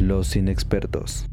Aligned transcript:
Los 0.00 0.34
inexpertos. 0.34 1.29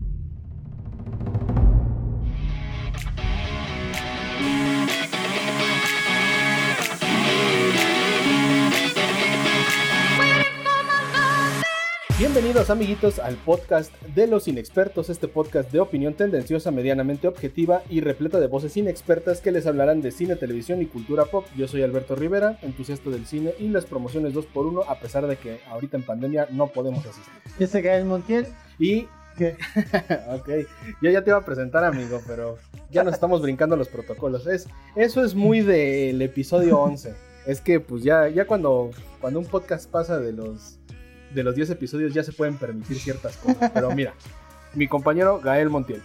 Bienvenidos 12.47 12.69
amiguitos 12.69 13.19
al 13.19 13.35
podcast 13.35 13.91
de 14.15 14.25
los 14.25 14.47
inexpertos, 14.47 15.09
este 15.09 15.27
podcast 15.27 15.69
de 15.69 15.81
opinión 15.81 16.13
tendenciosa, 16.13 16.71
medianamente 16.71 17.27
objetiva 17.27 17.81
y 17.89 17.99
repleta 17.99 18.39
de 18.39 18.47
voces 18.47 18.77
inexpertas 18.77 19.41
que 19.41 19.51
les 19.51 19.67
hablarán 19.67 19.99
de 19.99 20.11
cine, 20.11 20.37
televisión 20.37 20.81
y 20.81 20.85
cultura 20.85 21.25
pop. 21.25 21.45
Yo 21.57 21.67
soy 21.67 21.83
Alberto 21.83 22.15
Rivera, 22.15 22.57
entusiasta 22.61 23.09
del 23.09 23.25
cine 23.25 23.53
y 23.59 23.67
las 23.67 23.83
promociones 23.83 24.33
2x1 24.33 24.85
a 24.87 24.97
pesar 24.97 25.27
de 25.27 25.35
que 25.35 25.59
ahorita 25.67 25.97
en 25.97 26.03
pandemia 26.03 26.47
no 26.49 26.67
podemos 26.67 27.05
asistir. 27.05 27.33
Yo 27.59 27.67
soy 27.67 27.81
Gael 27.81 28.05
Montiel 28.05 28.47
Y... 28.79 29.07
ok, 30.29 30.49
yo 31.01 31.11
ya 31.11 31.21
te 31.25 31.31
iba 31.31 31.39
a 31.39 31.45
presentar 31.45 31.83
amigo, 31.83 32.21
pero 32.25 32.57
ya 32.89 33.03
nos 33.03 33.13
estamos 33.13 33.41
brincando 33.41 33.75
los 33.75 33.89
protocolos. 33.89 34.47
Es, 34.47 34.69
eso 34.95 35.21
es 35.21 35.35
muy 35.35 35.59
del 35.59 36.21
episodio 36.21 36.79
11. 36.79 37.13
Es 37.45 37.59
que 37.59 37.81
pues 37.81 38.03
ya, 38.03 38.29
ya 38.29 38.47
cuando, 38.47 38.91
cuando 39.19 39.39
un 39.41 39.45
podcast 39.45 39.91
pasa 39.91 40.17
de 40.17 40.31
los 40.31 40.79
de 41.33 41.43
los 41.43 41.55
10 41.55 41.71
episodios 41.71 42.13
ya 42.13 42.23
se 42.23 42.33
pueden 42.33 42.55
permitir 42.55 42.97
ciertas 42.99 43.37
cosas. 43.37 43.71
Pero 43.73 43.91
mira, 43.91 44.13
mi 44.73 44.87
compañero 44.87 45.39
Gael 45.39 45.69
Montiel. 45.69 46.01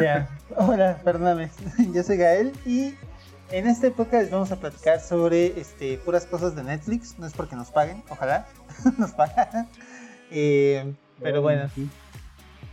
Ya, 0.00 0.28
hola, 0.56 1.00
perdóname. 1.04 1.50
Yo 1.94 2.02
soy 2.02 2.16
Gael 2.16 2.52
y 2.64 2.94
en 3.50 3.66
este 3.66 3.90
podcast 3.90 4.30
vamos 4.30 4.50
a 4.52 4.56
platicar 4.56 5.00
sobre 5.00 5.58
este, 5.58 5.98
puras 5.98 6.26
cosas 6.26 6.56
de 6.56 6.62
Netflix. 6.62 7.18
No 7.18 7.26
es 7.26 7.32
porque 7.32 7.56
nos 7.56 7.70
paguen, 7.70 8.02
ojalá 8.08 8.46
nos 8.98 9.12
paguen. 9.12 9.66
Eh, 10.30 10.92
pero 11.20 11.42
bueno. 11.42 11.70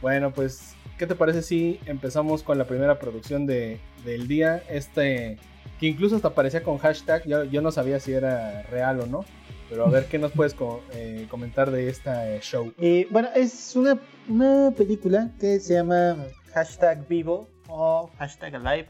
Bueno, 0.02 0.32
pues, 0.34 0.76
¿qué 0.98 1.08
te 1.08 1.16
parece 1.16 1.42
si 1.42 1.80
empezamos 1.86 2.44
con 2.44 2.58
la 2.58 2.66
primera 2.66 3.00
producción 3.00 3.46
de, 3.46 3.80
del 4.04 4.28
día? 4.28 4.64
Este, 4.70 5.38
que 5.80 5.86
incluso 5.86 6.16
hasta 6.16 6.30
aparecía 6.30 6.64
con 6.64 6.78
hashtag, 6.78 7.26
yo, 7.26 7.44
yo 7.46 7.62
no 7.62 7.72
sabía 7.72 8.00
si 8.00 8.14
era 8.14 8.64
real 8.64 9.00
o 9.00 9.06
no. 9.06 9.26
Pero 9.74 9.88
a 9.88 9.90
ver, 9.90 10.06
¿qué 10.06 10.20
nos 10.20 10.32
puedes 10.34 10.56
eh, 10.92 11.26
comentar 11.32 11.72
de 11.72 11.90
esta 11.90 12.30
eh, 12.30 12.40
show? 12.42 12.72
Eh, 12.78 13.08
bueno, 13.10 13.30
es 13.36 13.76
una, 13.76 14.00
una, 14.30 14.70
película 14.70 15.32
que 15.40 15.60
se 15.60 15.74
llama 15.74 16.16
Hashtag 16.54 17.08
Vivo 17.08 17.48
o 17.68 18.08
Hashtag 18.20 18.54
Alive. 18.54 18.88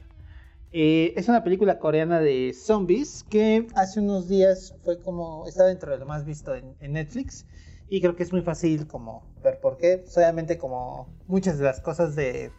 es 0.73 1.30
una 1.30 1.42
película 1.42 1.80
coreana 1.80 2.20
de 2.20 2.54
zombies 2.54 3.23
que 3.30 3.66
hace 3.76 4.02
unos 4.02 4.28
días 4.28 4.76
fue 4.84 5.00
como, 5.00 5.48
está 5.48 5.64
dentro 5.64 5.89
de 5.89 6.00
lo 6.00 6.06
más 6.06 6.26
visto 6.26 6.54
en, 6.54 6.76
Netflix. 6.81 7.45
Y 7.88 8.02
creo 8.02 8.17
que 8.17 8.23
es 8.23 8.34
muy 8.34 8.42
fácil 8.42 8.86
como 8.86 9.23
ver 9.42 9.61
por 9.61 9.78
qué. 9.78 10.04
Solamente 10.06 10.58
como 10.58 11.08
muchas 11.28 11.59
de 11.59 11.64
las 11.64 11.80
cosas 11.80 12.14
de 12.14 12.52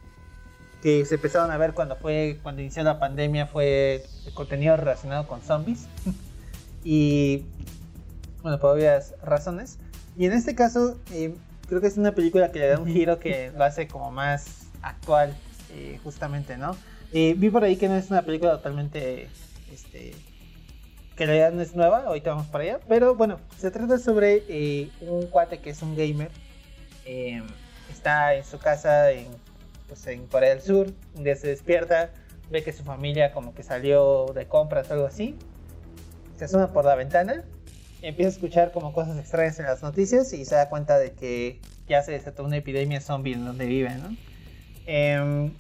que 0.81 1.05
se 1.05 1.17
empezaron 1.17 1.51
a 1.51 1.59
ver 1.59 1.75
cuando 1.75 1.97
fue 1.97 2.39
cuando 2.43 2.63
inició 2.63 2.85
la 2.85 2.99
pandemia 2.99 3.47
fue 3.47 4.03
contenido 4.33 4.79
relacionado 4.79 5.27
con 5.27 5.43
zombies. 5.43 5.89
y 6.85 7.45
bueno, 8.45 8.61
por 8.61 8.77
obvias 8.77 9.15
razones. 9.23 9.79
Y 10.17 10.27
en 10.27 10.33
este 10.35 10.55
caso, 10.55 11.01
eh, 11.13 11.35
creo 11.67 11.81
que 11.81 11.87
es 11.87 11.97
una 11.97 12.15
película 12.15 12.53
que 12.53 12.59
le 12.59 12.69
da 12.69 12.79
un 12.79 12.87
giro 12.87 13.19
que 13.19 13.51
lo 13.57 13.65
hace 13.65 13.89
como 13.89 14.11
más 14.11 14.67
actual, 14.83 15.35
eh, 15.73 15.99
justamente, 16.05 16.59
¿no? 16.59 16.77
Eh, 17.15 17.35
vi 17.39 17.49
por 17.49 17.65
ahí 17.65 17.77
que 17.77 17.89
no 17.89 17.97
es 17.97 18.11
una 18.11 18.21
película 18.21 18.53
totalmente, 18.53 19.31
este, 19.73 20.13
que 21.17 21.25
en 21.25 21.29
realidad 21.29 21.53
no 21.53 21.63
es 21.63 21.75
nueva, 21.75 22.05
ahorita 22.05 22.31
vamos 22.31 22.47
para 22.49 22.65
allá, 22.65 22.81
pero 22.87 23.15
bueno, 23.15 23.41
se 23.57 23.71
trata 23.71 23.99
sobre 23.99 24.91
un 25.01 25.27
cuate 25.29 25.61
que 25.61 25.71
es 25.71 25.81
un 25.81 25.97
gamer, 25.97 26.31
está 27.91 28.35
en 28.35 28.45
su 28.45 28.59
casa 28.59 29.11
en, 29.11 29.29
pues, 29.89 30.07
en 30.07 30.27
Corea 30.27 30.51
del 30.51 30.61
Sur, 30.61 30.89
un 31.15 31.25
día 31.25 31.37
se 31.37 31.49
despierta, 31.49 32.11
ve 32.51 32.63
que 32.63 32.75
su 32.75 32.83
familia 32.83 33.33
como 33.33 33.55
que 33.55 33.63
salió 33.63 34.27
de 34.35 34.47
compras 34.47 34.91
o 34.91 34.95
algo 34.95 35.07
así, 35.07 35.39
se 36.37 36.45
asoma 36.45 36.73
por 36.73 36.85
la 36.85 36.95
ventana 36.95 37.45
empieza 38.05 38.29
a 38.29 38.33
escuchar 38.33 38.73
como 38.73 38.93
cosas 38.93 39.19
extrañas 39.19 39.59
en 39.59 39.67
las 39.67 39.83
noticias 39.83 40.33
y 40.33 40.45
se 40.45 40.55
da 40.55 40.69
cuenta 40.69 40.99
de 40.99 41.13
que 41.13 41.61
ya 41.89 42.03
se 42.03 42.13
desató 42.13 42.45
una 42.45 42.59
epidemia 42.59 43.01
zombie 43.01 43.33
en 43.33 43.45
donde 43.45 43.65
vive, 43.67 43.95
¿no? 43.95 44.15
Em, 44.87 45.53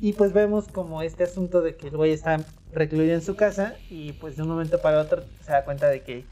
y 0.00 0.14
pues 0.14 0.32
vemos 0.32 0.68
como 0.68 1.02
este 1.02 1.24
asunto 1.24 1.60
de 1.60 1.76
que 1.76 1.88
el 1.88 1.96
güey 1.96 2.12
está 2.12 2.40
recluido 2.72 3.14
en 3.14 3.20
su 3.20 3.36
casa 3.36 3.74
y 3.90 4.12
pues 4.14 4.36
de 4.36 4.42
un 4.42 4.48
momento 4.48 4.80
para 4.80 4.98
otro 4.98 5.24
se 5.44 5.52
da 5.52 5.64
cuenta 5.64 5.88
de 5.88 6.02
que 6.02 6.24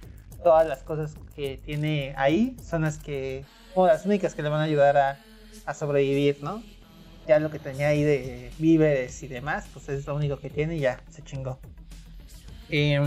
todas 0.42 0.66
las 0.66 0.82
cosas 0.82 1.14
que 1.36 1.60
tiene 1.62 2.14
ahí 2.16 2.56
son 2.66 2.82
las 2.82 2.96
que, 2.98 3.44
o 3.74 3.86
las 3.86 4.06
únicas 4.06 4.34
que 4.34 4.42
le 4.42 4.48
van 4.48 4.60
a 4.60 4.64
ayudar 4.64 4.96
a, 4.96 5.18
a 5.66 5.74
sobrevivir, 5.74 6.38
¿no? 6.42 6.62
Ya 7.26 7.38
lo 7.40 7.50
que 7.50 7.58
tenía 7.58 7.88
ahí 7.88 8.02
de 8.02 8.50
víveres 8.58 9.22
y 9.22 9.28
demás, 9.28 9.66
pues 9.74 9.90
es 9.90 10.06
lo 10.06 10.14
único 10.14 10.38
que 10.38 10.48
tiene 10.48 10.76
y 10.76 10.80
ya 10.80 11.02
se 11.10 11.22
chingó. 11.22 11.58
Eh, 12.70 12.98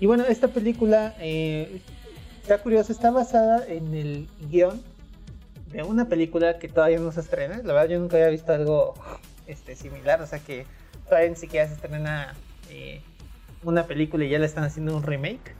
y 0.00 0.06
bueno, 0.06 0.24
esta 0.24 0.48
película, 0.48 1.14
eh, 1.18 1.80
está 2.42 2.58
curiosa, 2.58 2.92
está 2.92 3.10
basada 3.10 3.66
en 3.66 3.94
el 3.94 4.28
guion 4.50 4.82
de 5.72 5.82
una 5.82 6.08
película 6.08 6.58
que 6.58 6.68
todavía 6.68 6.98
no 6.98 7.12
se 7.12 7.20
estrena. 7.20 7.58
La 7.58 7.74
verdad, 7.74 7.90
yo 7.90 7.98
nunca 7.98 8.16
había 8.16 8.28
visto 8.28 8.52
algo 8.52 8.94
este, 9.46 9.76
similar, 9.76 10.22
o 10.22 10.26
sea 10.26 10.38
que 10.38 10.66
todavía 11.08 11.30
ni 11.30 11.36
siquiera 11.36 11.66
se 11.66 11.74
estrena 11.74 12.34
eh, 12.70 13.02
una 13.64 13.86
película 13.86 14.24
y 14.24 14.30
ya 14.30 14.38
le 14.38 14.46
están 14.46 14.64
haciendo 14.64 14.96
un 14.96 15.02
remake. 15.02 15.54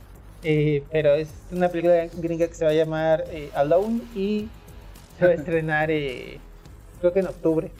Eh, 0.44 0.84
pero 0.92 1.14
es 1.14 1.30
una 1.50 1.68
película 1.68 2.06
gringa 2.14 2.46
que 2.46 2.54
se 2.54 2.64
va 2.64 2.70
a 2.70 2.74
llamar 2.74 3.24
Alone 3.54 4.02
y 4.14 4.48
se 5.18 5.26
va 5.26 5.32
a 5.32 5.34
estrenar 5.34 5.88
creo 5.88 7.12
que 7.12 7.20
en 7.20 7.26
octubre, 7.26 7.70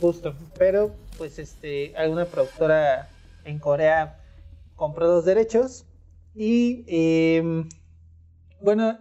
justo. 0.00 0.34
Pero 0.58 0.92
pues 1.16 1.38
este 1.38 1.94
alguna 1.96 2.24
productora 2.24 3.08
en 3.44 3.58
Corea 3.58 4.18
compró 4.76 5.06
los 5.06 5.24
derechos 5.24 5.84
y 6.34 6.84
em, 6.86 7.68
bueno, 8.60 8.98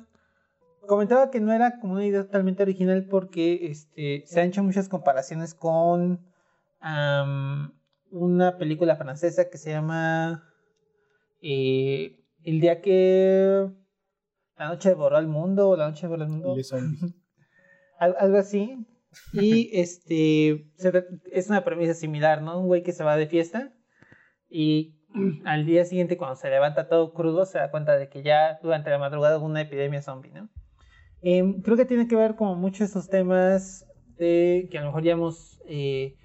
comentaba 0.87 1.31
que 1.31 1.39
no 1.39 1.53
era 1.53 1.79
como 1.79 1.93
una 1.93 2.05
idea 2.05 2.23
totalmente 2.23 2.63
original 2.63 3.05
porque 3.09 3.67
este, 3.67 4.23
se 4.25 4.41
han 4.41 4.49
hecho 4.49 4.63
muchas 4.63 4.89
comparaciones 4.89 5.53
con 5.53 6.19
una 8.09 8.57
película 8.57 8.95
francesa 8.95 9.49
que 9.49 9.57
se 9.57 9.69
llama 9.69 10.51
eh, 11.41 12.25
El 12.43 12.59
día 12.59 12.81
que 12.81 13.69
la 14.57 14.67
noche 14.67 14.93
borró 14.93 15.17
al 15.17 15.27
mundo 15.27 15.69
o 15.69 15.77
la 15.77 15.89
noche 15.89 16.07
borró 16.07 16.23
al 16.23 16.29
mundo. 16.29 16.55
algo 17.99 18.37
así. 18.37 18.85
Y 19.33 19.69
este 19.79 20.71
es 21.31 21.49
una 21.49 21.63
premisa 21.63 21.93
similar, 21.93 22.41
¿no? 22.41 22.59
Un 22.59 22.67
güey 22.67 22.83
que 22.83 22.93
se 22.93 23.03
va 23.03 23.15
de 23.15 23.27
fiesta 23.27 23.73
y 24.49 25.00
al 25.45 25.65
día 25.65 25.85
siguiente 25.85 26.17
cuando 26.17 26.35
se 26.35 26.49
levanta 26.49 26.87
todo 26.87 27.13
crudo 27.13 27.45
se 27.45 27.57
da 27.57 27.71
cuenta 27.71 27.97
de 27.97 28.09
que 28.09 28.23
ya 28.23 28.59
durante 28.61 28.89
la 28.89 28.97
madrugada 28.97 29.37
hubo 29.37 29.45
una 29.45 29.61
epidemia 29.61 30.01
zombie, 30.01 30.31
¿no? 30.31 30.49
Em, 31.21 31.61
creo 31.61 31.77
que 31.77 31.85
tiene 31.85 32.07
que 32.07 32.15
ver 32.15 32.35
como 32.35 32.55
muchos 32.55 32.81
estos 32.81 33.09
temas 33.09 33.85
de, 34.17 34.67
que 34.71 34.77
a 34.77 34.81
lo 34.81 34.87
mejor 34.87 35.03
ya 35.03 35.11
hemos 35.11 35.59
eh, 35.67 36.15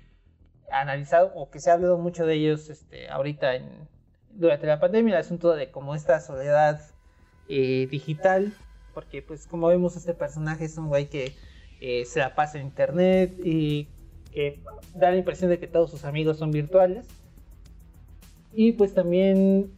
analizado 0.70 1.32
o 1.34 1.50
que 1.50 1.60
se 1.60 1.70
ha 1.70 1.74
hablado 1.74 1.98
mucho 1.98 2.24
de 2.24 2.34
ellos 2.34 2.70
este, 2.70 3.08
ahorita 3.08 3.56
en, 3.56 3.88
durante 4.30 4.66
la 4.66 4.80
pandemia, 4.80 5.14
el 5.14 5.20
asunto 5.20 5.54
de 5.54 5.70
como 5.70 5.94
esta 5.94 6.20
soledad 6.20 6.80
eh, 7.48 7.86
digital, 7.90 8.52
porque 8.94 9.20
pues 9.20 9.46
como 9.46 9.68
vemos 9.68 9.96
este 9.96 10.14
personaje 10.14 10.64
es 10.64 10.78
un 10.78 10.88
güey 10.88 11.06
que 11.08 11.34
eh, 11.80 12.04
se 12.06 12.20
la 12.20 12.34
pasa 12.34 12.58
en 12.58 12.66
internet 12.66 13.34
y 13.44 13.88
que 14.32 14.60
da 14.94 15.10
la 15.10 15.16
impresión 15.16 15.50
de 15.50 15.58
que 15.58 15.66
todos 15.66 15.90
sus 15.90 16.04
amigos 16.04 16.38
son 16.38 16.50
virtuales 16.50 17.06
y 18.56 18.72
pues 18.72 18.94
también 18.94 19.70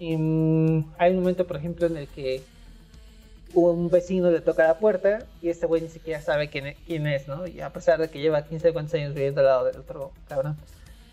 em, 0.00 0.84
hay 0.98 1.12
un 1.12 1.20
momento, 1.20 1.46
por 1.46 1.56
ejemplo, 1.56 1.86
en 1.86 1.96
el 1.96 2.08
que 2.08 2.42
un 3.54 3.88
vecino 3.88 4.30
le 4.30 4.40
toca 4.40 4.64
la 4.66 4.78
puerta 4.78 5.24
y 5.40 5.48
este 5.48 5.66
güey 5.66 5.82
ni 5.82 5.88
siquiera 5.88 6.20
sabe 6.20 6.50
quién, 6.50 6.74
quién 6.84 7.06
es, 7.06 7.28
¿no? 7.28 7.46
Y 7.46 7.60
a 7.60 7.72
pesar 7.72 8.00
de 8.00 8.10
que 8.10 8.20
lleva 8.20 8.44
15 8.44 8.72
cuantos 8.72 8.94
años 8.94 9.14
viviendo 9.14 9.40
al 9.40 9.46
lado 9.46 9.64
del 9.66 9.76
otro 9.78 10.10
cabrón. 10.28 10.56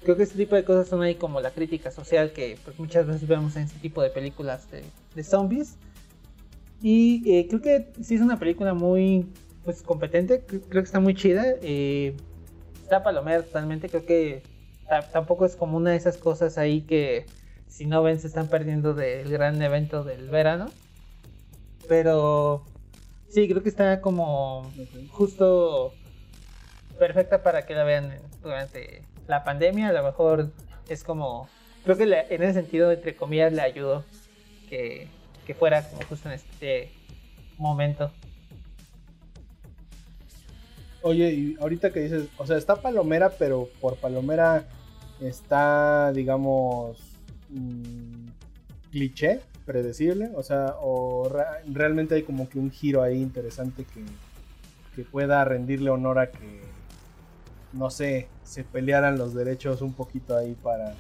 Creo 0.04 0.18
que 0.18 0.24
este 0.24 0.36
tipo 0.36 0.56
de 0.56 0.64
cosas 0.64 0.88
son 0.88 1.04
ahí 1.04 1.16
como 1.16 1.42
la 1.42 1.52
crítica 1.52 1.92
social 1.92 2.32
que 2.32 2.58
pues, 2.66 2.78
muchas 2.80 3.06
veces 3.06 3.28
vemos 3.28 3.56
en 3.56 3.64
este 3.64 3.80
tipo 3.80 4.02
de 4.02 4.10
películas 4.10 4.68
de, 4.72 5.24
zombies. 5.24 5.76
Y 6.82 7.24
eh, 7.32 7.48
creo 7.48 7.62
que 7.62 7.88
sí 8.02 8.16
es 8.16 8.22
una 8.22 8.38
película 8.38 8.74
muy 8.74 9.28
pues 9.64 9.82
competente, 9.84 10.44
creo, 10.44 10.62
que 10.70 10.80
está 10.80 11.00
muy 11.00 11.14
chida. 11.14 11.46
Eh, 11.62 12.16
está 12.82 13.04
palomera 13.04 13.44
totalmente, 13.44 13.90
creo 13.90 14.06
que 14.06 14.55
tampoco 15.12 15.46
es 15.46 15.56
como 15.56 15.78
una 15.78 15.92
de 15.92 15.98
esas 15.98 16.18
cosas 16.18 16.58
ahí 16.58 16.82
que 16.82 17.26
si 17.68 17.86
no 17.86 18.04
ven 18.04 18.20
se 18.20 18.28
están 18.28 18.48
perdiendo 18.48 18.94
del 18.94 19.30
gran 19.30 19.62
evento 19.62 20.04
del 20.04 20.30
verano. 20.30 20.72
Pero 21.88 22.64
sí, 23.30 23.48
creo 23.48 23.62
que 23.62 23.70
está 23.70 24.02
como 24.02 24.72
justo 25.10 25.94
perfecta 26.98 27.44
para 27.44 27.66
que 27.66 27.76
la 27.76 27.84
vean 27.84 28.18
durante 28.42 29.04
la 29.28 29.44
pandemia. 29.44 29.90
A 29.90 29.94
lo 29.94 30.04
mejor 30.04 30.52
es 30.88 31.04
como, 31.04 31.50
creo 31.84 31.98
que 31.98 32.04
en 32.04 32.44
ese 32.44 32.54
sentido, 32.54 32.92
entre 32.92 33.16
comillas, 33.16 33.54
le 33.54 33.62
ayudó 33.62 34.06
que, 34.70 35.10
que 35.46 35.54
fuera 35.54 35.88
como 35.88 36.02
justo 36.04 36.30
en 36.30 36.36
este 36.36 36.92
momento. 37.58 38.12
Oye, 41.06 41.32
y 41.32 41.58
ahorita 41.62 41.92
que 41.92 42.00
dices, 42.00 42.30
o 42.40 42.48
sea, 42.48 42.58
está 42.58 42.78
Palomera, 42.78 43.30
pero 43.30 43.70
por 43.80 43.96
Palomera 43.96 44.66
está, 45.22 46.12
digamos, 46.12 46.98
mm, 47.50 48.26
cliché, 48.90 49.42
predecible, 49.68 50.32
o 50.34 50.42
sea, 50.42 50.78
o 50.82 51.32
realmente 51.68 52.16
hay 52.16 52.24
como 52.24 52.50
que 52.50 52.58
un 52.58 52.72
giro 52.72 53.04
ahí 53.04 53.22
interesante 53.22 53.86
que, 53.86 54.04
que 54.96 55.08
pueda 55.08 55.46
rendirle 55.46 55.92
honor 55.92 56.18
a 56.18 56.32
que, 56.32 56.62
no 57.72 57.92
sé, 57.92 58.28
se 58.44 58.64
pelearan 58.64 59.20
los 59.20 59.36
derechos 59.36 59.84
un 59.84 59.94
poquito 59.94 60.36
ahí 60.36 60.56
para, 60.56 60.96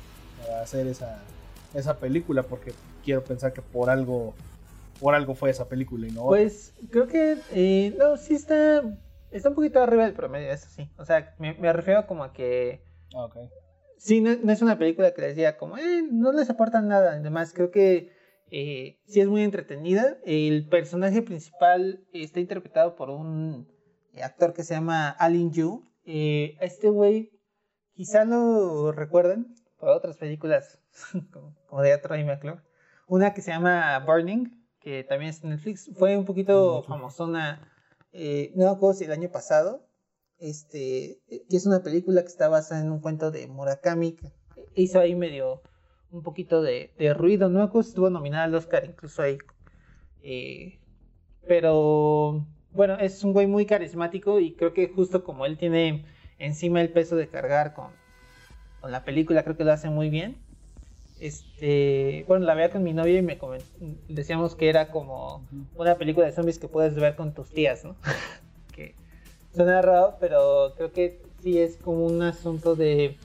hacer 0.62 0.86
esa, 0.86 1.18
esa 1.74 1.98
película, 1.98 2.44
porque 2.44 2.74
quiero 3.04 3.24
pensar 3.24 3.54
que 3.54 3.64
por 3.64 3.90
algo 3.90 4.36
por 5.00 5.16
algo 5.16 5.36
fue 5.36 5.50
esa 5.50 5.68
película 5.68 6.08
y 6.08 6.12
no 6.12 6.24
pues 6.28 6.74
creo 6.90 7.06
que 7.08 7.38
eh, 7.52 7.94
no 7.98 8.16
sí 8.16 8.36
está 8.36 8.82
está 9.38 9.50
un 9.50 9.56
poquito 9.56 9.82
arriba 9.82 10.04
del 10.04 10.14
promedio 10.14 10.52
eso 10.52 10.68
sí. 10.70 10.90
O 10.98 11.06
sea 11.06 11.36
me, 11.40 11.74
refiero 11.74 12.08
como 12.08 12.24
a 12.24 12.34
que 12.34 12.84
ah, 13.16 13.26
okay. 13.26 13.50
sí 13.98 14.22
no, 14.22 14.32
es 14.52 14.62
una 14.62 14.78
película 14.78 15.14
que 15.14 15.22
les 15.22 15.36
diga 15.36 15.58
como 15.58 15.78
eh, 15.78 16.04
no 16.12 16.32
les 16.32 16.50
aporta 16.50 16.82
nada 16.82 17.14
además 17.14 17.54
creo 17.54 17.72
que 17.72 18.12
eh, 18.52 19.00
sí 19.08 19.22
es 19.22 19.28
muy 19.28 19.42
entretenida. 19.42 20.18
El 20.24 20.70
personaje 20.70 21.22
principal 21.24 22.06
está 22.14 22.40
interpretado 22.40 22.96
por 22.96 23.10
un 23.10 23.68
actor 24.22 24.54
que 24.54 24.64
se 24.64 24.76
llama 24.76 25.10
Alin 25.10 25.52
Yu. 25.52 25.84
Eh, 26.06 26.56
este 26.62 26.90
güey 26.90 27.32
quizá 27.96 28.24
lo 28.24 28.92
recuerden 28.92 29.56
por 29.78 29.90
otras 29.90 30.18
películas 30.18 30.80
como, 31.68 31.82
de 31.82 31.98
Troy 31.98 32.24
McClure 32.24 32.62
una 33.08 33.34
que 33.34 33.42
se 33.42 33.52
llama 33.52 34.00
Burning 34.00 34.66
que 34.80 35.04
también 35.04 35.32
es 35.32 35.44
Netflix, 35.44 35.90
fue 35.98 36.16
un 36.16 36.26
poquito 36.26 36.84
famosona, 36.84 37.75
eh, 38.18 38.54
no 38.56 38.74
recuerdo 38.74 38.94
si 38.94 39.04
el 39.04 39.12
año 39.12 39.30
pasado, 39.30 39.86
este, 40.40 41.20
que 41.28 41.58
es 41.58 41.66
una 41.66 41.84
película 41.84 42.22
que 42.22 42.30
está 42.30 42.48
basada 42.48 42.82
en 42.82 42.90
un 42.90 43.02
cuento 43.02 43.30
de 43.30 43.48
Murakami, 43.48 44.16
hizo 44.74 45.00
ahí 45.02 45.16
medio 45.16 45.62
un 46.12 46.24
poquito 46.24 46.62
de, 46.62 46.94
ruido, 47.14 47.50
no 47.50 47.70
si 47.84 47.90
estuvo 47.90 48.10
nominada 48.10 48.46
al 48.46 48.56
Oscar 48.56 48.86
incluso 48.86 49.22
ahí, 49.22 49.38
eh, 50.24 50.80
pero 51.46 52.48
bueno, 52.72 52.98
es 53.00 53.22
un 53.26 53.34
güey 53.34 53.48
muy 53.48 53.66
carismático 53.66 54.40
y 54.40 54.56
creo 54.56 54.74
que 54.74 54.88
justo 54.88 55.26
como 55.26 55.46
él 55.46 55.58
tiene 55.58 56.06
encima 56.40 56.80
el 56.80 56.94
peso 56.94 57.18
de 57.18 57.28
cargar 57.28 57.74
con, 57.74 57.92
con 58.80 58.92
la 58.92 59.04
película, 59.04 59.44
creo 59.44 59.58
que 59.58 59.66
lo 59.66 59.74
hace 59.74 59.90
muy 59.90 60.10
bien 60.10 60.45
este, 61.20 62.26
bueno, 62.28 62.46
la 62.46 62.56
veía 62.56 62.72
con 62.72 62.84
mi 62.84 62.94
novia 62.94 63.20
y 63.20 63.22
me 63.22 63.38
decíamos 64.10 64.56
que 64.56 64.70
era 64.70 64.90
como 64.90 65.46
una 65.76 65.96
película 65.96 66.26
de 66.26 66.34
zombies 66.34 66.60
que 66.60 66.68
puedes 66.68 66.96
ver 66.96 67.16
con 67.16 67.34
tus 67.34 67.50
tías, 67.50 67.84
¿no? 67.84 67.96
que 68.74 68.96
suena 69.54 69.82
raro, 69.82 70.18
pero 70.20 70.74
creo 70.76 70.92
que 70.92 71.22
sí 71.42 71.60
es 71.60 71.78
como 71.78 72.06
un 72.06 72.22
asunto 72.22 72.76
de, 72.76 73.16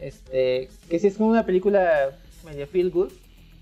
este, 0.00 0.68
que 0.88 0.98
sí 0.98 1.06
es 1.06 1.16
como 1.16 1.30
una 1.30 1.46
película 1.46 2.10
medio 2.44 2.66
feel 2.66 2.90
good, 2.90 3.12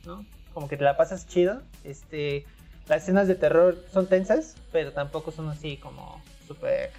¿no? 0.07 0.25
Como 0.53 0.69
que 0.69 0.77
te 0.77 0.85
la 0.85 0.97
pasas 0.97 1.27
chido, 1.27 1.61
este, 1.83 2.45
las 2.89 3.03
escenas 3.03 3.29
de 3.29 3.35
terror 3.35 3.77
son 3.93 4.07
tensas, 4.07 4.57
pero 4.73 4.93
tampoco 4.93 5.33
son 5.33 5.49
así 5.49 5.77
como 5.77 6.23
súper, 6.47 6.91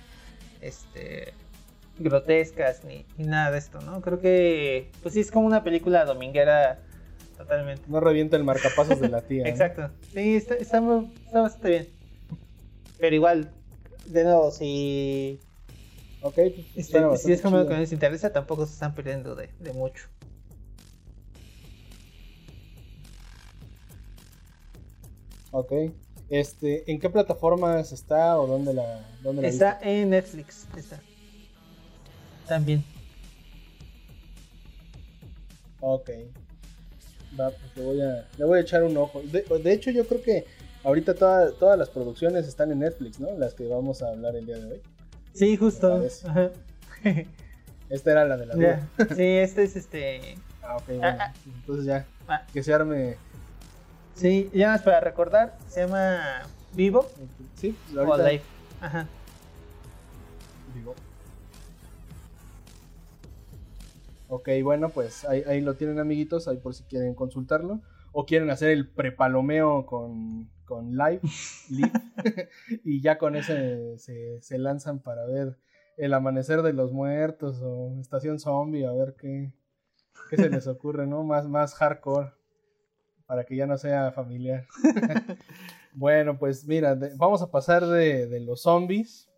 este, 0.61 1.33
grotescas 1.97 2.83
ni, 2.83 3.05
nada 3.17 3.51
de 3.51 3.57
esto, 3.57 3.79
¿no? 3.81 4.01
Creo 4.01 4.19
que, 4.19 4.91
pues 5.01 5.13
sí, 5.13 5.21
es 5.21 5.31
como 5.31 5.47
una 5.47 5.63
película 5.63 6.05
dominguera 6.05 6.79
totalmente. 7.37 7.83
No 7.87 7.99
revienta 7.99 8.37
el 8.37 8.43
marcapasos 8.43 8.99
de 8.99 9.09
la 9.09 9.21
tía. 9.21 9.47
Exacto. 9.47 9.89
Sí, 10.13 10.35
está, 10.35 10.55
está, 10.55 10.79
bastante 10.79 11.69
bien. 11.69 11.87
Pero 12.99 13.15
igual, 13.15 13.51
de 14.05 14.23
nuevo, 14.23 14.51
si... 14.51 15.39
Ok, 16.21 16.39
pues, 16.73 17.21
si 17.21 17.31
es 17.31 17.41
como 17.41 17.67
que 17.67 17.75
les 17.75 17.91
interesa, 17.91 18.33
tampoco 18.33 18.65
se 18.65 18.73
están 18.73 18.95
perdiendo 18.95 19.35
de, 19.35 19.49
de 19.59 19.73
mucho. 19.73 20.07
Ok. 25.51 25.71
Este, 26.29 26.91
¿En 26.91 26.99
qué 26.99 27.09
plataformas 27.09 27.91
está 27.91 28.39
o 28.39 28.47
dónde 28.47 28.73
la, 28.73 29.07
dónde 29.21 29.43
la 29.43 29.47
Está 29.47 29.79
en 29.81 30.09
Netflix. 30.09 30.67
Está. 30.75 30.99
También. 32.47 32.83
Ok. 35.79 36.09
Va, 37.39 37.49
pues 37.49 37.75
le 37.75 37.83
voy 37.83 38.01
a, 38.01 38.27
le 38.37 38.45
voy 38.45 38.57
a 38.59 38.61
echar 38.61 38.83
un 38.83 38.95
ojo. 38.97 39.21
De, 39.21 39.73
hecho, 39.73 39.91
yo 39.91 40.07
creo 40.07 40.21
que 40.21 40.45
ahorita 40.83 41.13
todas 41.13 41.77
las 41.77 41.89
producciones 41.89 42.47
están 42.47 42.71
en 42.71 42.79
Netflix, 42.79 43.19
¿no? 43.19 43.31
Las 43.37 43.53
que 43.53 43.67
vamos 43.67 44.01
a 44.01 44.09
hablar 44.09 44.35
el 44.35 44.45
día 44.45 44.57
de 44.57 44.73
hoy. 44.73 44.81
Sí, 45.33 45.57
justo. 45.57 46.03
Esta 47.89 48.11
era 48.11 48.25
la 48.25 48.37
de 48.37 48.45
la 48.45 48.55
duda. 48.55 48.87
Sí, 49.15 49.23
este 49.23 49.63
es 49.63 49.75
este. 49.75 50.37
Ah, 50.63 50.77
ok, 50.77 50.83
ah, 50.89 50.93
bueno. 50.93 51.17
Ah. 51.19 51.33
Entonces 51.45 51.85
ya. 51.85 52.05
Ah. 52.27 52.43
Que 52.51 52.63
se 52.63 52.73
arme. 52.73 53.17
Sí, 54.15 54.49
ya 54.53 54.69
más 54.69 54.81
para 54.81 55.01
recordar, 55.01 55.57
se 55.67 55.81
llama 55.81 56.43
Vivo. 56.73 57.07
Sí, 57.55 57.75
pues 57.85 57.97
ahorita... 57.97 58.23
o 58.23 58.27
Live. 58.27 58.43
Ajá. 58.81 59.07
Vivo. 60.73 60.95
Ok, 64.27 64.49
bueno, 64.63 64.89
pues 64.89 65.25
ahí, 65.25 65.61
lo 65.61 65.75
tienen 65.75 65.99
amiguitos, 65.99 66.47
ahí 66.47 66.57
por 66.57 66.73
si 66.73 66.83
quieren 66.83 67.13
consultarlo. 67.13 67.81
O 68.11 68.25
quieren 68.25 68.49
hacer 68.49 68.71
el 68.71 68.89
prepalomeo 68.89 69.85
con, 69.85 70.49
con 70.65 70.91
live, 70.95 71.19
y 72.83 73.01
ya 73.01 73.17
con 73.17 73.35
ese 73.35 73.97
se, 73.97 74.57
lanzan 74.57 74.99
para 74.99 75.25
ver 75.25 75.57
el 75.97 76.13
amanecer 76.13 76.61
de 76.61 76.73
los 76.73 76.93
muertos 76.93 77.61
o 77.61 77.99
estación 77.99 78.39
zombie, 78.39 78.85
a 78.85 78.93
ver 78.93 79.15
qué, 79.19 79.51
qué 80.29 80.37
se 80.37 80.49
les 80.49 80.65
ocurre, 80.67 81.05
¿no? 81.07 81.23
Más, 81.23 81.47
más 81.47 81.75
hardcore, 81.75 82.31
para 83.25 83.43
que 83.45 83.55
ya 83.55 83.67
no 83.67 83.77
sea 83.77 84.11
familiar. 84.11 84.65
bueno, 85.93 86.37
pues 86.37 86.65
mira, 86.65 86.97
vamos 87.17 87.41
a 87.41 87.51
pasar 87.51 87.85
de, 87.85 88.27
de 88.27 88.39
los 88.39 88.61
zombies, 88.61 89.29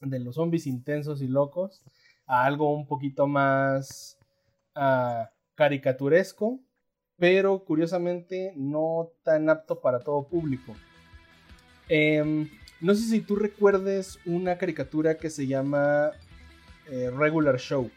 de 0.00 0.18
los 0.20 0.36
zombies 0.36 0.66
intensos 0.66 1.20
y 1.22 1.28
locos, 1.28 1.84
a 2.30 2.44
algo 2.44 2.72
un 2.72 2.86
poquito 2.86 3.26
más 3.26 4.16
uh, 4.76 5.24
caricaturesco, 5.56 6.60
pero 7.18 7.64
curiosamente 7.64 8.52
no 8.56 9.10
tan 9.24 9.50
apto 9.50 9.80
para 9.80 9.98
todo 9.98 10.28
público. 10.28 10.76
Em, 11.88 12.48
no 12.80 12.94
sé 12.94 13.02
si 13.02 13.20
tú 13.20 13.34
recuerdes 13.34 14.20
una 14.24 14.56
caricatura 14.58 15.16
que 15.16 15.28
se 15.28 15.48
llama 15.48 16.12
eh, 16.88 17.10
Regular 17.10 17.58
Show 17.58 17.90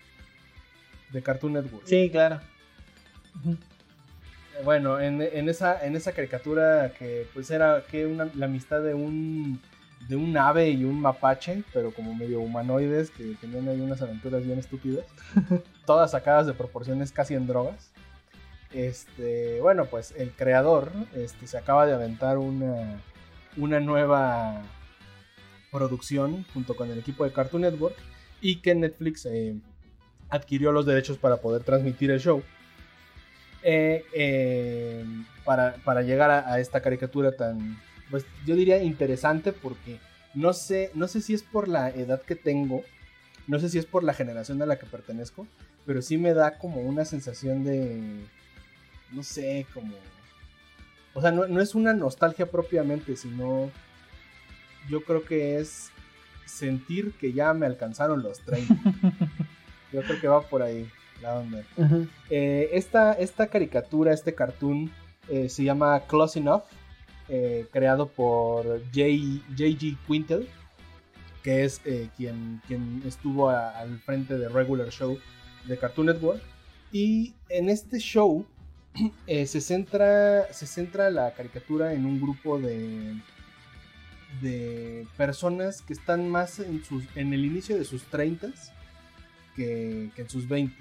de 1.12 1.22
Cartoon 1.22 1.54
Network. 1.54 1.86
Sí, 1.86 2.10
claro. 2.10 2.42
Bueno, 4.66 5.00
en, 5.00 5.22
esa, 5.48 5.86
en 5.86 5.96
esa 5.96 6.12
caricatura 6.12 6.92
que 6.98 7.28
pues 7.36 7.52
era 7.52 7.84
que 7.90 8.08
la 8.34 8.46
amistad 8.46 8.82
de 8.82 8.96
un 8.96 9.62
de 10.08 10.16
un 10.16 10.36
ave 10.38 10.70
y 10.70 10.84
un 10.84 11.00
mapache, 11.00 11.64
pero 11.74 11.92
como 11.92 12.14
medio 12.14 12.40
humanoides, 12.42 13.10
que 13.12 13.36
tenían 13.40 13.68
ahí 13.68 13.80
unas 13.80 14.02
aventuras 14.02 14.46
bien 14.46 14.60
estúpidas, 14.60 15.06
todas 15.86 16.12
sacadas 16.12 16.48
de 16.48 16.54
proporciones 16.54 17.12
casi 17.12 17.36
en 17.36 17.48
drogas. 17.48 17.92
Este, 18.74 19.62
bueno, 19.62 19.86
pues 19.86 20.14
el 20.18 20.32
creador 20.32 20.92
este, 21.16 21.48
se 21.48 21.58
acaba 21.58 21.86
de 21.86 21.94
aventar 21.94 22.38
una, 22.38 23.02
una 23.56 23.80
nueva 23.80 24.62
producción 25.72 26.44
junto 26.54 26.76
con 26.76 26.90
el 26.92 27.00
equipo 27.00 27.24
de 27.24 27.32
Cartoon 27.32 27.62
Network 27.62 27.96
y 28.42 28.58
que 28.58 28.76
Netflix 28.76 29.26
eh, 29.26 29.56
adquirió 30.30 30.72
los 30.72 30.86
derechos 30.86 31.18
para 31.18 31.38
poder 31.38 31.64
transmitir 31.64 32.12
el 32.12 32.20
show. 32.20 32.44
Eh, 33.66 34.04
eh, 34.14 35.06
para, 35.46 35.76
para, 35.86 36.02
llegar 36.02 36.30
a 36.30 36.60
esta 36.60 36.82
caricatura 36.82 37.32
tan, 37.32 37.78
pues 38.13 38.27
yo 38.46 38.55
diría 38.55 38.84
interesante 38.84 39.53
porque 39.53 40.00
no 40.36 40.53
sé, 40.53 40.91
no 40.93 41.08
sé 41.08 41.20
si 41.20 41.34
es 41.34 41.41
por 41.41 41.67
la 41.67 41.89
edad 41.89 42.22
que 42.22 42.36
tengo, 42.36 42.84
no 43.48 43.58
sé 43.58 43.70
si 43.70 43.79
es 43.79 43.88
por 43.88 44.03
la 44.03 44.13
generación 44.13 44.62
a 44.62 44.67
la 44.67 44.77
que 44.77 44.86
pertenezco, 44.86 45.48
pero 45.88 46.00
sí 46.03 46.20
me 46.20 46.36
da 46.36 46.60
como 46.60 46.82
una 46.82 47.05
sensación 47.05 47.63
de, 47.63 48.24
no 49.12 49.24
sé, 49.24 49.65
como... 49.74 49.96
O 51.15 51.22
sea, 51.22 51.32
no, 51.32 51.60
es 51.60 51.74
una 51.74 51.96
nostalgia 51.96 52.46
propiamente, 52.46 53.15
sino 53.15 53.72
yo 54.88 55.03
creo 55.03 55.25
que 55.25 55.58
es 55.58 55.89
sentir 56.46 57.13
que 57.13 57.34
ya 57.34 57.51
me 57.55 57.65
alcanzaron 57.65 58.22
los 58.22 58.41
30. 58.41 58.75
yo 59.91 60.03
creo 60.03 60.22
que 60.22 60.27
va 60.27 60.48
por 60.48 60.62
ahí 60.62 60.88
la 61.20 61.34
onda. 61.34 61.63
Eh, 62.29 62.70
esta, 62.74 63.48
caricatura, 63.48 64.13
este 64.13 64.36
cartoon, 64.36 64.91
eh, 65.29 65.50
se 65.50 65.63
llama 65.63 66.00
Close 66.01 66.38
Enough. 66.38 66.62
Eh, 67.30 67.68
creado 67.72 68.08
por 68.08 68.65
J.G. 68.94 69.98
Quintel, 70.06 70.48
que 71.42 71.63
es 71.63 71.82
eh, 71.86 72.10
quien, 72.18 72.62
quien 72.68 73.01
estuvo 73.06 73.50
al 73.50 74.00
frente 74.00 74.38
de 74.38 74.50
Regular 74.50 74.89
Show 74.89 75.18
de 75.65 75.77
Cartoon 75.77 76.08
Network. 76.08 76.42
Y 76.92 77.34
en 77.50 77.70
este 77.70 78.00
show 78.00 78.46
eh, 79.27 79.46
se, 79.46 79.62
centra, 79.62 80.51
se 80.51 80.68
centra 80.68 81.10
la 81.10 81.34
caricatura 81.34 81.94
en 81.94 82.06
un 82.06 82.20
grupo 82.20 82.60
de, 82.60 83.15
de 84.42 85.08
personas 85.15 85.82
que 85.82 85.94
están 85.94 86.30
más 86.30 86.60
en, 86.60 86.84
sus, 86.84 87.06
en 87.15 87.34
el 87.34 87.46
inicio 87.46 87.77
de 87.77 87.86
sus 87.86 88.03
30 88.03 88.50
que, 89.56 90.10
que 90.15 90.22
en 90.24 90.30
sus 90.30 90.48
20 90.48 90.75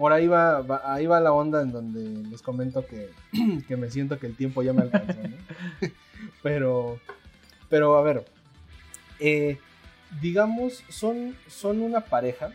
por 0.00 0.14
ahí 0.14 0.28
va, 0.28 0.64
ahí 0.86 1.04
va 1.04 1.20
la 1.20 1.30
onda 1.30 1.60
en 1.60 1.72
donde 1.72 2.26
les 2.30 2.40
comento 2.40 2.86
que, 2.86 3.10
que 3.68 3.76
me 3.76 3.90
siento 3.90 4.18
que 4.18 4.28
el 4.28 4.34
tiempo 4.34 4.62
ya 4.62 4.72
me 4.72 4.80
alcanzó, 4.80 5.20
¿no? 5.20 5.36
pero, 6.42 6.98
pero 7.68 7.98
a 7.98 8.02
ver, 8.02 8.24
eh, 9.18 9.58
digamos, 10.22 10.82
son, 10.88 11.36
son 11.48 11.82
una 11.82 12.00
pareja, 12.00 12.50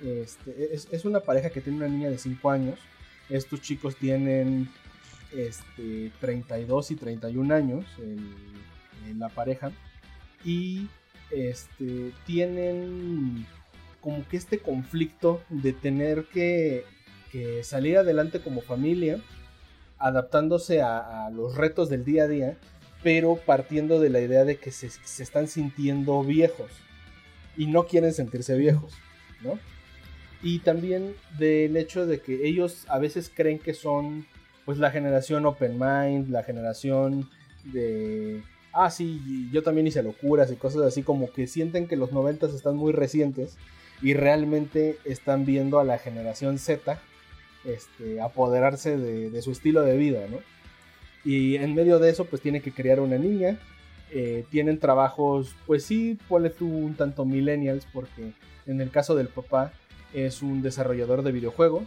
este, 0.00 0.76
es, 0.76 1.04
una 1.04 1.18
pareja 1.18 1.50
que 1.50 1.60
tiene 1.60 1.78
una 1.78 1.88
niña 1.88 2.08
de 2.08 2.18
5 2.18 2.50
años, 2.52 2.78
estos 3.28 3.62
chicos 3.62 3.96
tienen 3.96 4.68
este, 5.34 6.12
32 6.20 6.92
y 6.92 6.94
31 6.94 7.52
años, 7.52 7.84
en 7.98 9.18
la 9.18 9.28
pareja, 9.28 9.72
y 10.44 10.86
este, 11.32 12.12
tienen 12.26 13.44
como 14.06 14.24
que 14.28 14.36
este 14.36 14.60
conflicto 14.60 15.42
de 15.48 15.72
tener 15.72 16.26
que, 16.26 16.84
salir 17.64 17.98
adelante 17.98 18.40
como 18.40 18.60
familia, 18.60 19.20
adaptándose 19.98 20.80
a, 20.80 21.28
los 21.34 21.56
retos 21.56 21.90
del 21.90 22.04
día 22.04 22.22
a 22.22 22.28
día, 22.28 22.56
pero 23.02 23.34
partiendo 23.34 23.98
de 23.98 24.08
la 24.08 24.20
idea 24.20 24.44
de 24.44 24.58
que 24.58 24.70
se, 24.70 24.86
están 25.20 25.48
sintiendo 25.48 26.22
viejos 26.22 26.70
y 27.56 27.66
no 27.66 27.88
quieren 27.88 28.14
sentirse 28.14 28.56
viejos, 28.56 28.94
¿no? 29.42 29.58
Y 30.40 30.60
también 30.60 31.16
del 31.36 31.76
hecho 31.76 32.06
de 32.06 32.20
que 32.20 32.46
ellos 32.46 32.86
a 32.88 33.00
veces 33.00 33.28
creen 33.34 33.58
que 33.58 33.74
son 33.74 34.24
pues 34.64 34.78
la 34.78 34.92
generación 34.92 35.46
open 35.46 35.80
mind, 35.80 36.30
la 36.30 36.44
generación 36.44 37.28
de 37.64 38.40
ah 38.72 38.88
sí, 38.88 39.50
yo 39.52 39.64
también 39.64 39.88
hice 39.88 40.04
locuras 40.04 40.52
y 40.52 40.56
cosas 40.56 40.82
así 40.82 41.02
como 41.02 41.32
que 41.32 41.48
sienten 41.48 41.88
que 41.88 41.96
los 41.96 42.12
noventas 42.12 42.54
están 42.54 42.76
muy 42.76 42.92
recientes 42.92 43.58
y 44.02 44.14
realmente 44.14 44.98
están 45.04 45.44
viendo 45.44 45.78
a 45.78 45.84
la 45.84 45.98
generación 45.98 46.58
Z 46.58 46.98
este, 47.64 48.20
apoderarse 48.20 48.96
de, 48.96 49.42
su 49.42 49.52
estilo 49.52 49.82
de 49.82 49.96
vida, 49.96 50.20
¿no? 50.30 50.38
Y 51.24 51.56
en 51.56 51.74
medio 51.74 51.98
de 51.98 52.10
eso, 52.10 52.26
pues 52.26 52.40
tiene 52.40 52.60
que 52.60 52.72
crear 52.72 53.00
una 53.00 53.18
niña. 53.18 53.58
Eh, 54.12 54.44
tienen 54.50 54.78
trabajos, 54.78 55.56
pues 55.66 55.84
sí, 55.84 56.16
ponle 56.28 56.50
tú 56.50 56.68
un 56.68 56.94
tanto 56.94 57.24
millennials, 57.24 57.86
porque 57.92 58.32
en 58.66 58.80
el 58.80 58.90
caso 58.90 59.16
del 59.16 59.28
papá 59.28 59.72
es 60.12 60.42
un 60.42 60.62
desarrollador 60.62 61.22
de 61.22 61.32
videojuegos 61.32 61.84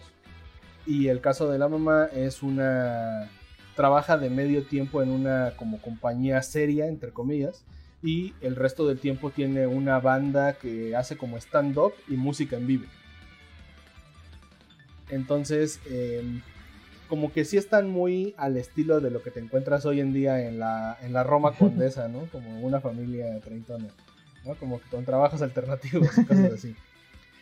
y 0.85 1.07
el 1.07 1.21
caso 1.21 1.49
de 1.49 1.59
la 1.59 1.67
mamá 1.67 2.09
es 2.13 2.43
una 2.43 3.29
trabaja 3.75 4.17
de 4.17 4.29
medio 4.29 4.63
tiempo 4.63 5.01
en 5.01 5.09
una 5.09 5.53
como 5.55 5.81
compañía 5.81 6.41
seria 6.41 6.87
entre 6.87 7.11
comillas 7.11 7.63
y 8.01 8.33
el 8.41 8.55
resto 8.55 8.87
del 8.87 8.99
tiempo 8.99 9.29
tiene 9.29 9.67
una 9.67 9.99
banda 9.99 10.53
que 10.53 10.95
hace 10.95 11.17
como 11.17 11.37
stand-up 11.37 11.93
y 12.07 12.13
música 12.13 12.55
en 12.55 12.67
vivo. 12.67 12.85
Entonces, 15.09 15.79
em, 15.89 16.41
como 17.07 17.33
que 17.33 17.43
sí 17.43 17.57
están 17.57 17.89
muy 17.89 18.35
al 18.37 18.55
estilo 18.57 19.01
de 19.01 19.09
lo 19.09 19.21
que 19.21 19.31
te 19.31 19.39
encuentras 19.39 19.85
hoy 19.85 19.99
en 19.99 20.13
día 20.13 20.47
en 20.47 20.59
la, 20.59 20.97
en 21.01 21.11
la 21.11 21.23
Roma 21.23 21.53
Condesa, 21.57 22.07
¿no? 22.07 22.25
Como 22.31 22.59
una 22.61 22.79
familia 22.79 23.39
treintona, 23.41 23.87
¿no? 24.45 24.55
Como 24.55 24.79
que 24.79 24.87
con 24.89 25.03
trabajos 25.03 25.41
alternativos 25.41 26.17
y 26.17 26.25
cosas 26.25 26.53
así. 26.53 26.75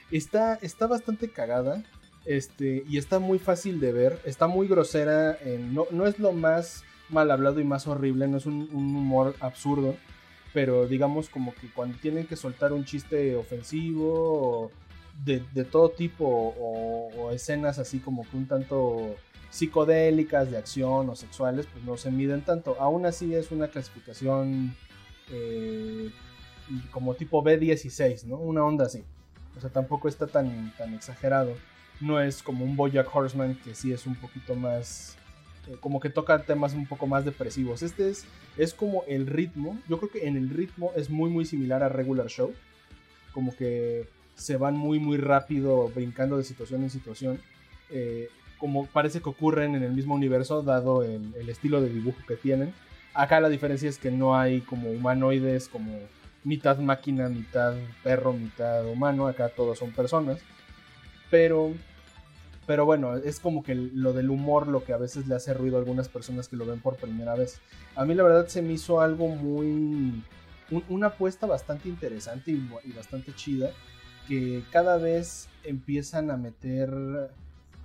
Está, 0.10 0.56
está 0.62 0.88
bastante 0.88 1.30
cagada 1.30 1.84
este, 2.26 2.84
y 2.88 2.98
está 2.98 3.20
muy 3.20 3.40
fácil 3.40 3.80
de 3.80 3.92
ver, 3.92 4.20
está 4.26 4.48
muy 4.48 4.68
grosera, 4.68 5.38
no, 5.72 5.86
no 5.92 6.08
es 6.08 6.18
lo 6.18 6.32
más 6.32 6.84
mal 7.10 7.30
hablado 7.32 7.60
y 7.60 7.64
más 7.64 7.88
horrible, 7.88 8.28
no 8.28 8.38
es 8.38 8.46
un 8.46 8.70
humor 8.74 9.36
absurdo, 9.40 9.96
pero 10.54 10.88
digamos 10.88 11.30
como 11.30 11.54
que 11.54 11.70
cuando 11.72 11.98
tienen 11.98 12.26
que 12.26 12.36
soltar 12.36 12.74
un 12.74 12.86
chiste 12.86 13.36
ofensivo 13.36 14.72
de, 15.26 15.40
todo 15.66 15.90
tipo 15.90 16.26
o, 16.26 17.32
escenas 17.32 17.80
así 17.80 18.00
como 18.00 18.24
que 18.30 18.38
un 18.38 18.48
tanto 18.48 19.16
psicodélicas 19.50 20.52
de 20.52 20.58
acción 20.58 21.10
o 21.10 21.16
sexuales, 21.16 21.66
pues 21.72 21.84
no 21.84 21.98
se 21.98 22.12
miden 22.12 22.42
tanto. 22.42 22.76
Aún 22.80 23.06
así 23.06 23.34
es 23.34 23.52
una 23.52 23.70
clasificación 23.70 24.76
eh, 25.32 26.12
como 26.92 27.16
tipo 27.16 27.44
B16, 27.44 28.26
¿no? 28.26 28.36
Una 28.38 28.64
onda 28.64 28.86
así. 28.86 29.04
O 29.56 29.60
sea, 29.60 29.70
tampoco 29.70 30.08
está 30.08 30.28
tan, 30.28 30.74
tan 30.78 30.94
exagerado. 30.94 31.56
No 32.00 32.22
es 32.22 32.44
como 32.44 32.64
un 32.64 32.76
Bojack 32.76 33.14
Horseman 33.14 33.56
que 33.56 33.74
sí 33.74 33.92
es 33.92 34.06
un 34.06 34.16
poquito 34.16 34.56
más 34.56 35.17
eh, 35.68 35.78
como 35.80 36.00
que 36.00 36.10
toca 36.10 36.44
temas 36.44 36.74
un 36.74 36.86
poco 36.86 37.08
más 37.08 37.26
depresivos. 37.26 37.84
Este 37.84 38.10
es, 38.10 38.26
es 38.58 38.74
como 38.74 39.04
el 39.08 39.28
ritmo, 39.28 39.80
yo 39.88 39.98
creo 39.98 40.12
que 40.12 40.28
en 40.28 40.38
el 40.38 40.50
ritmo 40.50 40.92
es 40.96 41.10
muy 41.10 41.30
muy 41.30 41.46
similar 41.46 41.84
a 41.84 41.90
Regular 41.90 42.28
Show, 42.28 42.54
como 43.34 43.56
que 43.56 44.08
se 44.36 44.58
van 44.58 44.76
muy 44.76 45.00
muy 45.00 45.18
rápido 45.18 45.90
brincando 45.90 46.38
de 46.38 46.44
situación 46.44 46.84
en 46.84 46.90
situación, 46.90 47.40
eh, 47.90 48.30
como 48.58 48.86
parece 48.88 49.22
que 49.22 49.30
ocurren 49.30 49.76
en 49.76 49.84
el 49.84 49.92
mismo 49.94 50.16
universo 50.16 50.62
dado 50.64 51.04
el, 51.04 51.34
el, 51.36 51.50
estilo 51.50 51.82
de 51.82 51.90
dibujo 51.90 52.20
que 52.28 52.36
tienen. 52.36 52.74
Acá 53.14 53.40
la 53.40 53.50
diferencia 53.50 53.90
es 53.90 53.98
que 53.98 54.12
no 54.12 54.38
hay 54.38 54.62
como 54.62 54.90
humanoides, 54.90 55.68
como 55.68 56.00
mitad 56.44 56.78
máquina, 56.80 57.30
mitad 57.30 57.76
perro, 58.04 58.34
mitad 58.34 58.86
humano, 58.88 59.28
acá 59.28 59.50
todos 59.50 59.78
son 59.80 59.92
personas, 59.92 60.40
pero 61.30 61.74
pero 62.68 62.86
bueno, 62.86 63.16
es 63.16 63.40
como 63.40 63.64
que 63.64 63.74
lo 63.74 64.12
del 64.12 64.30
humor 64.30 64.68
lo 64.68 64.84
que 64.84 64.92
a 64.92 64.98
veces 64.98 65.26
le 65.26 65.36
hace 65.36 65.54
ruido 65.54 65.78
a 65.78 65.80
algunas 65.80 66.10
personas 66.10 66.50
que 66.50 66.58
lo 66.58 66.66
ven 66.66 66.82
por 66.82 66.98
primera 66.98 67.34
vez. 67.34 67.62
A 67.96 68.04
mí 68.04 68.14
la 68.14 68.24
verdad 68.24 68.48
se 68.48 68.62
me 68.62 68.74
hizo 68.74 69.00
algo 69.00 69.30
muy... 69.30 70.22
una 70.90 71.08
apuesta 71.08 71.48
bastante 71.48 71.88
interesante 71.88 72.52
y, 72.52 72.92
bastante 72.92 73.34
chida. 73.34 73.72
Que 74.28 74.64
cada 74.70 74.98
vez 74.98 75.48
empiezan 75.64 76.30
a 76.30 76.36
meter... 76.36 76.92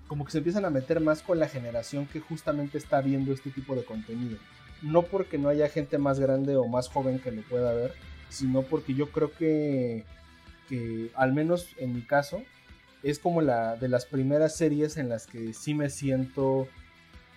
Como 0.09 0.25
que 0.25 0.33
se 0.33 0.39
empiezan 0.39 0.65
a 0.65 0.71
meter 0.71 0.99
más 0.99 1.23
con 1.23 1.39
la 1.39 1.49
generación 1.49 2.07
que 2.07 2.19
justamente 2.19 2.77
está 2.77 3.01
viendo 3.01 3.33
este 3.33 3.51
tipo 3.51 3.77
de 3.77 3.85
contenido. 3.85 4.37
No 4.83 5.03
porque 5.03 5.39
no 5.39 5.49
haya 5.49 5.69
gente 5.69 5.97
más 5.97 6.19
grande 6.19 6.57
o 6.57 6.67
más 6.67 6.89
joven 6.89 7.21
que 7.21 7.31
lo 7.31 7.43
pueda 7.43 7.73
ver, 7.73 7.95
sino 8.29 8.63
porque 8.63 8.95
yo 8.95 9.13
creo 9.13 9.31
que, 9.31 10.05
que 10.69 11.13
al 11.15 11.33
menos 11.33 11.69
en 11.79 11.95
mi 11.95 12.03
caso, 12.03 12.43
es 13.03 13.19
como 13.19 13.41
la 13.41 13.77
de 13.77 13.89
las 13.89 14.07
primeras 14.07 14.57
series 14.57 14.97
en 14.97 15.09
las 15.09 15.27
que 15.27 15.53
sí 15.53 15.75
me 15.75 15.91
siento 15.91 16.69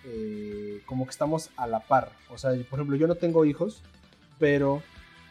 eh, 0.04 0.82
como 0.86 1.04
que 1.04 1.10
estamos 1.10 1.50
a 1.56 1.66
la 1.66 1.80
par. 1.80 2.12
O 2.30 2.38
sea, 2.38 2.50
por 2.70 2.78
ejemplo, 2.78 2.96
yo 2.96 3.06
no 3.06 3.16
tengo 3.16 3.44
hijos, 3.44 3.82
pero, 4.38 4.82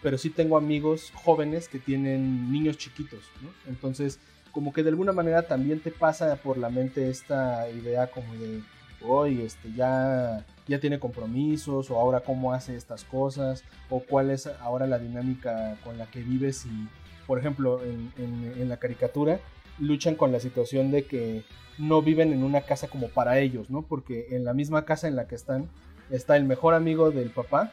pero 0.04 0.18
sí 0.18 0.30
tengo 0.30 0.58
amigos 0.58 1.12
jóvenes 1.14 1.70
que 1.70 1.80
tienen 1.80 2.52
niños 2.52 2.78
chiquitos. 2.78 3.24
Entonces, 3.68 4.20
como 4.52 4.74
que 4.74 4.84
de 4.84 4.90
alguna 4.90 5.14
manera 5.14 5.48
también 5.48 5.80
te 5.80 5.92
pasa 5.92 6.36
por 6.38 6.58
la 6.58 6.70
mente 6.70 7.10
esta 7.10 7.70
idea 7.70 8.08
como 8.08 8.34
de, 8.36 8.62
hoy 9.02 9.42
este, 9.42 9.72
ya, 9.74 10.46
ya 10.68 10.80
tiene 10.80 11.00
compromisos, 11.00 11.90
o 11.90 12.00
ahora 12.00 12.22
cómo 12.22 12.54
hace 12.54 12.76
estas 12.76 13.04
cosas, 13.04 13.64
o 13.90 14.02
cuál 14.02 14.32
es 14.32 14.48
ahora 14.48 14.88
la 14.88 15.00
dinámica 15.00 15.78
con 15.84 15.98
la 15.98 16.08
que 16.08 16.22
vives 16.22 16.66
y, 16.66 16.88
por 17.28 17.40
ejemplo, 17.40 17.82
en, 17.84 18.12
en 18.18 18.70
la 18.70 18.78
caricatura, 18.78 19.40
luchan 19.80 20.16
con 20.16 20.32
la 20.32 20.40
situación 20.40 20.92
de 20.92 21.06
que 21.06 21.44
no 21.78 22.02
viven 22.02 22.32
en 22.32 22.44
una 22.44 22.62
casa 22.62 22.88
como 22.88 23.10
para 23.10 23.40
ellos, 23.40 23.70
¿no? 23.70 23.82
Porque 23.82 24.28
en 24.32 24.46
la 24.46 24.54
misma 24.54 24.86
casa 24.86 25.08
en 25.08 25.16
la 25.16 25.28
que 25.28 25.36
están 25.36 25.70
está 26.10 26.38
el 26.38 26.46
mejor 26.46 26.74
amigo 26.74 27.12
del 27.12 27.30
papá, 27.30 27.72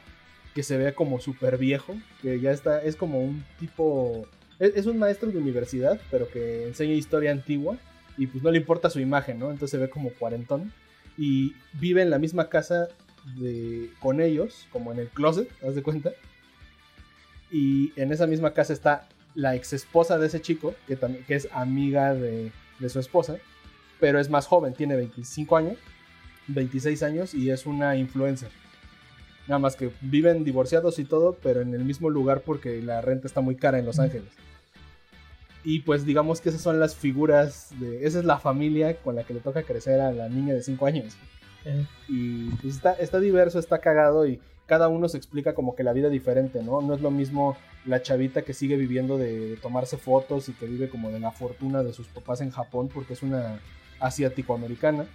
que 0.54 0.62
se 0.62 0.76
ve 0.76 0.94
como 0.94 1.20
súper 1.20 1.58
viejo, 1.58 1.94
que 2.20 2.40
ya 2.40 2.50
está, 2.50 2.82
es 2.82 2.96
como 2.96 3.20
un 3.20 3.44
tipo, 3.58 4.26
es, 4.58 4.86
un 4.86 4.98
maestro 4.98 5.30
de 5.30 5.38
universidad, 5.38 6.00
pero 6.10 6.28
que 6.28 6.66
enseña 6.66 6.92
historia 6.92 7.30
antigua 7.30 7.78
y 8.16 8.26
pues 8.26 8.42
no 8.42 8.50
le 8.50 8.58
importa 8.58 8.90
su 8.90 9.00
imagen, 9.00 9.38
¿no? 9.38 9.46
Entonces 9.46 9.70
se 9.70 9.78
ve 9.78 9.88
como 9.88 10.10
cuarentón 10.10 10.72
y 11.16 11.54
vive 11.74 12.02
en 12.02 12.10
la 12.10 12.18
misma 12.18 12.48
casa 12.48 12.88
de, 13.38 13.90
con 14.00 14.20
ellos, 14.20 14.66
como 14.72 14.92
en 14.92 14.98
el 14.98 15.08
closet, 15.08 15.48
¿haz 15.66 15.74
de 15.74 15.82
cuenta? 15.82 16.12
Y 17.50 17.92
en 17.96 18.12
esa 18.12 18.26
misma 18.26 18.52
casa 18.52 18.72
está 18.72 19.08
la 19.34 19.54
ex 19.54 19.72
esposa 19.72 20.18
de 20.18 20.26
ese 20.26 20.40
chico, 20.40 20.74
que, 20.86 20.96
también, 20.96 21.24
que 21.24 21.34
es 21.34 21.48
amiga 21.52 22.14
de, 22.14 22.52
su 22.88 22.98
esposa, 22.98 23.36
pero 24.00 24.18
es 24.18 24.28
más 24.28 24.46
joven, 24.46 24.74
tiene 24.74 24.96
25 24.96 25.56
años, 25.56 25.78
26 26.48 27.02
años 27.02 27.34
y 27.34 27.50
es 27.50 27.66
una 27.66 27.96
influencer. 27.96 28.50
Nada 29.46 29.58
más 29.58 29.76
que 29.76 29.90
viven 30.00 30.44
divorciados 30.44 30.98
y 30.98 31.04
todo, 31.04 31.36
pero 31.42 31.60
en 31.60 31.74
el 31.74 31.84
mismo 31.84 32.10
lugar 32.10 32.42
porque 32.42 32.82
la 32.82 33.00
renta 33.00 33.26
está 33.26 33.40
muy 33.40 33.56
cara 33.56 33.78
en 33.78 33.86
Los 33.86 33.98
Ángeles. 33.98 34.32
Y 35.64 35.80
pues 35.80 36.04
digamos 36.04 36.40
que 36.40 36.48
esas 36.48 36.60
son 36.60 36.80
las 36.80 36.96
figuras 36.96 37.70
de... 37.78 38.04
Esa 38.04 38.18
es 38.18 38.24
la 38.24 38.38
familia 38.38 38.96
con 38.96 39.14
la 39.14 39.24
que 39.24 39.34
le 39.34 39.40
toca 39.40 39.62
crecer 39.62 40.00
a 40.00 40.12
la 40.12 40.28
niña 40.28 40.54
de 40.54 40.62
5 40.62 40.86
años. 40.86 41.16
Eh. 41.64 41.86
Y 42.08 42.50
pues 42.56 42.74
está, 42.74 42.94
está 42.94 43.20
diverso, 43.20 43.60
está 43.60 43.78
cagado 43.78 44.26
y 44.26 44.40
cada 44.66 44.88
uno 44.88 45.08
se 45.08 45.16
explica 45.16 45.54
como 45.54 45.76
que 45.76 45.84
la 45.84 45.92
vida 45.92 46.08
diferente, 46.08 46.62
¿no? 46.62 46.80
No 46.80 46.94
es 46.94 47.00
lo 47.00 47.10
mismo 47.10 47.56
la 47.84 48.02
chavita 48.02 48.42
que 48.42 48.54
sigue 48.54 48.76
viviendo 48.76 49.18
de, 49.18 49.56
tomarse 49.60 49.96
fotos 49.96 50.48
y 50.48 50.52
que 50.52 50.66
vive 50.66 50.88
como 50.88 51.10
de 51.10 51.20
la 51.20 51.32
fortuna 51.32 51.82
de 51.82 51.92
sus 51.92 52.06
papás 52.08 52.40
en 52.40 52.50
Japón 52.50 52.88
porque 52.92 53.14
es 53.14 53.22
una 53.22 53.60
asiático-americana. 54.00 55.06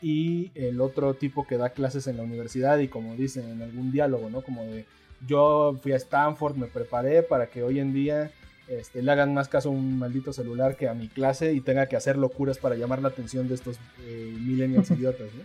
Y 0.00 0.50
el 0.56 0.80
otro 0.80 1.14
tipo 1.14 1.46
que 1.46 1.56
da 1.56 1.70
clases 1.70 2.08
en 2.08 2.16
la 2.16 2.24
universidad 2.24 2.78
y 2.78 2.88
como 2.88 3.14
dicen 3.14 3.48
en 3.48 3.62
algún 3.62 3.92
diálogo, 3.92 4.30
¿no? 4.30 4.42
Como 4.42 4.64
de, 4.64 4.84
yo 5.26 5.78
fui 5.80 5.92
a 5.92 5.96
Stanford, 5.96 6.56
me 6.56 6.66
preparé 6.66 7.22
para 7.22 7.46
que 7.46 7.62
hoy 7.62 7.78
en 7.78 7.92
día 7.92 8.32
este, 8.66 9.00
le 9.00 9.12
hagan 9.12 9.32
más 9.32 9.48
caso 9.48 9.68
a 9.68 9.72
un 9.72 9.98
maldito 9.98 10.32
celular 10.32 10.76
que 10.76 10.88
a 10.88 10.94
mi 10.94 11.08
clase 11.08 11.52
y 11.52 11.60
tenga 11.60 11.86
que 11.86 11.96
hacer 11.96 12.16
locuras 12.16 12.58
para 12.58 12.74
llamar 12.74 13.00
la 13.00 13.08
atención 13.08 13.46
de 13.46 13.54
estos 13.54 13.78
eh, 14.00 14.34
millennials 14.40 14.90
idiotas, 14.92 15.28
¿no? 15.34 15.44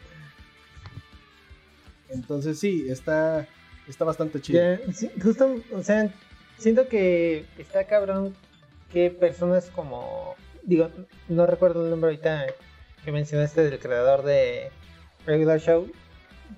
Entonces 2.10 2.58
sí, 2.58 2.86
está, 2.90 3.48
está 3.88 4.06
bastante 4.06 4.42
chido. 4.42 4.78
justo, 5.22 5.56
o 5.74 5.84
sea, 5.84 6.12
siento 6.58 6.88
que 6.88 7.46
está 7.58 7.86
cabrón 7.86 8.36
que 8.92 9.12
personas 9.12 9.70
como, 9.76 10.36
digo, 10.64 10.90
no 11.28 11.46
recuerdo 11.46 11.84
el 11.84 11.90
nombre 11.90 12.12
ahorita 12.12 12.48
que 13.04 13.12
mencionaste 13.12 13.64
del 13.64 13.80
creador 13.80 14.24
de 14.24 14.70
Regular 15.26 15.60
Show, 15.60 15.92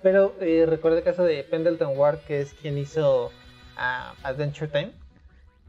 pero 0.02 0.36
eh, 0.40 0.66
recuerdo 0.68 0.98
el 0.98 1.04
caso 1.04 1.24
de 1.24 1.44
Pendleton 1.44 1.98
Ward, 1.98 2.20
que 2.20 2.42
es 2.42 2.54
quien 2.54 2.78
hizo 2.78 3.32
ah, 3.78 4.14
Adventure 4.24 4.70
Time. 4.70 4.92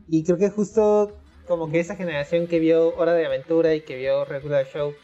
Y 0.09 0.25
creo 0.25 0.39
que 0.39 0.51
justo 0.51 1.17
como 1.47 1.71
que 1.71 1.81
esa 1.81 1.97
generación 1.97 2.47
que 2.47 2.59
vio 2.59 2.95
Hora 2.97 3.15
de 3.15 3.27
Aventura 3.27 3.75
y 3.75 3.81
que 3.81 3.97
vio 3.97 4.25
Regular 4.25 4.67
Show, 4.67 4.95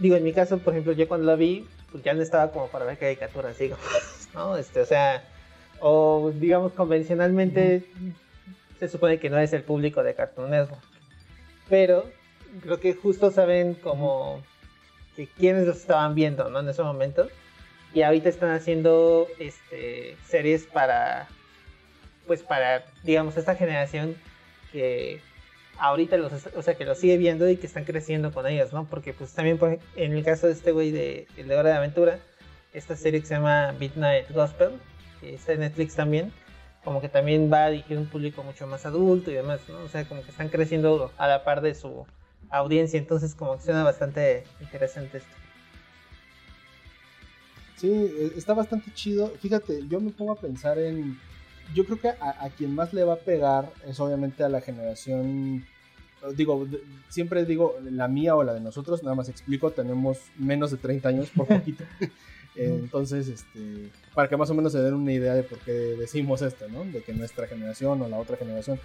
digo, 0.00 0.16
en 0.16 0.24
mi 0.24 0.32
caso, 0.32 0.58
por 0.58 0.72
ejemplo, 0.72 0.92
yo 0.92 1.08
cuando 1.08 1.26
lo 1.26 1.36
vi, 1.36 1.66
pues 1.90 2.02
ya 2.02 2.14
no 2.14 2.22
estaba 2.22 2.50
como 2.50 2.68
para 2.68 2.84
ver 2.84 2.98
caricaturas, 2.98 3.58
digo, 3.58 3.76
¿no? 4.34 4.56
Este, 4.56 4.80
o 4.80 4.86
sea, 4.86 5.24
o 5.80 6.32
digamos 6.34 6.72
convencionalmente 6.72 7.84
se 8.82 8.88
supone 8.88 9.20
que 9.20 9.30
no 9.30 9.38
es 9.38 9.52
el 9.52 9.62
público 9.62 10.02
de 10.02 10.12
Cartoon 10.12 10.50
Network. 10.50 10.82
Pero 11.68 12.10
creo 12.62 12.80
que 12.80 12.94
justo 12.94 13.30
saben 13.30 13.74
como 13.74 14.42
que 15.14 15.28
quienes 15.28 15.68
los 15.68 15.76
estaban 15.76 16.16
viendo, 16.16 16.50
¿no? 16.50 16.58
En 16.58 16.68
ese 16.68 16.82
momento. 16.82 17.28
Y 17.94 18.02
ahorita 18.02 18.28
están 18.28 18.50
haciendo 18.50 19.28
este, 19.38 20.16
series 20.26 20.66
para, 20.66 21.28
pues 22.26 22.42
para, 22.42 22.84
digamos, 23.04 23.36
esta 23.36 23.54
generación 23.54 24.16
que 24.72 25.20
ahorita 25.78 26.16
los, 26.16 26.32
o 26.56 26.62
sea, 26.62 26.74
que 26.74 26.84
los 26.84 26.98
sigue 26.98 27.18
viendo 27.18 27.48
y 27.48 27.58
que 27.58 27.68
están 27.68 27.84
creciendo 27.84 28.32
con 28.32 28.48
ellos, 28.48 28.72
¿no? 28.72 28.86
Porque 28.86 29.12
pues 29.12 29.32
también 29.32 29.60
en 29.94 30.12
el 30.12 30.24
caso 30.24 30.48
de 30.48 30.54
este 30.54 30.72
güey 30.72 30.90
de, 30.90 31.28
de 31.36 31.56
Hora 31.56 31.70
de 31.70 31.76
Aventura, 31.76 32.18
esta 32.72 32.96
serie 32.96 33.20
que 33.20 33.26
se 33.26 33.34
llama 33.34 33.76
Midnight 33.78 34.28
Gospel, 34.32 34.72
que 35.20 35.34
está 35.34 35.52
en 35.52 35.60
Netflix 35.60 35.94
también, 35.94 36.32
como 36.84 37.00
que 37.00 37.08
también 37.08 37.50
va 37.52 37.64
a 37.64 37.70
dirigir 37.70 37.98
un 37.98 38.06
público 38.06 38.42
mucho 38.42 38.66
más 38.66 38.84
adulto 38.86 39.30
y 39.30 39.34
demás, 39.34 39.60
¿no? 39.68 39.78
O 39.78 39.88
sea, 39.88 40.04
como 40.04 40.22
que 40.22 40.30
están 40.30 40.48
creciendo 40.48 41.12
a 41.16 41.28
la 41.28 41.44
par 41.44 41.60
de 41.60 41.74
su 41.74 42.06
audiencia, 42.50 42.98
entonces 42.98 43.34
como 43.34 43.56
que 43.56 43.62
suena 43.62 43.84
bastante 43.84 44.44
interesante 44.60 45.18
esto. 45.18 45.30
Sí, 47.76 47.90
e, 47.90 48.32
está 48.36 48.54
bastante 48.54 48.92
chido. 48.94 49.28
Fíjate, 49.40 49.86
yo 49.88 50.00
me 50.00 50.10
pongo 50.10 50.32
a 50.32 50.36
pensar 50.36 50.78
en... 50.78 51.18
Yo 51.74 51.84
creo 51.84 52.00
que 52.00 52.08
a, 52.08 52.50
quien 52.56 52.74
más 52.74 52.92
le 52.92 53.04
va 53.04 53.14
a 53.14 53.16
pegar 53.16 53.70
es 53.86 53.98
obviamente 53.98 54.44
a 54.44 54.48
la 54.48 54.60
generación 54.60 55.64
digo, 56.36 56.66
siempre 57.08 57.44
digo 57.44 57.76
la 57.82 58.08
mía 58.08 58.36
o 58.36 58.44
la 58.44 58.54
de 58.54 58.60
nosotros, 58.60 59.02
nada 59.02 59.16
más 59.16 59.28
explico, 59.28 59.70
tenemos 59.70 60.18
menos 60.36 60.70
de 60.70 60.76
30 60.76 61.08
años 61.08 61.30
por 61.30 61.46
poquito. 61.48 61.84
Entonces, 62.54 63.28
este, 63.28 63.90
para 64.14 64.28
que 64.28 64.36
más 64.36 64.50
o 64.50 64.54
menos 64.54 64.72
se 64.72 64.82
den 64.82 64.94
una 64.94 65.12
idea 65.12 65.34
de 65.34 65.42
por 65.42 65.58
qué 65.60 65.72
decimos 65.72 66.42
esto, 66.42 66.68
¿no? 66.68 66.84
De 66.84 67.02
que 67.02 67.12
nuestra 67.12 67.46
generación 67.46 68.02
o 68.02 68.08
la 68.08 68.18
otra 68.18 68.36
generación. 68.36 68.78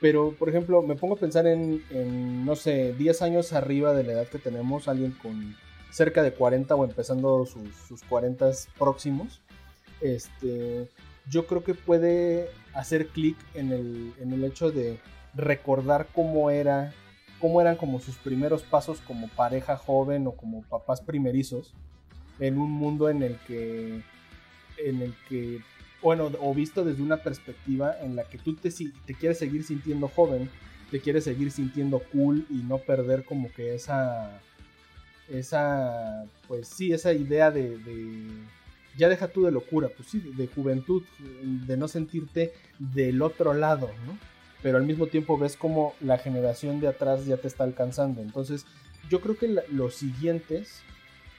Pero, 0.00 0.32
por 0.38 0.48
ejemplo, 0.48 0.82
me 0.82 0.94
pongo 0.94 1.14
a 1.14 1.18
pensar 1.18 1.46
en, 1.46 1.82
en, 1.90 2.44
no 2.44 2.54
sé, 2.54 2.92
10 2.92 3.22
años 3.22 3.52
arriba 3.52 3.94
de 3.94 4.04
la 4.04 4.12
edad 4.12 4.28
que 4.28 4.38
tenemos, 4.38 4.88
alguien 4.88 5.12
con 5.12 5.56
cerca 5.90 6.22
de 6.22 6.32
40 6.32 6.74
o 6.74 6.84
empezando 6.84 7.46
sus, 7.46 7.74
sus 7.88 8.02
40 8.04 8.50
próximos. 8.78 9.40
Este, 10.00 10.88
yo 11.28 11.46
creo 11.46 11.64
que 11.64 11.74
puede 11.74 12.50
hacer 12.74 13.08
clic 13.08 13.36
en 13.54 13.72
el, 13.72 14.12
en 14.20 14.32
el 14.32 14.44
hecho 14.44 14.70
de 14.70 15.00
recordar 15.34 16.08
cómo 16.14 16.50
era 16.50 16.92
cómo 17.40 17.60
eran 17.60 17.76
como 17.76 18.00
sus 18.00 18.16
primeros 18.16 18.62
pasos 18.62 19.00
como 19.00 19.28
pareja 19.28 19.76
joven 19.76 20.26
o 20.26 20.32
como 20.32 20.62
papás 20.62 21.00
primerizos 21.00 21.72
en 22.40 22.58
un 22.58 22.70
mundo 22.70 23.08
en 23.08 23.22
el 23.22 23.36
que, 23.46 24.02
en 24.78 25.02
el 25.02 25.14
que, 25.28 25.60
bueno, 26.02 26.30
o 26.40 26.54
visto 26.54 26.84
desde 26.84 27.02
una 27.02 27.18
perspectiva 27.18 27.96
en 28.00 28.16
la 28.16 28.24
que 28.24 28.38
tú 28.38 28.54
te, 28.54 28.70
te 28.70 29.14
quieres 29.14 29.38
seguir 29.38 29.64
sintiendo 29.64 30.08
joven, 30.08 30.48
te 30.90 31.00
quieres 31.00 31.24
seguir 31.24 31.50
sintiendo 31.50 32.00
cool 32.12 32.46
y 32.50 32.56
no 32.56 32.78
perder 32.78 33.24
como 33.24 33.52
que 33.52 33.74
esa, 33.74 34.40
esa, 35.28 36.24
pues 36.46 36.68
sí, 36.68 36.92
esa 36.92 37.12
idea 37.12 37.50
de, 37.50 37.78
ya 38.96 39.08
deja 39.08 39.28
tú 39.28 39.44
de 39.44 39.52
locura, 39.52 39.88
pues 39.94 40.08
sí, 40.08 40.20
de 40.20 40.46
juventud, 40.46 41.02
de 41.42 41.76
no 41.76 41.88
sentirte 41.88 42.52
del 42.78 43.22
otro 43.22 43.54
lado, 43.54 43.90
¿no? 44.06 44.18
Pero 44.62 44.78
al 44.78 44.84
mismo 44.84 45.06
tiempo 45.06 45.38
ves 45.38 45.56
como 45.56 45.94
la 46.00 46.18
generación 46.18 46.80
de 46.80 46.88
atrás 46.88 47.26
ya 47.26 47.36
te 47.36 47.46
está 47.46 47.62
alcanzando. 47.62 48.22
Entonces, 48.22 48.66
yo 49.08 49.20
creo 49.20 49.36
que 49.36 49.54
los 49.70 49.94
siguientes 49.94 50.82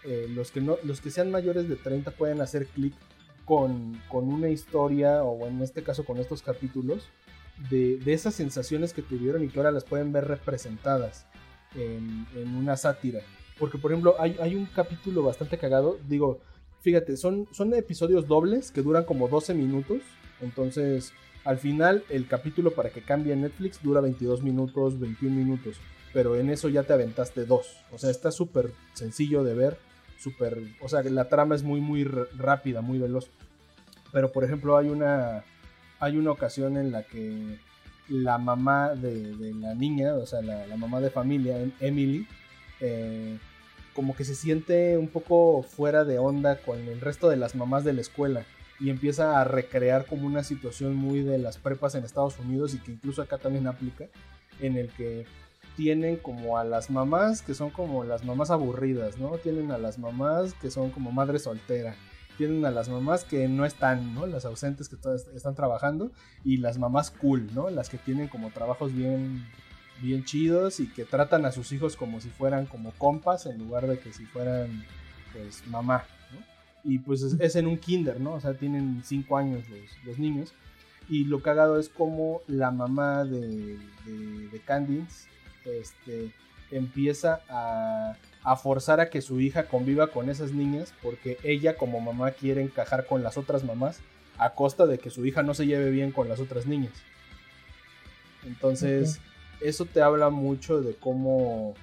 eh, 0.04 0.28
los, 0.30 0.52
que 0.52 0.62
no, 0.62 0.78
los 0.84 1.02
que 1.02 1.12
sean 1.12 1.30
mayores 1.30 1.68
de 1.68 1.76
30 1.76 2.12
pueden 2.12 2.42
hacer 2.42 2.68
clic 2.68 2.94
con, 3.50 4.00
una 4.12 4.50
historia 4.50 5.24
o 5.24 5.48
en 5.48 5.62
este 5.62 5.82
caso 5.82 6.06
con 6.06 6.20
estos 6.20 6.44
capítulos 6.44 7.10
de, 7.72 8.00
esas 8.06 8.36
sensaciones 8.36 8.94
que 8.94 9.02
tuvieron 9.02 9.44
y 9.44 9.50
que 9.50 9.60
ahora 9.60 9.72
las 9.72 9.84
pueden 9.84 10.14
ver 10.14 10.26
representadas 10.26 11.26
en, 11.76 12.28
una 12.56 12.78
sátira. 12.78 13.22
Porque 13.58 13.78
por 13.78 13.92
ejemplo 13.92 14.16
hay, 14.20 14.56
un 14.56 14.68
capítulo 14.68 15.24
bastante 15.24 15.58
cagado, 15.58 15.98
digo, 16.08 16.40
fíjate, 16.82 17.18
son, 17.18 17.48
son 17.52 17.74
episodios 17.74 18.28
dobles 18.28 18.72
que 18.72 18.84
duran 18.84 19.04
como 19.04 19.28
12 19.28 19.56
minutos, 19.56 20.04
entonces 20.42 21.12
al 21.44 21.58
final 21.58 22.04
el 22.10 22.28
capítulo 22.28 22.72
para 22.72 22.92
que 22.92 23.02
cambie 23.02 23.34
en 23.34 23.42
Netflix 23.42 23.82
dura 23.82 24.00
22 24.00 24.44
minutos, 24.44 25.00
21 25.00 25.36
minutos, 25.36 25.78
pero 26.14 26.36
en 26.36 26.52
eso 26.52 26.70
ya 26.70 26.84
te 26.84 26.94
aventaste 26.94 27.46
dos, 27.46 27.78
o 27.92 27.98
sea, 27.98 28.12
está 28.12 28.32
súper 28.32 28.72
sencillo 28.94 29.44
de 29.44 29.56
ver 29.56 29.89
súper, 30.20 30.62
o 30.82 30.90
sea, 30.90 31.02
la 31.04 31.30
trama 31.30 31.56
es 31.56 31.64
muy, 31.64 31.82
muy 31.82 32.04
rápida, 32.04 32.82
muy 32.82 33.00
veloz. 33.00 33.30
Pero, 34.12 34.32
por 34.32 34.44
ejemplo, 34.44 34.78
hay 34.78 34.90
una, 34.90 35.44
hay 36.00 36.18
una 36.18 36.32
ocasión 36.32 36.78
en 36.78 36.92
la 36.92 37.04
que 37.04 37.58
la 38.08 38.38
mamá 38.38 38.96
de, 38.96 39.54
la 39.54 39.76
niña, 39.76 40.16
o 40.16 40.26
sea, 40.26 40.42
la, 40.42 40.76
mamá 40.76 41.00
de 41.00 41.10
familia, 41.10 41.58
Emily, 41.80 42.28
eh, 42.80 43.38
como 43.94 44.16
que 44.16 44.26
se 44.26 44.36
siente 44.36 44.98
un 44.98 45.08
poco 45.08 45.64
fuera 45.64 46.04
de 46.06 46.20
onda 46.20 46.58
con 46.62 46.80
el 46.80 47.02
resto 47.02 47.30
de 47.30 47.38
las 47.38 47.56
mamás 47.56 47.84
de 47.84 47.94
la 47.94 48.02
escuela 48.02 48.46
y 48.80 48.90
empieza 48.90 49.40
a 49.40 49.44
recrear 49.44 50.06
como 50.06 50.26
una 50.26 50.44
situación 50.44 50.96
muy 50.96 51.22
de 51.22 51.38
las 51.38 51.58
prepas 51.58 51.96
en 51.96 52.06
Estados 52.06 52.40
Unidos 52.40 52.74
y 52.74 52.80
que 52.80 52.94
incluso 52.94 53.22
acá 53.22 53.38
también 53.38 53.68
aplica, 53.68 54.06
en 54.62 54.78
el 54.78 54.90
que 54.90 55.26
tienen 55.80 56.18
como 56.18 56.58
a 56.58 56.66
las 56.66 56.90
mamás 56.90 57.42
que 57.42 57.54
son 57.54 57.70
como 57.70 58.04
las 58.04 58.26
mamás 58.26 58.52
aburridas, 58.52 59.18
¿no? 59.18 59.38
Tienen 59.38 59.72
a 59.72 59.78
las 59.78 59.98
mamás 59.98 60.54
que 60.56 60.70
son 60.72 60.92
como 60.92 61.14
madre 61.14 61.40
soltera. 61.40 61.96
Tienen 62.38 62.66
a 62.66 62.72
las 62.72 62.90
mamás 62.90 63.24
que 63.24 63.48
no 63.48 63.66
están, 63.66 64.14
¿no? 64.14 64.28
Las 64.28 64.44
ausentes 64.44 64.90
que 64.90 64.98
están 65.34 65.56
trabajando. 65.56 66.12
Y 66.44 66.58
las 66.58 66.78
mamás 66.78 67.12
cool, 67.12 67.48
¿no? 67.56 67.70
Las 67.70 67.88
que 67.88 67.98
tienen 67.98 68.28
como 68.28 68.52
trabajos 68.52 68.94
bien, 68.94 69.48
bien 70.02 70.26
chidos 70.26 70.82
y 70.82 70.92
que 70.92 71.06
tratan 71.06 71.46
a 71.46 71.54
sus 71.54 71.72
hijos 71.72 71.96
como 71.96 72.20
si 72.20 72.28
fueran 72.28 72.66
como 72.66 72.92
compas 72.98 73.46
en 73.46 73.58
lugar 73.58 73.88
de 73.88 74.00
que 74.00 74.12
si 74.12 74.26
fueran, 74.26 74.84
pues, 75.32 75.66
mamá, 75.68 76.04
¿no? 76.34 76.92
Y 76.92 77.00
pues 77.00 77.22
es, 77.22 77.56
en 77.56 77.68
un 77.68 77.78
kinder, 77.78 78.20
¿no? 78.20 78.34
O 78.34 78.42
sea, 78.42 78.54
tienen 78.54 79.02
cinco 79.06 79.38
años 79.38 79.64
los, 79.70 80.06
los 80.06 80.20
niños. 80.20 80.52
Y 81.08 81.24
lo 81.24 81.42
cagado 81.42 81.80
es 81.80 81.88
como 81.88 82.42
la 82.48 82.70
mamá 82.70 83.24
de, 83.24 83.78
de, 84.06 84.50
de 84.52 84.60
Candice 84.60 85.30
este, 85.66 86.32
empieza 86.72 87.42
a, 87.50 88.16
forzar 88.56 89.00
a 89.00 89.10
que 89.10 89.22
su 89.22 89.40
hija 89.40 89.68
conviva 89.68 90.08
con 90.08 90.30
esas 90.30 90.52
niñas 90.54 90.94
porque 91.04 91.38
ella 91.44 91.78
como 91.78 92.00
mamá 92.00 92.32
quiere 92.32 92.62
encajar 92.62 93.06
con 93.06 93.22
las 93.22 93.38
otras 93.38 93.64
mamás 93.64 94.00
a 94.38 94.56
costa 94.56 94.88
de 94.88 94.98
que 94.98 95.10
su 95.12 95.26
hija 95.26 95.44
no 95.44 95.54
se 95.54 95.68
lleve 95.68 95.92
bien 95.92 96.12
con 96.12 96.28
las 96.30 96.40
otras 96.40 96.66
niñas. 96.66 96.94
Entonces, 98.46 99.20
eso 99.62 99.86
te 99.86 100.02
habla 100.02 100.30
mucho 100.30 100.82
de 100.82 100.96
cómo 100.96 101.76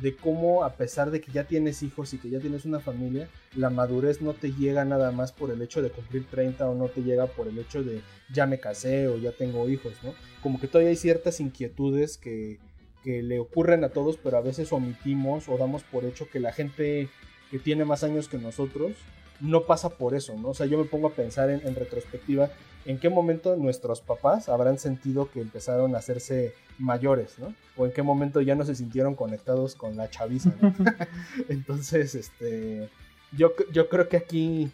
de 0.00 0.14
cómo 0.14 0.62
a 0.64 0.74
pesar 0.74 1.10
de 1.10 1.20
que 1.20 1.32
ya 1.32 1.44
tienes 1.44 1.82
hijos 1.82 2.14
y 2.14 2.18
que 2.18 2.30
ya 2.30 2.38
tienes 2.38 2.64
una 2.64 2.78
familia, 2.78 3.28
la 3.56 3.68
madurez 3.68 4.22
no 4.22 4.32
te 4.32 4.52
llega 4.52 4.84
nada 4.84 5.10
más 5.10 5.32
por 5.32 5.50
el 5.50 5.60
hecho 5.60 5.82
de 5.82 5.90
cumplir 5.90 6.24
30 6.26 6.68
o 6.68 6.74
no 6.76 6.86
te 6.86 7.02
llega 7.02 7.26
por 7.26 7.48
el 7.48 7.58
hecho 7.58 7.82
de 7.82 8.00
ya 8.32 8.46
me 8.46 8.60
casé 8.60 9.08
o 9.08 9.18
ya 9.18 9.32
tengo 9.32 9.68
hijos, 9.68 9.94
¿no? 10.04 10.14
Como 10.40 10.60
que 10.60 10.68
todavía 10.68 10.90
hay 10.90 10.96
ciertas 10.96 11.40
inquietudes 11.40 12.16
que, 12.16 12.60
que 13.02 13.22
le 13.22 13.38
ocurren 13.38 13.84
a 13.84 13.90
todos, 13.90 14.16
pero 14.16 14.36
a 14.36 14.42
veces 14.42 14.72
omitimos 14.72 15.48
o 15.48 15.56
damos 15.56 15.82
por 15.82 16.04
hecho 16.04 16.28
que 16.28 16.40
la 16.40 16.52
gente 16.52 17.08
que 17.50 17.58
tiene 17.58 17.84
más 17.84 18.04
años 18.04 18.28
que 18.28 18.38
nosotros 18.38 18.92
no 19.40 19.64
pasa 19.64 19.90
por 19.90 20.14
eso, 20.14 20.34
¿no? 20.36 20.48
O 20.48 20.54
sea, 20.54 20.66
yo 20.66 20.78
me 20.78 20.84
pongo 20.84 21.08
a 21.08 21.12
pensar 21.12 21.48
en, 21.50 21.74
retrospectiva 21.74 22.50
en 22.84 22.98
qué 22.98 23.08
momento 23.08 23.54
nuestros 23.56 24.00
papás 24.00 24.48
habrán 24.48 24.78
sentido 24.78 25.30
que 25.30 25.40
empezaron 25.40 25.94
a 25.94 25.98
hacerse 25.98 26.54
mayores, 26.78 27.38
¿no? 27.38 27.54
O 27.76 27.86
en 27.86 27.92
qué 27.92 28.02
momento 28.02 28.40
ya 28.40 28.54
no 28.54 28.64
se 28.64 28.74
sintieron 28.74 29.14
conectados 29.14 29.74
con 29.74 29.96
la 29.96 30.10
chaviza, 30.10 30.52
¿no? 30.60 30.74
Entonces, 31.48 32.14
este, 32.14 32.88
yo, 33.32 33.52
yo 33.72 33.88
creo 33.88 34.08
que 34.08 34.16
aquí 34.16 34.72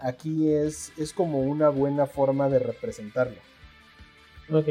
aquí 0.00 0.52
es, 0.52 0.92
es 0.96 1.12
como 1.12 1.40
una 1.40 1.68
buena 1.68 2.06
forma 2.06 2.48
de 2.48 2.58
representarlo. 2.58 3.38
Ok. 4.50 4.68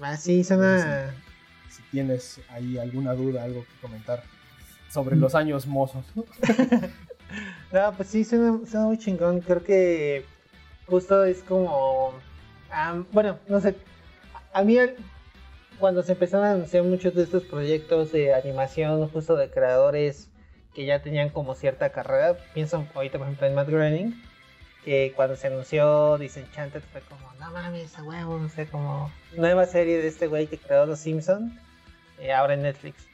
ah, 0.00 0.16
sí, 0.16 0.44
suena... 0.44 1.14
Si, 1.70 1.82
tienes 1.90 2.40
ahí 2.48 2.78
alguna 2.78 3.14
duda, 3.14 3.44
algo 3.44 3.62
que 3.64 3.80
comentar 3.80 4.22
sobre 4.90 5.16
los 5.16 5.34
años 5.34 5.66
mozos. 5.66 6.04
no, 7.72 7.92
pues 7.96 8.08
sí, 8.08 8.24
suena, 8.24 8.52
muy 8.52 8.98
chingón. 8.98 9.40
Creo 9.40 9.62
que 9.62 10.24
justo 10.86 11.24
es 11.24 11.42
como... 11.42 12.12
bueno, 13.12 13.38
no 13.48 13.60
sé. 13.60 13.76
A 14.52 14.62
mí 14.62 14.76
cuando 15.80 16.02
se 16.02 16.12
empezaron 16.12 16.46
a 16.46 16.52
anunciar 16.52 16.84
muchos 16.84 17.14
de 17.14 17.22
estos 17.22 17.44
proyectos 17.44 18.12
de 18.12 18.34
animación, 18.34 19.08
justo 19.08 19.34
de 19.36 19.50
creadores 19.50 20.28
que 20.74 20.84
ya 20.84 21.02
tenían 21.02 21.30
como 21.30 21.54
cierta 21.54 21.90
carrera, 21.90 22.36
pienso 22.54 22.86
ahorita 22.94 23.18
por 23.18 23.26
ejemplo 23.26 23.46
en 23.46 23.54
Matt 23.54 23.68
Groening, 23.68 24.22
que 24.84 25.12
cuando 25.14 25.36
se 25.36 25.48
anunció 25.48 26.18
Disenchanted 26.18 26.82
fue 26.92 27.00
como, 27.02 27.32
no 27.38 27.50
mames, 27.50 27.96
a 27.98 28.02
huevo, 28.02 28.38
no 28.38 28.48
sé, 28.48 28.66
como 28.66 29.10
nueva 29.36 29.66
serie 29.66 29.98
de 29.98 30.08
este 30.08 30.26
güey 30.26 30.46
que 30.46 30.58
creó 30.58 30.86
Los 30.86 31.00
Simpsons, 31.00 31.52
eh, 32.18 32.32
ahora 32.32 32.54
en 32.54 32.62
Netflix. 32.62 33.10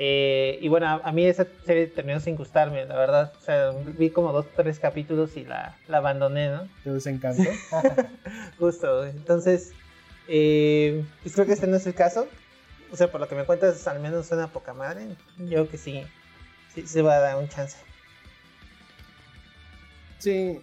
Eh, 0.00 0.58
y 0.60 0.68
bueno, 0.68 1.00
a, 1.02 1.10
mí 1.10 1.24
esa 1.24 1.44
serie 1.66 1.88
terminó 1.88 2.20
sin 2.20 2.36
gustarme, 2.36 2.84
la 2.84 2.96
verdad. 2.96 3.32
O 3.36 3.40
sea, 3.40 3.72
vi 3.98 4.10
como 4.10 4.32
dos 4.32 4.46
tres 4.54 4.78
capítulos 4.78 5.36
y 5.36 5.44
la, 5.44 5.76
la 5.88 5.98
abandoné, 5.98 6.50
¿no? 6.50 6.68
¿Te 6.84 6.92
desencantó? 6.92 7.50
Justo, 8.60 9.04
entonces 9.04 9.72
eh, 10.28 11.04
pues 11.22 11.34
creo 11.34 11.46
que 11.46 11.54
este 11.54 11.66
no 11.66 11.76
es 11.76 11.86
el 11.86 11.94
caso. 11.94 12.28
O 12.92 12.96
sea, 12.96 13.10
por 13.10 13.20
lo 13.20 13.28
que 13.28 13.34
me 13.34 13.44
cuentas, 13.44 13.86
al 13.88 13.98
menos 13.98 14.26
suena 14.26 14.46
poca 14.48 14.72
madre. 14.72 15.08
Yo 15.38 15.46
creo 15.48 15.68
que 15.68 15.78
sí, 15.78 16.04
sí 16.72 16.86
se 16.86 17.02
va 17.02 17.16
a 17.16 17.20
dar 17.20 17.36
un 17.36 17.48
chance. 17.48 17.76
Sí, 20.18 20.60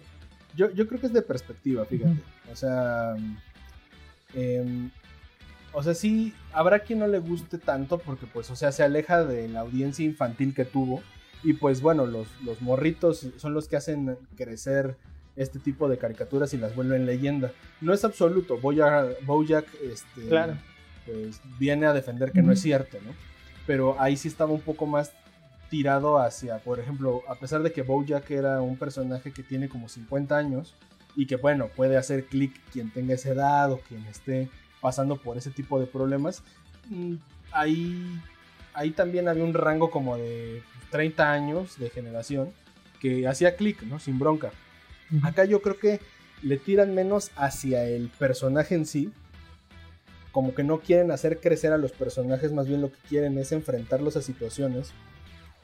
yo, 0.56 0.70
yo 0.72 0.88
creo 0.88 1.00
que 1.00 1.06
es 1.06 1.12
de 1.12 1.22
perspectiva, 1.22 1.84
fíjate. 1.84 2.16
O 2.50 2.56
sea, 2.56 3.14
em, 4.34 4.90
o 5.72 5.82
sea, 5.82 5.94
sí, 5.94 6.34
habrá 6.52 6.80
quien 6.80 7.00
no 7.00 7.06
le 7.06 7.18
guste 7.18 7.58
tanto 7.58 7.98
porque, 7.98 8.26
pues, 8.26 8.50
o 8.50 8.56
sea, 8.56 8.72
se 8.72 8.82
aleja 8.82 9.24
de 9.24 9.48
la 9.48 9.60
audiencia 9.60 10.04
infantil 10.04 10.54
que 10.54 10.64
tuvo. 10.64 11.02
Y 11.42 11.52
pues, 11.52 11.80
bueno, 11.82 12.06
los, 12.06 12.28
los 12.42 12.62
morritos 12.62 13.28
son 13.36 13.54
los 13.54 13.68
que 13.68 13.76
hacen 13.76 14.16
crecer 14.36 14.96
este 15.36 15.58
tipo 15.58 15.88
de 15.88 15.98
caricaturas 15.98 16.52
y 16.54 16.56
las 16.56 16.74
vuelven 16.74 17.06
leyenda. 17.06 17.52
No 17.80 17.92
es 17.92 18.04
absoluto, 18.04 18.58
Bojack, 18.58 19.24
Bojack 19.24 19.66
este, 19.82 20.56
pues, 21.04 21.40
viene 21.58 21.86
a 21.86 21.92
defender 21.92 22.32
que 22.32 22.42
no 22.42 22.52
es 22.52 22.60
cierto, 22.60 22.96
¿no? 23.04 23.12
Pero 23.66 24.00
ahí 24.00 24.16
sí 24.16 24.28
estaba 24.28 24.52
un 24.52 24.60
poco 24.60 24.86
más 24.86 25.12
tirado 25.68 26.18
hacia, 26.18 26.58
por 26.58 26.78
ejemplo, 26.78 27.22
a 27.28 27.34
pesar 27.34 27.62
de 27.62 27.72
que 27.72 27.82
Bojack 27.82 28.30
era 28.30 28.60
un 28.60 28.76
personaje 28.76 29.32
que 29.32 29.42
tiene 29.42 29.68
como 29.68 29.88
50 29.88 30.36
años 30.36 30.74
y 31.14 31.26
que 31.26 31.36
bueno, 31.36 31.68
puede 31.74 31.96
hacer 31.96 32.26
clic 32.26 32.52
quien 32.72 32.90
tenga 32.90 33.14
esa 33.14 33.30
edad 33.30 33.72
o 33.72 33.78
quien 33.80 34.04
esté 34.06 34.48
pasando 34.80 35.16
por 35.16 35.38
ese 35.38 35.50
tipo 35.50 35.80
de 35.80 35.86
problemas, 35.86 36.42
mm, 36.88 37.14
ahí, 37.52 38.20
ahí 38.74 38.90
también 38.90 39.28
había 39.28 39.44
un 39.44 39.54
rango 39.54 39.90
como 39.90 40.16
de 40.16 40.62
30 40.90 41.32
años 41.32 41.78
de 41.78 41.90
generación 41.90 42.52
que 43.00 43.26
hacía 43.26 43.56
clic, 43.56 43.82
¿no? 43.82 43.98
Sin 43.98 44.18
bronca. 44.18 44.52
Acá 45.22 45.44
yo 45.44 45.62
creo 45.62 45.78
que 45.78 46.00
le 46.42 46.58
tiran 46.58 46.94
menos 46.94 47.30
hacia 47.36 47.84
el 47.84 48.08
personaje 48.08 48.74
en 48.74 48.86
sí. 48.86 49.12
Como 50.32 50.54
que 50.54 50.64
no 50.64 50.80
quieren 50.80 51.10
hacer 51.10 51.40
crecer 51.40 51.72
a 51.72 51.78
los 51.78 51.92
personajes, 51.92 52.52
más 52.52 52.68
bien 52.68 52.82
lo 52.82 52.90
que 52.90 52.98
quieren 53.08 53.38
es 53.38 53.52
enfrentarlos 53.52 54.16
a 54.16 54.22
situaciones 54.22 54.92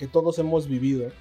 que 0.03 0.09
todos 0.09 0.37
hemos 0.41 0.67
vivido, 0.67 1.13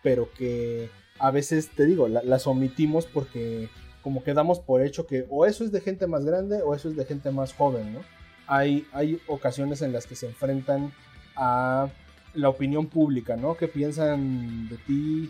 pero 0.00 0.32
que 0.32 0.88
a 1.18 1.32
veces, 1.32 1.70
te 1.70 1.84
digo, 1.86 2.06
las 2.06 2.46
omitimos 2.46 3.04
porque 3.04 3.68
como 4.00 4.22
que 4.22 4.32
damos 4.32 4.60
por 4.60 4.80
hecho 4.80 5.08
que 5.08 5.26
o 5.28 5.44
eso 5.44 5.64
es 5.64 5.72
de 5.72 5.80
gente 5.80 6.06
más 6.06 6.24
grande 6.24 6.62
o 6.62 6.72
eso 6.72 6.88
es 6.88 6.94
de 6.94 7.04
gente 7.04 7.32
más 7.32 7.52
joven, 7.52 7.94
¿no? 7.94 7.98
Hay, 8.46 8.86
hay 8.92 9.20
ocasiones 9.26 9.82
en 9.82 9.92
las 9.92 10.06
que 10.06 10.14
se 10.14 10.26
enfrentan 10.26 10.92
a 11.34 11.88
la 12.34 12.48
opinión 12.48 12.86
pública, 12.86 13.36
¿no? 13.36 13.56
Que 13.56 13.66
piensan 13.66 14.68
de 14.68 14.76
ti 14.76 15.28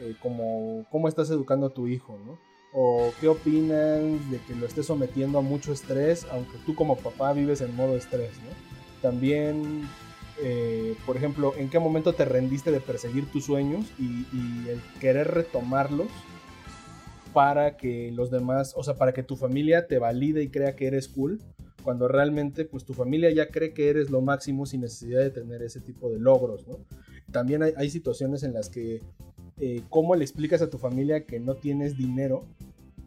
eh, 0.00 0.14
como 0.20 0.84
cómo 0.90 1.08
estás 1.08 1.30
educando 1.30 1.68
a 1.68 1.72
tu 1.72 1.88
hijo, 1.88 2.18
¿no? 2.26 2.38
O 2.74 3.10
qué 3.22 3.28
opinan 3.28 4.30
de 4.30 4.38
que 4.46 4.54
lo 4.54 4.66
estés 4.66 4.84
sometiendo 4.84 5.38
a 5.38 5.40
mucho 5.40 5.72
estrés, 5.72 6.26
aunque 6.30 6.58
tú 6.66 6.74
como 6.74 6.98
papá 6.98 7.32
vives 7.32 7.62
en 7.62 7.74
modo 7.74 7.96
estrés, 7.96 8.32
¿no? 8.42 8.50
También, 9.00 9.88
eh, 10.42 10.96
por 11.06 11.16
ejemplo, 11.16 11.54
¿en 11.56 11.70
qué 11.70 11.78
momento 11.78 12.12
te 12.12 12.24
rendiste 12.24 12.70
de 12.70 12.80
perseguir 12.80 13.30
tus 13.30 13.44
sueños 13.44 13.86
y, 13.98 14.26
el 14.68 14.80
querer 15.00 15.28
retomarlos 15.28 16.08
para 17.32 17.76
que 17.76 18.10
los 18.12 18.30
demás, 18.30 18.72
o 18.76 18.82
sea, 18.82 18.94
para 18.94 19.12
que 19.12 19.22
tu 19.22 19.36
familia 19.36 19.86
te 19.86 19.98
valide 19.98 20.42
y 20.42 20.48
crea 20.48 20.76
que 20.76 20.86
eres 20.86 21.08
cool? 21.08 21.40
cuando 21.82 22.08
realmente 22.08 22.64
pues 22.64 22.86
tu 22.86 22.94
familia 22.94 23.30
ya 23.30 23.48
cree 23.48 23.74
que 23.74 23.90
eres 23.90 24.08
lo 24.08 24.22
máximo 24.22 24.64
sin 24.64 24.80
necesidad 24.80 25.20
de 25.20 25.28
tener 25.28 25.60
ese 25.60 25.80
tipo 25.80 26.08
de 26.08 26.18
logros, 26.18 26.66
¿no? 26.66 26.78
También 27.30 27.62
hay, 27.62 27.74
hay 27.76 27.90
situaciones 27.90 28.42
en 28.42 28.54
las 28.54 28.70
que 28.70 29.02
eh, 29.58 29.82
cómo 29.88 30.16
le 30.16 30.24
explicas 30.24 30.62
a 30.62 30.70
tu 30.70 30.78
familia 30.78 31.26
que 31.26 31.38
no 31.38 31.54
tienes 31.54 31.96
dinero 31.96 32.44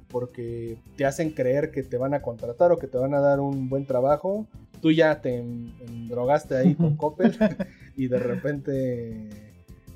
porque 0.08 0.78
te 0.96 1.06
hacen 1.06 1.32
creer 1.32 1.72
que 1.72 1.84
te 1.84 1.98
van 1.98 2.14
a 2.14 2.22
contratar 2.22 2.72
o 2.72 2.78
que 2.78 2.88
te 2.88 2.98
van 2.98 3.14
a 3.14 3.20
dar 3.20 3.42
un 3.42 3.68
buen 3.68 3.86
trabajo. 3.86 4.48
Tú 4.82 4.92
ya 4.92 5.22
te 5.22 5.44
drogaste 6.08 6.56
ahí 6.56 6.76
con 6.76 6.96
Coppel 6.96 7.36
y 7.98 8.08
de 8.08 8.20
repente 8.20 9.30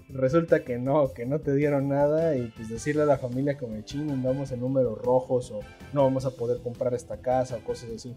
resulta 0.10 0.63
que 0.63 0.78
no, 0.78 1.13
que 1.13 1.26
no 1.26 1.39
te 1.39 1.54
dieron 1.56 1.88
nada 1.88 2.36
y 2.36 2.52
pues 2.56 2.70
decirle 2.70 3.04
a 3.04 3.06
la 3.06 3.17
familia 3.17 3.58
que 3.58 3.67
me 3.67 3.84
chino, 3.84 4.13
andamos 4.13 4.52
en 4.52 4.60
números 4.60 4.98
rojos 4.98 5.52
o 5.52 5.60
no 5.94 6.04
vamos 6.04 6.26
a 6.26 6.32
poder 6.32 6.62
comprar 6.62 6.94
esta 6.94 7.17
casa 7.17 7.58
o 7.58 7.63
cosas 7.63 7.91
así. 7.96 8.15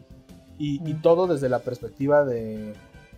y 0.59 0.95
todo 0.95 1.27
desde 1.27 1.49
la 1.49 1.61
perspectiva 1.61 2.25
de 2.25 2.75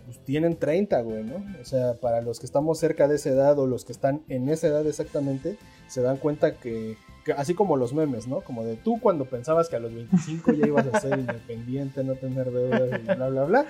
pues 0.07 0.23
tienen 0.23 0.55
30, 0.55 1.01
güey, 1.01 1.23
¿no? 1.25 1.43
O 1.61 1.65
sea, 1.65 1.95
para 1.95 2.21
los 2.21 2.39
que 2.39 2.45
estamos 2.45 2.79
cerca 2.79 3.09
de 3.09 3.17
esa 3.17 3.29
edad 3.29 3.59
o 3.59 3.67
los 3.67 3.83
que 3.83 3.91
están 3.91 4.23
en 4.29 4.47
esa 4.47 4.67
edad 4.67 4.87
exactamente, 4.87 5.57
se 5.87 6.01
dan 6.01 6.17
cuenta 6.17 6.55
que, 6.55 6.97
así 7.35 7.53
como 7.53 7.77
los 7.77 7.93
memes, 7.93 8.27
¿no? 8.27 8.41
Como 8.41 8.63
de 8.63 8.75
tú 8.75 8.99
cuando 8.99 9.25
pensabas 9.25 9.69
que 9.69 9.75
a 9.75 9.79
los 9.79 9.93
25 9.93 10.53
ya 10.53 10.67
ibas 10.67 10.87
a 10.87 10.99
ser 10.99 11.19
independiente, 11.19 12.03
no 12.03 12.15
tener 12.15 12.51
deudas 12.51 12.99
y 12.99 13.03
bla, 13.03 13.29
bla, 13.29 13.43
bla. 13.43 13.65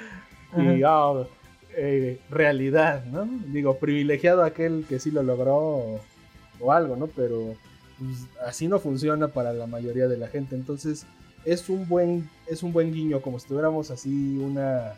Y, 0.58 0.82
eh, 1.80 2.20
realidad, 2.30 3.06
¿no? 3.06 3.28
Digo, 3.48 3.78
privilegiado 3.78 4.44
aquel 4.44 4.86
que 4.90 5.00
sí 5.00 5.12
lo 5.12 5.22
logró 5.22 6.00
o, 6.60 6.72
algo, 6.72 6.96
¿no? 6.96 7.08
Pero 7.08 7.54
pues, 8.00 8.26
así 8.46 8.68
no 8.68 8.80
funciona 8.80 9.28
para 9.28 9.54
la 9.54 9.68
mayoría 9.68 10.08
de 10.08 10.18
la 10.18 10.28
gente. 10.28 10.56
Entonces, 10.56 11.06
es 11.46 11.70
un 11.70 11.88
buen, 11.88 12.30
es 12.48 12.64
un 12.64 12.74
buen 12.74 12.92
guiño, 12.92 13.22
como 13.22 13.40
si 13.40 13.48
tuviéramos 13.48 13.92
así 13.92 14.38
una 14.38 14.96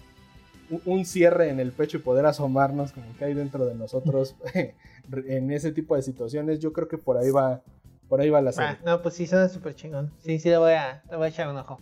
un 0.85 1.05
cierre 1.05 1.49
en 1.49 1.59
el 1.59 1.71
pecho 1.71 1.97
y 1.97 2.01
poder 2.01 2.25
asomarnos 2.25 2.91
como 2.91 3.15
que 3.17 3.25
hay 3.25 3.33
dentro 3.33 3.65
de 3.65 3.75
nosotros 3.75 4.35
en 5.11 5.51
ese 5.51 5.71
tipo 5.71 5.95
de 5.95 6.01
situaciones, 6.01 6.59
yo 6.59 6.73
creo 6.73 6.87
que 6.87 6.97
por 6.97 7.17
ahí 7.17 7.31
va, 7.31 7.61
por 8.07 8.21
ahí 8.21 8.29
va 8.29 8.41
la 8.41 8.51
serie. 8.51 8.71
Ah, 8.71 8.79
no, 8.85 9.01
pues 9.01 9.15
sí, 9.15 9.27
suena 9.27 9.49
súper 9.49 9.75
chingón. 9.75 10.11
Sí, 10.19 10.39
sí, 10.39 10.49
le 10.49 10.57
voy 10.57 10.73
a, 10.73 11.03
le 11.09 11.17
voy 11.17 11.25
a 11.25 11.29
echar 11.29 11.49
un 11.49 11.57
ojo. 11.57 11.79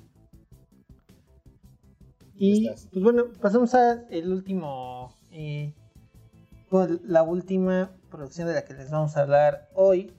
Y 2.39 2.69
pues 2.69 3.03
bueno, 3.03 3.25
pasamos 3.41 3.73
a 3.73 4.03
el 4.11 4.31
último, 4.31 5.15
eh, 5.31 5.73
la 7.03 7.23
última 7.23 7.91
producción 8.11 8.47
de 8.47 8.53
la 8.53 8.63
que 8.63 8.75
les 8.75 8.91
vamos 8.91 9.17
a 9.17 9.21
hablar 9.21 9.69
hoy. 9.73 10.13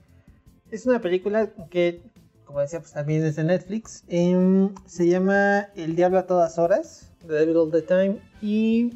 Es 0.69 0.85
una 0.85 0.99
película 0.99 1.49
que, 1.71 2.03
como 2.45 2.59
decía, 2.59 2.79
pues 2.79 2.91
también 2.91 3.23
es 3.23 3.37
de 3.37 3.45
Netflix. 3.45 4.03
Em, 4.09 4.75
se 4.85 5.07
llama 5.07 5.69
El 5.75 5.95
Diablo 5.95 6.19
a 6.19 6.27
todas 6.27 6.59
horas. 6.59 7.08
The 7.27 7.33
Devil 7.33 7.57
All 7.57 7.71
the 7.71 7.81
Time. 7.81 8.19
Y 8.41 8.93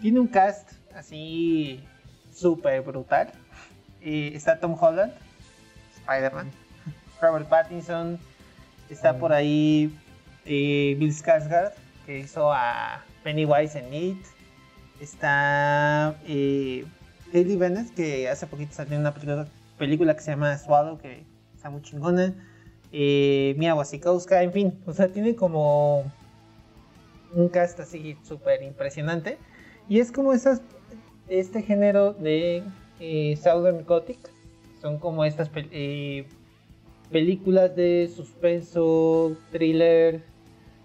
tiene 0.00 0.20
un 0.20 0.28
cast 0.28 0.72
así 0.94 1.80
súper 2.32 2.82
brutal. 2.82 3.32
Está 4.00 4.58
Tom 4.58 4.76
Holland, 4.80 5.12
Spider-Man, 5.96 6.50
Robert 7.20 7.48
Pattinson, 7.48 8.18
está 8.88 9.18
por 9.18 9.32
ahí 9.32 9.94
eh, 10.46 10.96
Bill 10.98 11.12
Skarsgård, 11.12 11.72
que 12.06 12.20
hizo 12.20 12.50
a 12.52 13.04
Pennywise 13.22 13.78
en 13.78 13.92
It. 13.92 14.26
Está 15.00 16.16
eh, 16.26 16.86
Bennett, 17.32 17.94
que 17.94 18.28
hace 18.28 18.46
poquito 18.46 18.72
salió 18.72 18.94
en 18.94 19.00
una 19.00 19.14
película, 19.78 20.14
que 20.14 20.22
se 20.22 20.30
llama 20.30 20.56
Swallow, 20.58 20.98
que 20.98 21.24
está 21.54 21.70
muy 21.70 21.82
chingona. 21.82 22.34
Eh, 22.92 23.54
Mia 23.58 23.74
Wasikowska, 23.74 24.42
en 24.42 24.52
fin, 24.52 24.80
o 24.86 24.92
sea, 24.92 25.08
tiene 25.08 25.36
como 25.36 26.10
un 27.34 27.48
cast 27.48 27.80
así 27.80 28.16
súper 28.22 28.62
impresionante. 28.62 29.38
Y 29.88 30.00
es 30.00 30.12
como 30.12 30.32
esas, 30.32 30.62
este 31.28 31.62
género 31.62 32.12
de 32.14 32.62
eh, 33.00 33.38
Southern 33.42 33.84
Gothic. 33.84 34.18
Son 34.80 34.98
como 34.98 35.24
estas 35.24 35.50
eh, 35.54 36.26
películas 37.10 37.74
de 37.76 38.10
suspenso, 38.14 39.36
thriller, 39.50 40.22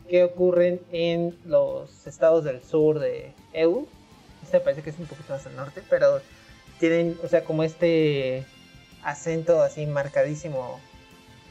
que 0.10 0.23
ocurren 0.23 0.81
en 0.91 1.36
los 1.45 2.05
estados 2.08 2.43
del 2.43 2.62
sur 2.62 2.99
de 2.99 3.34
EU. 3.53 3.88
Este 4.43 4.60
parece 4.60 4.81
que 4.81 4.89
es 4.89 4.99
un 4.99 5.05
poquito 5.05 5.34
más 5.34 5.45
al 5.47 5.55
norte, 5.55 5.81
pero 5.89 6.19
tienen, 6.79 7.17
o 7.23 7.27
sea, 7.27 7.43
como 7.43 7.63
este 7.63 8.45
acento 9.03 9.62
así 9.62 9.86
marcadísimo 9.86 10.79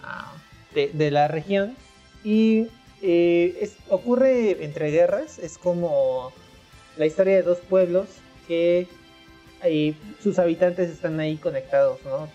ah, 0.02 0.33
de, 0.74 1.11
la 1.11 1.28
región 1.28 1.76
y 2.24 2.68
eh, 3.06 3.70
ocurre 3.90 4.64
entre 4.64 4.90
guerras, 4.90 5.38
es 5.38 5.58
como 5.58 6.32
la 6.96 7.04
historia 7.04 7.36
de 7.36 7.42
dos 7.42 7.58
pueblos 7.58 8.08
que 8.48 8.88
sus 10.22 10.38
habitantes 10.38 10.90
están 10.90 11.20
ahí 11.20 11.36
conectados, 11.36 12.02
¿no? 12.04 12.28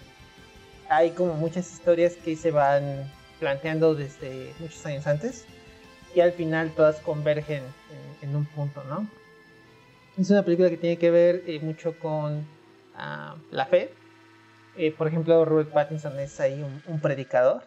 Hay 0.90 1.12
como 1.12 1.34
muchas 1.36 1.72
historias 1.72 2.16
que 2.16 2.36
se 2.36 2.52
van 2.52 3.12
planteando 3.40 3.96
desde 3.96 4.54
muchos 4.60 4.86
años 4.86 5.08
antes 5.08 5.46
y 6.16 6.20
al 6.20 6.34
final 6.34 6.72
todas 6.76 7.00
convergen 7.00 7.64
en, 8.22 8.36
un 8.36 8.46
punto, 8.46 8.84
¿no? 8.84 9.08
Es 10.18 10.30
una 10.30 10.44
película 10.44 10.70
que 10.70 10.78
tiene 10.78 10.98
que 10.98 11.12
ver 11.12 11.44
eh, 11.48 11.60
mucho 11.60 11.98
con 11.98 12.46
ah, 12.96 13.38
la 13.52 13.66
fe. 13.66 13.92
Eh, 14.78 14.92
por 14.92 15.08
ejemplo, 15.08 15.46
Robert 15.46 15.72
Pattinson 15.72 16.20
es 16.20 16.40
ahí 16.40 16.64
un, 16.88 17.00
predicador. 17.00 17.64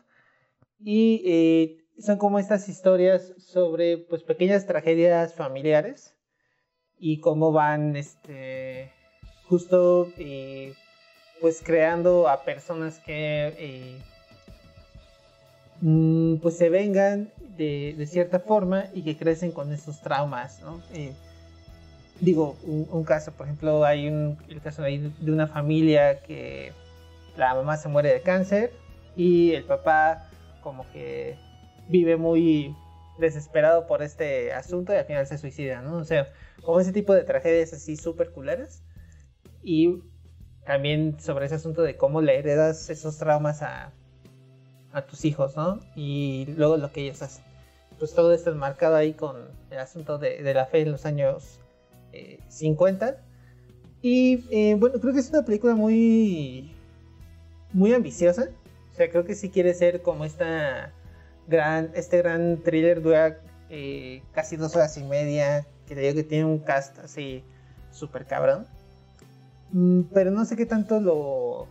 Y 0.80 1.22
eh, 1.24 1.82
son 1.98 2.18
como 2.18 2.38
estas 2.38 2.68
historias 2.68 3.33
sobre 3.38 3.98
pues 3.98 4.22
pequeñas 4.22 4.66
tragedias 4.66 5.35
familiares 5.35 6.14
y 6.98 7.20
cómo 7.20 7.52
van 7.52 7.96
este 7.96 8.92
justo 9.48 10.09
pues 11.40 11.62
creando 11.62 12.28
a 12.28 12.44
personas 12.44 12.98
que 13.00 13.98
mm, 15.81 16.37
pues 16.37 16.57
se 16.57 16.68
vengan 16.68 17.31
de, 17.57 18.07
cierta 18.09 18.40
forma 18.40 18.87
y 18.94 19.02
que 19.02 19.16
crecen 19.16 19.52
con 19.52 19.72
esos 19.72 20.00
traumas, 20.00 20.61
¿no? 20.62 20.81
Eh, 20.94 21.12
digo, 22.20 22.57
un, 22.64 23.05
caso, 23.05 23.33
por 23.33 23.46
ejemplo, 23.46 23.85
hay 23.85 24.09
un, 24.09 24.38
el 24.48 24.61
caso 24.61 24.83
de, 24.83 25.11
de 25.20 25.33
una 25.33 25.48
familia 25.48 26.20
que 26.20 26.72
la 27.37 27.55
mamá 27.55 27.76
se 27.76 27.88
muere 27.88 28.12
de 28.12 28.22
cáncer 28.22 28.72
y 29.16 29.52
el 29.52 29.64
papá 29.64 30.28
como 30.62 30.90
que 30.92 31.37
vive 31.92 32.16
muy 32.16 32.74
desesperado 33.18 33.87
por 33.87 34.02
este 34.02 34.52
asunto 34.52 34.92
y 34.92 34.96
al 34.96 35.05
final 35.05 35.26
se 35.26 35.38
suicida, 35.38 35.83
¿no? 35.83 35.98
O 35.98 36.05
sea, 36.05 36.33
como 36.62 36.81
ese 36.81 36.92
tipo 36.92 37.14
de 37.14 37.22
tragedias 37.22 37.72
así 37.72 37.96
súper 37.96 38.33
culeras. 38.33 38.83
Y 39.62 40.02
también 40.64 41.20
sobre 41.20 41.46
ese 41.46 41.57
asunto 41.57 41.83
de 41.83 41.96
cómo 41.96 42.20
le 42.22 42.38
heredas 42.38 42.90
esos 42.90 43.18
traumas 43.18 43.62
a, 43.62 43.92
a 44.92 45.02
tus 45.07 45.24
hijos, 45.24 45.57
¿no? 45.57 45.81
Y 45.94 46.46
luego 46.57 46.76
lo 46.78 46.90
que 46.90 47.02
ellos 47.02 47.22
hacen. 47.22 47.44
Pues 47.98 48.14
todo 48.14 48.33
esto 48.33 48.50
enmarcado 48.50 48.96
ahí 48.96 49.12
con 49.12 49.37
el 49.70 49.78
asunto 49.78 50.18
de, 50.18 50.42
de 50.42 50.55
la 50.55 50.66
fe 50.66 50.81
en 50.81 50.92
los 50.92 51.07
años 51.07 51.61
50. 52.48 53.09
Eh, 53.09 53.16
y 54.02 54.44
eh, 54.50 54.74
bueno, 54.74 54.98
creo 55.00 55.12
que 55.12 55.20
es 55.20 55.31
una 55.31 55.44
película 55.44 55.74
muy, 55.74 56.72
muy 57.72 57.92
ambiciosa. 57.92 58.48
O 58.92 58.94
sea, 58.94 59.09
creo 59.11 59.24
que 59.24 59.35
sí 59.35 59.50
quiere 59.50 59.74
ser 59.74 60.02
como 60.02 60.24
esta 60.24 60.92
gran, 61.52 61.92
este 61.94 62.18
gran 62.18 62.58
thriller 62.64 63.00
dura 63.00 63.38
eh, 63.70 64.22
casi 64.32 64.56
dos 64.56 64.74
horas 64.74 64.96
y 64.98 65.04
media. 65.04 65.64
Que 65.86 65.94
digo 65.94 66.14
que 66.14 66.24
tiene 66.24 66.44
un 66.44 66.58
cast 66.58 66.98
así 66.98 67.44
súper 67.92 68.26
cabrón. 68.26 68.66
Mm, 69.70 70.02
pero 70.12 70.30
no 70.30 70.44
sé 70.44 70.56
qué 70.56 70.66
tanto 70.66 71.00
lo, 71.00 71.68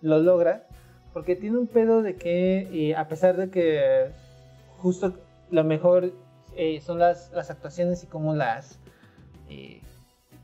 lo 0.00 0.18
logra. 0.18 0.66
Porque 1.12 1.36
tiene 1.36 1.58
un 1.58 1.66
pedo 1.66 2.02
de 2.02 2.16
que, 2.16 2.94
a 2.96 3.08
pesar 3.08 3.36
de 3.36 3.50
que 3.50 4.10
justo 4.78 5.14
lo 5.50 5.64
mejor 5.64 6.12
eh, 6.56 6.80
son 6.80 6.98
las, 6.98 7.30
las, 7.32 7.50
actuaciones 7.50 8.04
y 8.04 8.06
cómo 8.06 8.34
las. 8.34 8.78
Eh, 9.48 9.80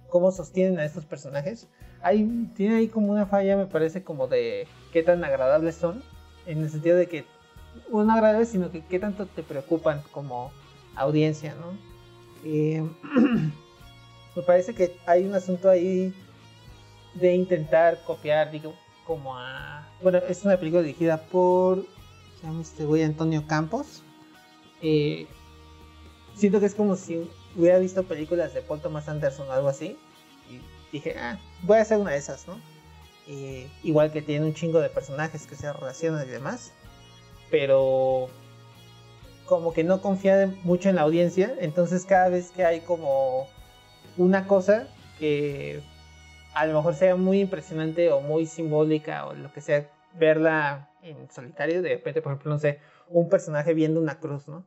cómo 0.09 0.33
sostienen 0.33 0.79
a 0.79 0.85
estos 0.85 1.05
personajes. 1.05 1.69
Hay, 2.03 2.51
tiene 2.57 2.77
ahí 2.77 2.89
como 2.89 3.13
una 3.13 3.27
falla, 3.27 3.57
me 3.57 3.67
parece, 3.67 4.03
como 4.03 4.27
de 4.27 4.67
qué 4.93 5.03
tan 5.03 5.23
agradables 5.25 5.77
son. 5.77 6.03
En 6.47 6.63
el 6.63 6.71
sentido 6.71 6.97
de 6.97 7.07
que. 7.07 7.25
No 7.91 8.13
agradables, 8.13 8.49
sino 8.49 8.71
que 8.71 8.85
qué 8.85 8.99
tanto 8.99 9.27
te 9.27 9.43
preocupan 9.43 10.03
como 10.13 10.53
audiencia, 10.95 11.55
¿no? 11.55 11.77
Eh, 12.45 12.83
me 14.37 14.43
parece 14.43 14.75
que 14.75 14.97
hay 15.07 15.25
un 15.25 15.35
asunto 15.35 15.69
ahí 15.69 16.15
de 17.15 17.35
intentar 17.35 18.03
copiar, 18.05 18.51
digo, 18.51 18.75
como 19.07 19.37
a... 19.37 19.89
Bueno, 20.03 20.19
es 20.29 20.45
una 20.45 20.57
película 20.59 20.83
dirigida 20.83 21.19
por... 21.19 21.85
Se 22.41 22.47
llama 22.47 22.61
este 22.61 22.85
güey 22.85 23.03
Antonio 23.03 23.47
Campos. 23.47 24.03
Eh, 24.83 25.27
siento 26.35 26.61
que 26.61 26.67
es 26.67 26.75
como 26.75 26.97
si 26.97 27.29
hubiera 27.57 27.79
visto 27.79 28.03
películas 28.03 28.53
de 28.53 28.61
Paul 28.61 28.81
Thomas 28.81 29.09
Anderson 29.09 29.49
o 29.49 29.53
algo 29.53 29.69
así. 29.69 29.97
Y 30.51 30.61
dije, 30.93 31.17
ah, 31.19 31.39
voy 31.63 31.79
a 31.79 31.83
hacer 31.83 31.99
una 31.99 32.11
de 32.11 32.19
esas, 32.19 32.47
¿no? 32.47 32.61
Eh, 33.27 33.69
igual 33.83 34.13
que 34.13 34.23
tiene 34.23 34.47
un 34.47 34.55
chingo 34.55 34.81
de 34.81 34.89
personajes 34.89 35.47
que 35.47 35.57
se 35.57 35.73
relacionan 35.73 36.27
y 36.29 36.31
demás. 36.31 36.73
Pero 37.51 38.29
como 39.47 39.73
que 39.73 39.85
no 39.85 40.01
confía 40.01 40.53
mucho 40.65 40.89
en 40.89 40.97
la 40.97 41.03
audiencia. 41.03 41.55
Entonces 41.61 42.05
cada 42.05 42.29
vez 42.29 42.51
que 42.51 42.65
hay 42.65 42.81
como 42.81 43.47
una 44.17 44.47
cosa 44.47 44.89
que 45.19 45.83
a 46.55 46.67
lo 46.67 46.75
mejor 46.75 46.95
sea 46.95 47.17
muy 47.17 47.41
impresionante 47.41 48.11
o 48.11 48.21
muy 48.21 48.47
simbólica 48.47 49.27
o 49.27 49.35
lo 49.35 49.53
que 49.53 49.61
sea, 49.61 49.91
verla 50.15 50.91
en 51.03 51.31
solitario, 51.31 51.83
de 51.83 51.91
repente, 51.91 52.23
por 52.23 52.33
ejemplo, 52.33 52.53
no 52.53 52.59
sé, 52.59 52.81
un 53.09 53.29
personaje 53.29 53.75
viendo 53.75 54.01
una 54.01 54.19
cruz, 54.19 54.49
¿no? 54.49 54.65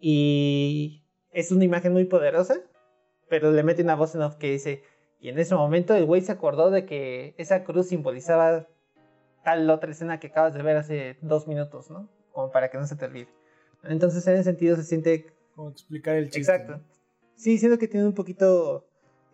Y 0.00 1.04
es 1.32 1.52
una 1.52 1.64
imagen 1.64 1.92
muy 1.92 2.04
poderosa, 2.04 2.60
pero 3.28 3.52
le 3.52 3.62
mete 3.62 3.82
una 3.82 3.94
voz 3.94 4.14
en 4.14 4.22
off 4.22 4.36
que 4.36 4.50
dice, 4.50 4.82
y 5.20 5.28
en 5.28 5.38
ese 5.38 5.54
momento 5.54 5.94
el 5.94 6.04
güey 6.04 6.20
se 6.20 6.32
acordó 6.32 6.70
de 6.70 6.84
que 6.84 7.34
esa 7.38 7.64
cruz 7.64 7.88
simbolizaba 7.88 8.66
tal 9.48 9.70
otra 9.70 9.90
escena 9.90 10.20
que 10.20 10.26
acabas 10.26 10.52
de 10.52 10.62
ver 10.62 10.76
hace 10.76 11.16
dos 11.22 11.48
minutos, 11.48 11.90
¿no? 11.90 12.06
Como 12.32 12.50
para 12.50 12.70
que 12.70 12.76
no 12.76 12.86
se 12.86 12.96
te 12.96 13.06
olvide. 13.06 13.28
Entonces, 13.82 14.26
en 14.26 14.34
ese 14.34 14.44
sentido, 14.44 14.76
se 14.76 14.82
siente... 14.84 15.32
Como 15.54 15.70
explicar 15.70 16.16
el 16.16 16.26
chiste. 16.26 16.40
Exacto. 16.40 16.82
Sí, 17.34 17.56
siento 17.56 17.78
que 17.78 17.88
tiene 17.88 18.06
un 18.06 18.12
poquito 18.12 18.86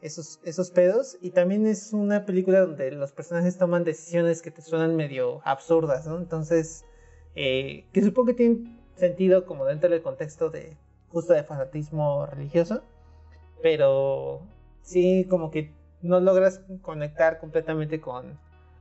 esos, 0.03 0.39
esos 0.45 0.71
pedos. 0.71 1.19
Y 1.21 1.31
también 1.31 1.67
es 1.67 1.93
una 1.93 2.27
película 2.27 2.61
donde 2.61 2.93
los 2.93 3.11
personajes 3.11 3.59
toman 3.59 3.83
decisiones 3.83 4.41
que 4.41 4.53
te 4.53 4.63
suenan 4.63 4.95
medio 4.95 5.41
absurdas, 5.45 6.07
¿no? 6.07 6.19
Entonces, 6.19 6.85
eh, 7.35 7.85
que 7.93 8.03
supongo 8.03 8.29
que 8.29 8.35
tiene 8.35 8.73
sentido 8.95 9.47
como 9.47 9.65
dentro 9.65 9.91
del 9.91 10.03
contexto 10.03 10.49
de 10.49 10.77
justo 11.09 11.33
de 11.33 11.43
fanatismo 11.43 12.27
religioso. 12.27 12.85
Pero 13.63 14.43
sí, 14.83 15.27
como 15.29 15.51
que 15.51 15.73
no 16.03 16.21
logras 16.21 16.61
conectar 16.83 17.41
completamente 17.41 18.01
con, 18.01 18.39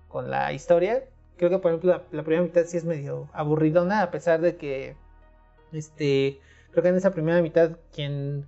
con 0.08 0.30
la 0.30 0.54
historia. 0.54 1.08
Creo 1.38 1.50
que, 1.50 1.60
por 1.60 1.72
ejemplo, 1.72 1.92
la, 1.92 2.04
la, 2.12 2.24
primera 2.24 2.44
mitad 2.44 2.64
sí 2.66 2.78
es 2.78 2.86
medio 2.86 3.30
aburridona, 3.34 4.02
a 4.04 4.12
pesar 4.12 4.40
de 4.42 4.56
que, 4.56 4.96
este, 5.72 6.40
creo 6.72 6.84
que 6.84 6.90
en 6.90 6.96
esa 6.96 7.12
primera 7.12 7.42
mitad 7.42 7.78
quien 7.92 8.48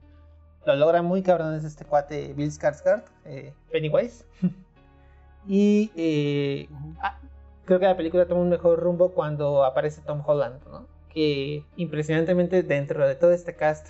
lo 0.65 0.75
logra 0.75 1.01
muy 1.01 1.21
cabrón 1.21 1.53
es 1.53 1.63
este 1.63 1.85
cuate 1.85 2.33
Bill 2.33 2.51
Skarsgård, 2.51 3.03
eh, 3.25 3.53
Pennywise. 3.71 4.25
y 5.47 5.91
eh, 5.95 6.67
ah, 7.01 7.19
creo 7.65 7.79
que 7.79 7.85
la 7.85 7.97
película 7.97 8.25
toma 8.25 8.41
un 8.41 8.49
mejor 8.49 8.79
rumbo 8.79 9.11
cuando 9.11 9.63
aparece 9.63 10.01
Tom 10.01 10.23
Holland, 10.25 10.61
¿no? 10.65 10.87
Que 11.09 11.63
impresionantemente 11.77 12.63
dentro 12.63 13.07
de 13.07 13.15
todo 13.15 13.31
este 13.31 13.55
cast 13.55 13.87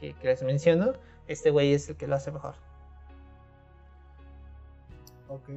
que, 0.00 0.14
les 0.22 0.42
menciono, 0.42 0.94
este 1.26 1.50
güey 1.50 1.72
es 1.72 1.88
el 1.88 1.96
que 1.96 2.06
lo 2.06 2.16
hace 2.16 2.32
mejor. 2.32 2.54
Ok. 5.28 5.50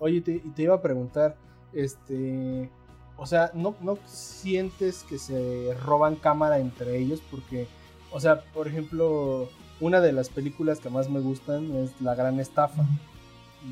Oye, 0.00 0.20
te, 0.20 0.40
te 0.54 0.62
iba 0.62 0.74
a 0.74 0.82
preguntar, 0.82 1.36
este... 1.72 2.70
O 3.16 3.26
sea, 3.26 3.50
¿no, 3.52 3.74
¿no 3.80 3.98
sientes 4.06 5.02
que 5.02 5.18
se 5.18 5.74
roban 5.82 6.14
cámara 6.14 6.58
entre 6.60 6.98
ellos? 6.98 7.20
Porque, 7.30 7.66
o 8.12 8.20
sea, 8.20 8.42
por 8.52 8.68
ejemplo, 8.68 9.48
una 9.80 10.00
de 10.00 10.12
las 10.12 10.28
películas 10.28 10.80
que 10.80 10.90
más 10.90 11.08
me 11.08 11.20
gustan 11.20 11.74
es 11.76 12.00
La 12.00 12.14
Gran 12.14 12.40
Estafa. 12.40 12.84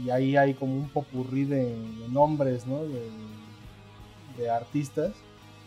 Y 0.04 0.10
ahí 0.10 0.36
hay 0.36 0.54
como 0.54 0.74
un 0.74 0.88
popurrí 0.88 1.44
de, 1.44 1.76
nombres, 2.10 2.66
¿no? 2.66 2.82
De, 2.84 4.50
artistas. 4.50 5.12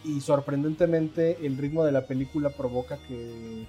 Y 0.04 0.22
sorprendentemente 0.22 1.46
el 1.46 1.58
ritmo 1.58 1.84
de 1.84 1.92
la 1.92 2.06
película 2.06 2.52
provoca 2.52 2.98
que, 3.08 3.65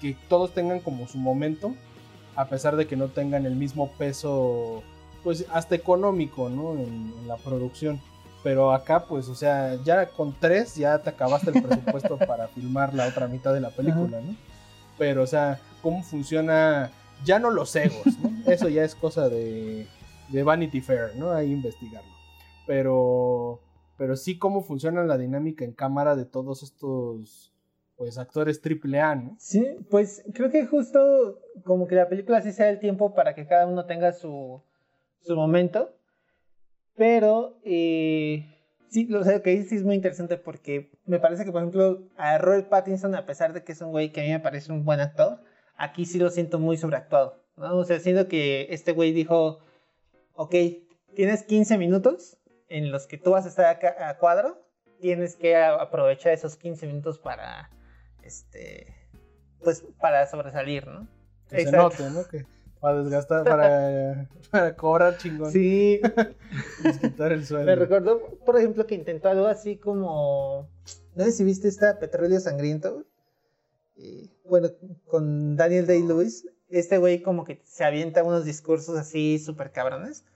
que 0.00 0.16
todos 0.28 0.52
tengan 0.52 0.80
como 0.80 1.06
su 1.06 1.18
momento, 1.18 1.74
a 2.34 2.46
pesar 2.46 2.76
de 2.76 2.86
que 2.86 2.96
no 2.96 3.08
tengan 3.08 3.46
el 3.46 3.54
mismo 3.54 3.92
peso, 3.98 4.82
pues 5.24 5.46
hasta 5.50 5.74
económico, 5.74 6.48
¿no? 6.48 6.74
En, 6.74 7.12
en 7.18 7.26
la 7.26 7.36
producción. 7.36 8.00
Pero 8.44 8.72
acá, 8.72 9.06
pues, 9.06 9.28
o 9.28 9.34
sea, 9.34 9.82
ya 9.84 10.06
con 10.06 10.34
tres 10.38 10.76
ya 10.76 10.98
te 10.98 11.08
acabaste 11.08 11.50
el 11.50 11.62
presupuesto 11.62 12.18
para 12.28 12.46
filmar 12.48 12.92
la 12.92 13.08
otra 13.08 13.26
mitad 13.26 13.54
de 13.54 13.60
la 13.60 13.70
película, 13.70 14.20
¿no? 14.20 14.36
Pero, 14.98 15.22
o 15.22 15.26
sea, 15.26 15.58
cómo 15.82 16.02
funciona, 16.02 16.92
ya 17.24 17.38
no 17.38 17.50
los 17.50 17.74
egos, 17.74 18.18
¿no? 18.22 18.30
Eso 18.52 18.68
ya 18.68 18.84
es 18.84 18.94
cosa 18.94 19.30
de, 19.30 19.86
de 20.28 20.42
Vanity 20.42 20.82
Fair, 20.82 21.16
¿no? 21.16 21.32
Ahí 21.32 21.52
investigarlo. 21.52 22.12
Pero, 22.66 23.60
pero 23.96 24.14
sí 24.14 24.38
cómo 24.38 24.62
funciona 24.62 25.04
la 25.04 25.16
dinámica 25.16 25.64
en 25.64 25.72
cámara 25.72 26.14
de 26.14 26.26
todos 26.26 26.62
estos 26.62 27.50
pues 27.96 28.18
actores 28.18 28.60
triple 28.60 29.00
A, 29.00 29.14
¿no? 29.14 29.36
Sí, 29.38 29.64
pues 29.88 30.22
creo 30.34 30.50
que 30.50 30.66
justo 30.66 31.38
como 31.64 31.86
que 31.86 31.94
la 31.94 32.08
película 32.08 32.42
sí 32.42 32.52
sea 32.52 32.68
el 32.68 32.80
tiempo 32.80 33.14
para 33.14 33.34
que 33.34 33.46
cada 33.46 33.66
uno 33.66 33.86
tenga 33.86 34.12
su, 34.12 34.62
su 35.24 35.34
momento, 35.36 35.96
pero 36.96 37.58
eh, 37.64 38.54
Sí, 38.94 39.06
lo 39.06 39.24
que 39.42 39.60
sí 39.64 39.74
es 39.74 39.82
muy 39.82 39.96
interesante 39.96 40.36
porque 40.36 40.92
me 41.04 41.18
parece 41.18 41.44
que, 41.44 41.50
por 41.50 41.62
ejemplo, 41.62 42.04
a 42.16 42.38
Robert 42.38 42.68
Pattinson, 42.68 43.16
a 43.16 43.26
pesar 43.26 43.52
de 43.52 43.64
que 43.64 43.72
es 43.72 43.80
un 43.80 43.90
güey 43.90 44.12
que 44.12 44.20
a 44.20 44.22
mí 44.22 44.30
me 44.30 44.38
parece 44.38 44.70
un 44.70 44.84
buen 44.84 45.00
actor, 45.00 45.42
aquí 45.76 46.06
sí 46.06 46.20
lo 46.20 46.30
siento 46.30 46.60
muy 46.60 46.76
sobreactuado, 46.76 47.42
¿no? 47.56 47.76
O 47.76 47.84
sea, 47.84 47.98
siento 47.98 48.28
que 48.28 48.68
este 48.70 48.92
güey 48.92 49.10
dijo, 49.10 49.58
ok, 50.34 50.54
tienes 51.16 51.42
15 51.42 51.76
minutos 51.76 52.38
en 52.68 52.92
los 52.92 53.08
que 53.08 53.18
tú 53.18 53.32
vas 53.32 53.46
a 53.46 53.48
estar 53.48 53.66
acá 53.66 53.96
a 54.08 54.16
cuadro, 54.18 54.64
tienes 55.00 55.34
que 55.34 55.56
aprovechar 55.56 56.32
esos 56.32 56.56
15 56.56 56.86
minutos 56.86 57.18
para, 57.18 57.70
este, 58.22 58.94
pues, 59.64 59.84
para 60.00 60.24
sobresalir, 60.28 60.86
¿no? 60.86 61.08
Que 61.50 61.64
se 61.64 61.72
note, 61.72 62.10
¿no? 62.10 62.24
Que 62.28 62.46
para 62.84 63.02
desgastar, 63.02 63.44
para, 63.44 64.28
para 64.50 64.76
cobrar 64.76 65.16
chingón. 65.16 65.50
Sí. 65.50 66.02
quitar 67.00 67.32
el 67.32 67.46
sueldo. 67.46 67.64
Me 67.64 67.76
recordó, 67.76 68.20
por 68.44 68.58
ejemplo, 68.58 68.86
que 68.86 68.94
intentó 68.94 69.30
algo 69.30 69.46
así 69.46 69.78
como, 69.78 70.68
no 71.14 71.24
sé 71.24 71.32
si 71.32 71.44
viste 71.44 71.66
esta 71.66 71.98
Petróleo 71.98 72.38
Sangriento, 72.40 73.06
bueno, 74.44 74.68
con 75.06 75.56
Daniel 75.56 75.86
Day-Lewis, 75.86 76.46
este 76.68 76.98
güey 76.98 77.22
como 77.22 77.46
que 77.46 77.62
se 77.64 77.84
avienta 77.84 78.22
unos 78.22 78.44
discursos 78.44 78.98
así 78.98 79.38
súper 79.38 79.72
cabrones. 79.72 80.26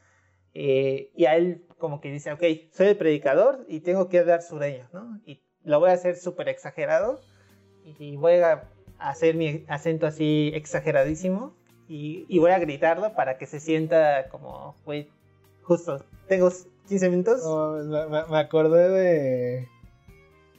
Eh, 0.54 1.12
y 1.14 1.26
a 1.26 1.36
él 1.36 1.66
como 1.76 2.00
que 2.00 2.10
dice, 2.10 2.32
ok, 2.32 2.42
soy 2.72 2.86
el 2.86 2.96
predicador 2.96 3.66
y 3.68 3.80
tengo 3.80 4.08
que 4.08 4.24
dar 4.24 4.40
sureño, 4.40 4.88
¿no? 4.94 5.20
Y 5.26 5.42
lo 5.64 5.80
voy 5.80 5.90
a 5.90 5.92
hacer 5.92 6.16
súper 6.16 6.48
exagerado 6.48 7.20
y 7.84 8.16
voy 8.16 8.36
a 8.36 8.64
hacer 8.98 9.34
mi 9.34 9.66
acento 9.68 10.06
así 10.06 10.50
exageradísimo 10.54 11.57
y, 11.88 12.38
voy 12.38 12.50
a 12.50 12.58
gritarlo 12.58 13.14
para 13.14 13.38
que 13.38 13.46
se 13.46 13.60
sienta 13.60 14.28
como, 14.30 14.74
güey, 14.84 15.08
justo, 15.62 16.04
tengo 16.28 16.52
15 16.88 17.10
minutos. 17.10 17.40
me, 18.30 18.38
acordé 18.38 18.88
de... 18.88 19.68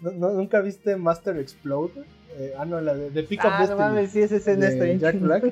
¿Nunca 0.01 0.61
viste 0.61 0.95
Master 0.95 1.37
Explode? 1.37 2.03
Eh, 2.37 2.53
ah, 2.57 2.65
no, 2.65 2.79
la 2.79 2.93
de, 2.93 3.09
de 3.09 3.23
Pick 3.23 3.41
ah, 3.43 3.65
no 3.69 3.75
mames, 3.75 4.11
sí, 4.11 4.21
esa 4.21 4.37
escena 4.37 4.69
está 4.69 4.85
Jack 4.93 5.19
Black. 5.19 5.43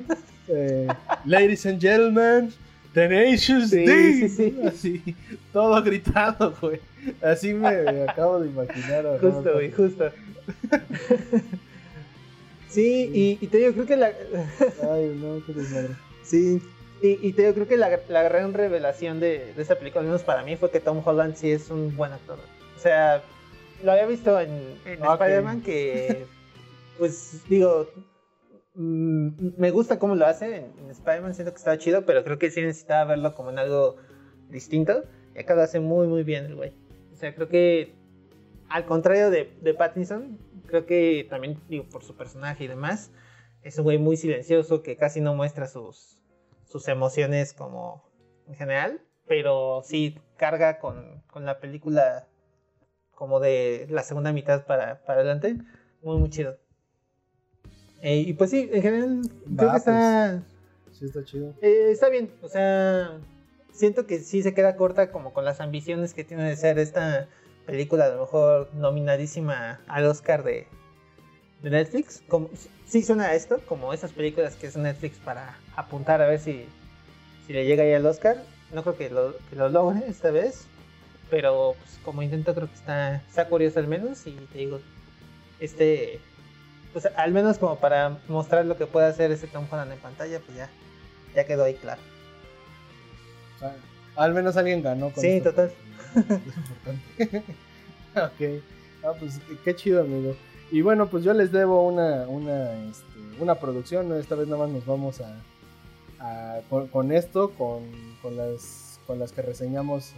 Eh, 0.48 0.88
ladies 1.26 1.66
and 1.66 1.78
gentlemen, 1.78 2.50
Tenacious 2.94 3.68
sí, 3.68 3.84
D. 3.84 4.12
Sí, 4.12 4.28
sí. 4.30 4.60
Así, 4.66 5.16
todo 5.52 5.82
gritado, 5.82 6.54
güey. 6.58 6.80
Así 7.22 7.52
me 7.52 7.68
acabo 8.08 8.40
de 8.40 8.48
imaginar. 8.48 9.04
Justo, 9.20 9.52
güey, 9.52 9.70
justo. 9.70 10.10
sí, 12.68 13.38
y, 13.40 13.46
te 13.46 13.58
digo, 13.58 13.72
creo 13.72 13.86
que 13.86 13.96
la. 13.96 14.06
Ay, 14.92 15.16
no, 15.20 15.44
qué 15.44 15.52
desmadre. 15.52 15.96
Sí, 16.22 16.60
y, 17.02 17.26
y, 17.26 17.32
te 17.32 17.42
digo, 17.42 17.54
creo 17.54 17.68
que 17.68 17.76
la, 17.76 18.00
la 18.08 18.22
gran 18.22 18.52
revelación 18.54 19.20
de, 19.20 19.52
de 19.54 19.62
esta 19.62 19.78
película, 19.78 20.00
al 20.00 20.06
menos 20.06 20.22
para 20.22 20.42
mí, 20.42 20.56
fue 20.56 20.70
que 20.70 20.80
Tom 20.80 21.02
Holland 21.04 21.36
sí 21.36 21.50
es 21.50 21.70
un 21.70 21.96
buen 21.96 22.12
actor. 22.12 22.38
O 22.76 22.80
sea, 22.80 23.22
lo 23.82 23.92
había 23.92 24.06
visto 24.06 24.38
en, 24.40 24.50
en 24.84 25.02
Spider-Man 25.02 25.62
que, 25.62 26.26
pues, 26.98 27.42
digo, 27.48 27.88
Mm, 28.78 29.54
me 29.56 29.72
gusta 29.72 29.98
cómo 29.98 30.14
lo 30.14 30.24
hace. 30.24 30.56
En, 30.56 30.90
Spider-Man 30.90 31.34
siento 31.34 31.52
que 31.52 31.58
estaba 31.58 31.78
chido, 31.78 32.06
pero 32.06 32.22
creo 32.22 32.38
que 32.38 32.50
sí 32.50 32.60
necesitaba 32.62 33.04
verlo 33.04 33.34
como 33.34 33.50
en 33.50 33.58
algo 33.58 33.96
distinto. 34.50 35.02
Y 35.34 35.40
acá 35.40 35.56
lo 35.56 35.62
hace 35.62 35.80
muy, 35.80 36.06
muy 36.06 36.22
bien 36.22 36.46
el 36.46 36.54
güey. 36.54 36.72
O 37.12 37.16
sea, 37.16 37.34
creo 37.34 37.48
que 37.48 37.96
al 38.68 38.86
contrario 38.86 39.30
de, 39.30 39.52
de 39.60 39.74
Pattinson, 39.74 40.38
creo 40.66 40.86
que 40.86 41.26
también, 41.28 41.60
digo, 41.68 41.84
por 41.88 42.04
su 42.04 42.16
personaje 42.16 42.64
y 42.64 42.68
demás, 42.68 43.10
es 43.62 43.78
un 43.78 43.84
güey 43.84 43.98
muy 43.98 44.16
silencioso 44.16 44.82
que 44.82 44.96
casi 44.96 45.20
no 45.20 45.34
muestra 45.34 45.66
sus, 45.66 46.20
sus 46.64 46.88
emociones 46.88 47.52
como 47.52 48.04
en 48.46 48.54
general, 48.54 49.00
pero 49.26 49.82
sí 49.84 50.18
carga 50.36 50.78
con, 50.78 51.22
con 51.26 51.44
la 51.44 51.60
película 51.60 52.26
como 53.14 53.40
de 53.40 53.86
la 53.90 54.02
segunda 54.02 54.32
mitad 54.32 54.64
para, 54.64 55.04
para 55.04 55.20
adelante. 55.20 55.56
Muy, 56.02 56.18
muy 56.18 56.30
chido. 56.30 56.56
Eh, 58.00 58.18
y 58.18 58.32
pues 58.34 58.50
sí, 58.50 58.70
en 58.72 58.82
general 58.82 59.22
creo 59.56 59.70
que 59.72 59.76
está... 59.76 60.42
Pues, 60.84 60.96
sí, 60.98 61.04
está 61.06 61.24
chido. 61.24 61.54
Eh, 61.60 61.88
está 61.90 62.08
bien, 62.08 62.30
o 62.42 62.48
sea, 62.48 63.18
siento 63.72 64.06
que 64.06 64.20
sí 64.20 64.42
se 64.42 64.54
queda 64.54 64.76
corta 64.76 65.10
como 65.10 65.32
con 65.32 65.44
las 65.44 65.60
ambiciones 65.60 66.14
que 66.14 66.22
tiene 66.22 66.44
de 66.44 66.56
ser 66.56 66.78
esta 66.78 67.28
película, 67.68 68.06
a 68.06 68.08
lo 68.08 68.20
mejor 68.20 68.70
nominadísima 68.72 69.78
al 69.88 70.06
Oscar 70.06 70.42
de, 70.42 70.66
Netflix. 71.62 72.22
Como, 72.26 72.48
sí 72.86 73.02
suena 73.02 73.26
a 73.26 73.34
esto, 73.34 73.60
como 73.66 73.92
esas 73.92 74.12
películas 74.12 74.54
que 74.56 74.68
es 74.68 74.76
Netflix 74.76 75.18
para 75.18 75.58
apuntar 75.76 76.22
a 76.22 76.26
ver 76.26 76.40
si, 76.40 76.64
si 77.46 77.52
le 77.52 77.66
llega 77.66 77.82
ahí 77.82 77.92
al 77.92 78.06
Oscar. 78.06 78.42
No 78.72 78.82
creo 78.82 78.96
que 78.96 79.10
lo, 79.10 79.36
que 79.50 79.56
lo 79.56 79.68
logre 79.68 80.08
esta 80.08 80.30
vez, 80.30 80.64
pero 81.30 81.74
pues, 81.78 81.98
como 82.04 82.22
intento 82.22 82.54
creo 82.54 82.68
que 82.68 82.74
está, 82.74 83.16
está 83.16 83.48
curioso 83.48 83.78
al 83.80 83.86
menos 83.86 84.26
y 84.26 84.32
te 84.32 84.58
digo, 84.58 84.80
este 85.60 86.20
pues 86.92 87.06
al 87.16 87.32
menos 87.32 87.58
como 87.58 87.76
para 87.76 88.18
mostrar 88.28 88.64
lo 88.64 88.76
que 88.78 88.86
puede 88.86 89.06
hacer 89.06 89.30
ese 89.30 89.46
Tom 89.46 89.66
Holland 89.70 89.92
en 89.92 89.98
pantalla, 89.98 90.40
pues 90.40 90.56
ya, 90.56 90.70
ya 91.34 91.44
quedó 91.44 91.64
ahí 91.64 91.74
claro. 91.74 92.00
Al 94.18 94.34
menos 94.34 94.56
alguien 94.56 94.82
ganó. 94.82 95.10
Con 95.10 95.22
sí, 95.22 95.40
total. 95.40 95.72
ok. 98.14 98.62
Ah, 99.04 99.12
pues 99.18 99.40
qué 99.64 99.74
chido, 99.74 100.02
amigo. 100.02 100.34
Y 100.70 100.82
bueno, 100.82 101.08
pues 101.08 101.24
yo 101.24 101.32
les 101.32 101.50
debo 101.52 101.86
una, 101.86 102.28
una, 102.28 102.74
este, 102.90 103.18
una 103.40 103.54
producción. 103.54 104.12
Esta 104.18 104.34
vez 104.34 104.48
nada 104.48 104.66
más 104.66 104.70
nos 104.70 104.84
vamos 104.84 105.20
a, 105.20 106.60
con, 106.68 107.12
esto, 107.12 107.50
con, 107.50 107.84
con, 108.20 108.36
las, 108.36 109.00
con 109.06 109.18
las 109.18 109.32
que 109.32 109.40
reseñamos 109.40 110.12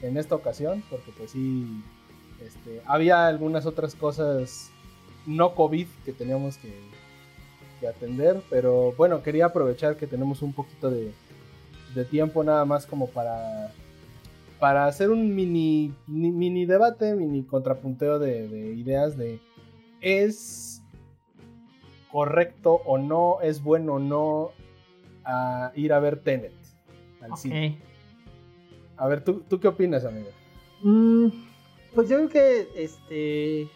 en, 0.00 0.08
en 0.08 0.16
esta 0.16 0.34
ocasión, 0.34 0.82
porque 0.88 1.12
pues 1.16 1.32
sí, 1.32 1.82
este, 2.44 2.80
había 2.86 3.26
algunas 3.26 3.66
otras 3.66 3.94
cosas 3.94 4.70
no 5.26 5.54
COVID 5.54 5.86
que 6.04 6.12
teníamos 6.12 6.56
que, 6.58 6.72
atender, 7.86 8.42
pero 8.50 8.92
bueno, 8.96 9.22
quería 9.22 9.46
aprovechar 9.46 9.96
que 9.96 10.08
tenemos 10.08 10.42
un 10.42 10.52
poquito 10.52 10.90
de, 10.90 11.12
tiempo 12.04 12.44
nada 12.44 12.64
más 12.64 12.86
como 12.86 13.08
para, 13.08 13.72
para 14.58 14.86
hacer 14.86 15.10
un 15.10 15.34
mini, 15.34 15.94
mini 16.06 16.66
debate, 16.66 17.14
mini 17.14 17.44
contrapunteo 17.44 18.18
de, 18.18 18.74
ideas 18.74 19.16
de 19.16 19.40
es 20.00 20.82
correcto 22.10 22.82
o 22.84 22.98
no, 22.98 23.40
es 23.42 23.62
bueno 23.62 23.94
o 23.94 23.98
no 23.98 24.50
ir 25.74 25.92
a 25.92 25.98
ver 26.00 26.20
Tenet 26.20 26.54
al 27.20 27.36
cine. 27.36 27.78
A 28.96 29.08
ver, 29.08 29.22
¿tú, 29.24 29.42
¿tú 29.48 29.60
qué 29.60 29.68
opinas, 29.68 30.04
amigo? 30.04 30.28
Mm, 30.82 31.28
pues 31.94 32.08
yo 32.08 32.16
creo 32.16 32.28
que 32.28 32.68
este 32.76 33.68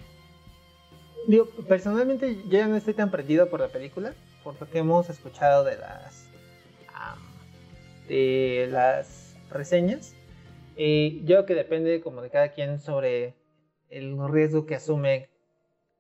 Digo, 1.27 1.47
personalmente 1.69 2.37
yo 2.45 2.51
ya 2.51 2.67
no 2.67 2.77
estoy 2.77 2.95
tan 2.95 3.11
perdido 3.11 3.49
por 3.51 3.61
la 3.61 3.69
película, 3.69 4.15
por 4.43 4.59
lo 4.61 4.69
que 4.69 4.79
hemos 4.79 5.11
escuchado 5.11 5.65
de 5.65 5.77
las 5.77 6.30
de 8.11 8.67
las 8.69 9.37
reseñas. 9.51 10.15
Y 10.77 11.21
yo 11.21 11.27
creo 11.27 11.47
que 11.47 11.55
depende 11.55 12.01
como 12.01 12.23
de 12.23 12.31
cada 12.31 12.49
quien 12.49 12.81
sobre 12.81 13.35
el 13.89 14.17
riesgo 14.29 14.67
que 14.67 14.75
asume 14.75 15.29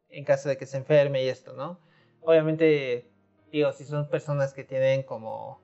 en 0.08 0.24
caso 0.24 0.48
de 0.48 0.56
que 0.56 0.66
se 0.66 0.78
enferme 0.78 1.22
y 1.22 1.28
esto, 1.28 1.52
¿no? 1.52 1.78
Obviamente, 2.22 3.08
digo, 3.52 3.72
si 3.72 3.84
son 3.84 4.08
personas 4.08 4.52
que 4.52 4.64
tienen 4.64 5.04
como 5.04 5.60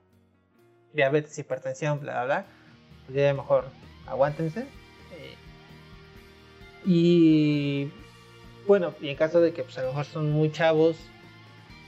diabetes, 0.93 1.37
hipertensión, 1.37 1.99
bla, 1.99 2.13
bla, 2.13 2.25
bla, 2.25 2.45
pues 3.05 3.17
ya 3.17 3.33
mejor 3.33 3.65
aguántense. 4.05 4.61
Eh, 4.61 5.35
y 6.85 7.91
bueno, 8.67 8.93
y 9.01 9.09
en 9.09 9.17
caso 9.17 9.41
de 9.41 9.51
que 9.51 9.63
pues, 9.63 9.77
a 9.77 9.81
lo 9.81 9.89
mejor 9.89 10.05
son 10.05 10.31
muy 10.31 10.49
chavos, 10.51 10.95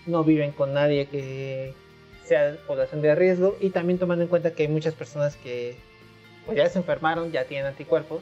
no 0.06 0.26
viven 0.26 0.52
con 0.52 0.74
nadie 0.74 1.08
que 1.08 1.74
sea 2.30 2.56
población 2.68 3.02
de 3.02 3.16
riesgo 3.16 3.58
y 3.60 3.72
también 3.72 3.98
tomando 4.00 4.24
en 4.24 4.30
cuenta 4.30 4.52
que 4.52 4.64
hay 4.64 4.70
muchas 4.70 4.94
personas 4.94 5.36
que 5.36 5.76
pues, 6.46 6.58
ya 6.58 6.70
se 6.70 6.78
enfermaron, 6.78 7.32
ya 7.32 7.46
tienen 7.46 7.66
anticuerpos, 7.66 8.22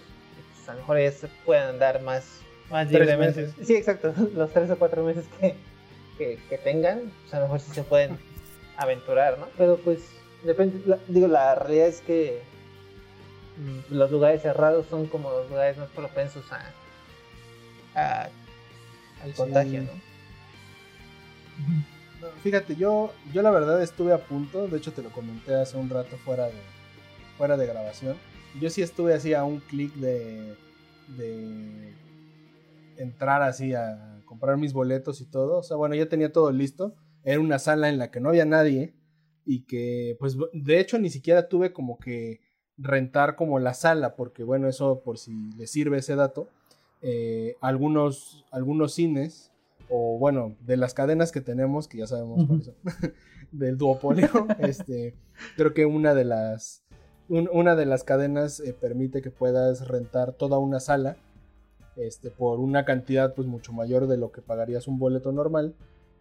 pues, 0.55 0.69
a 0.69 0.73
lo 0.73 0.79
mejor 0.79 0.97
ellos 0.97 1.25
pueden 1.45 1.63
andar 1.63 2.01
más, 2.01 2.39
más 2.71 2.89
libremente. 2.89 3.51
Sí, 3.63 3.75
exacto, 3.75 4.13
los 4.35 4.51
tres 4.51 4.71
o 4.71 4.79
cuatro 4.79 5.03
meses 5.03 5.25
que, 5.39 6.39
que, 6.49 6.57
tengan, 6.57 7.11
pues 7.21 7.33
a 7.33 7.39
lo 7.39 7.43
mejor 7.43 7.59
sí 7.59 7.71
se 7.73 7.83
pueden 7.83 8.17
aventurar, 8.77 9.37
¿no? 9.37 9.47
Pero 9.57 9.77
pues 9.77 9.99
depende, 10.43 10.97
digo, 11.09 11.27
la 11.27 11.55
realidad 11.55 11.87
es 11.87 11.99
que 12.01 12.41
mm, 13.57 13.93
los 13.93 14.09
lugares 14.09 14.41
cerrados 14.41 14.87
son 14.89 15.07
como 15.07 15.29
los 15.31 15.49
lugares 15.49 15.77
más 15.77 15.89
propensos 15.89 16.45
a, 16.51 16.71
a 17.93 18.29
al 19.21 19.33
contagio, 19.33 19.81
¿no? 19.81 19.89
Fíjate, 22.43 22.75
yo, 22.75 23.13
yo 23.33 23.41
la 23.41 23.51
verdad 23.51 23.81
estuve 23.81 24.13
a 24.13 24.17
punto, 24.17 24.67
de 24.67 24.77
hecho 24.77 24.91
te 24.93 25.03
lo 25.03 25.11
comenté 25.11 25.53
hace 25.55 25.77
un 25.77 25.89
rato 25.89 26.17
fuera 26.17 26.45
de, 26.45 26.53
fuera 27.37 27.57
de 27.57 27.67
grabación. 27.67 28.17
Yo 28.59 28.69
sí 28.69 28.81
estuve 28.81 29.13
así 29.13 29.33
a 29.33 29.43
un 29.43 29.59
clic 29.59 29.93
de, 29.95 30.55
de 31.17 31.93
entrar 32.97 33.41
así 33.41 33.73
a 33.73 34.21
comprar 34.25 34.57
mis 34.57 34.73
boletos 34.73 35.21
y 35.21 35.25
todo. 35.25 35.59
O 35.59 35.63
sea, 35.63 35.77
bueno, 35.77 35.95
ya 35.95 36.09
tenía 36.09 36.31
todo 36.31 36.51
listo. 36.51 36.95
Era 37.23 37.39
una 37.39 37.59
sala 37.59 37.89
en 37.89 37.97
la 37.97 38.09
que 38.11 38.19
no 38.19 38.29
había 38.29 38.45
nadie 38.45 38.93
y 39.45 39.65
que, 39.65 40.15
pues, 40.19 40.37
de 40.53 40.79
hecho 40.79 40.99
ni 40.99 41.09
siquiera 41.09 41.47
tuve 41.47 41.71
como 41.73 41.97
que 41.97 42.41
rentar 42.77 43.35
como 43.35 43.59
la 43.59 43.73
sala, 43.73 44.15
porque 44.15 44.43
bueno, 44.43 44.67
eso 44.67 45.01
por 45.03 45.17
si 45.17 45.51
les 45.53 45.71
sirve 45.71 45.97
ese 45.97 46.15
dato, 46.15 46.49
eh, 47.01 47.55
algunos, 47.61 48.45
algunos 48.51 48.93
cines, 48.93 49.51
o 49.89 50.17
bueno, 50.17 50.55
de 50.65 50.77
las 50.77 50.93
cadenas 50.93 51.31
que 51.31 51.41
tenemos, 51.41 51.87
que 51.87 51.99
ya 51.99 52.07
sabemos 52.07 52.45
cuáles 52.45 52.65
son, 52.65 52.75
del 53.51 53.77
duopolio, 53.77 54.29
este, 54.59 55.15
creo 55.55 55.73
que 55.73 55.85
una 55.85 56.13
de 56.13 56.25
las, 56.25 56.83
una 57.29 57.75
de 57.75 57.85
las 57.85 58.03
cadenas 58.03 58.59
eh, 58.59 58.73
permite 58.73 59.21
que 59.21 59.31
puedas 59.31 59.87
rentar 59.87 60.33
toda 60.33 60.57
una 60.57 60.79
sala 60.79 61.17
este, 61.97 62.29
por 62.29 62.59
una 62.59 62.85
cantidad 62.85 63.33
pues 63.33 63.47
mucho 63.47 63.73
mayor 63.73 64.07
de 64.07 64.17
lo 64.17 64.31
que 64.31 64.41
pagarías 64.41 64.87
un 64.87 64.99
boleto 64.99 65.31
normal, 65.31 65.73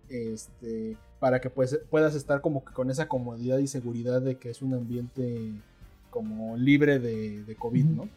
este, 0.08 0.96
para 1.20 1.40
que 1.40 1.50
pues, 1.50 1.80
puedas 1.90 2.14
estar 2.14 2.40
como 2.40 2.64
que 2.64 2.72
con 2.72 2.90
esa 2.90 3.08
comodidad 3.08 3.58
y 3.58 3.66
seguridad 3.66 4.22
de 4.22 4.36
que 4.36 4.50
es 4.50 4.62
un 4.62 4.74
ambiente 4.74 5.52
como 6.10 6.56
libre 6.56 6.98
de, 6.98 7.42
de 7.44 7.56
COVID, 7.56 7.84
¿no? 7.84 8.08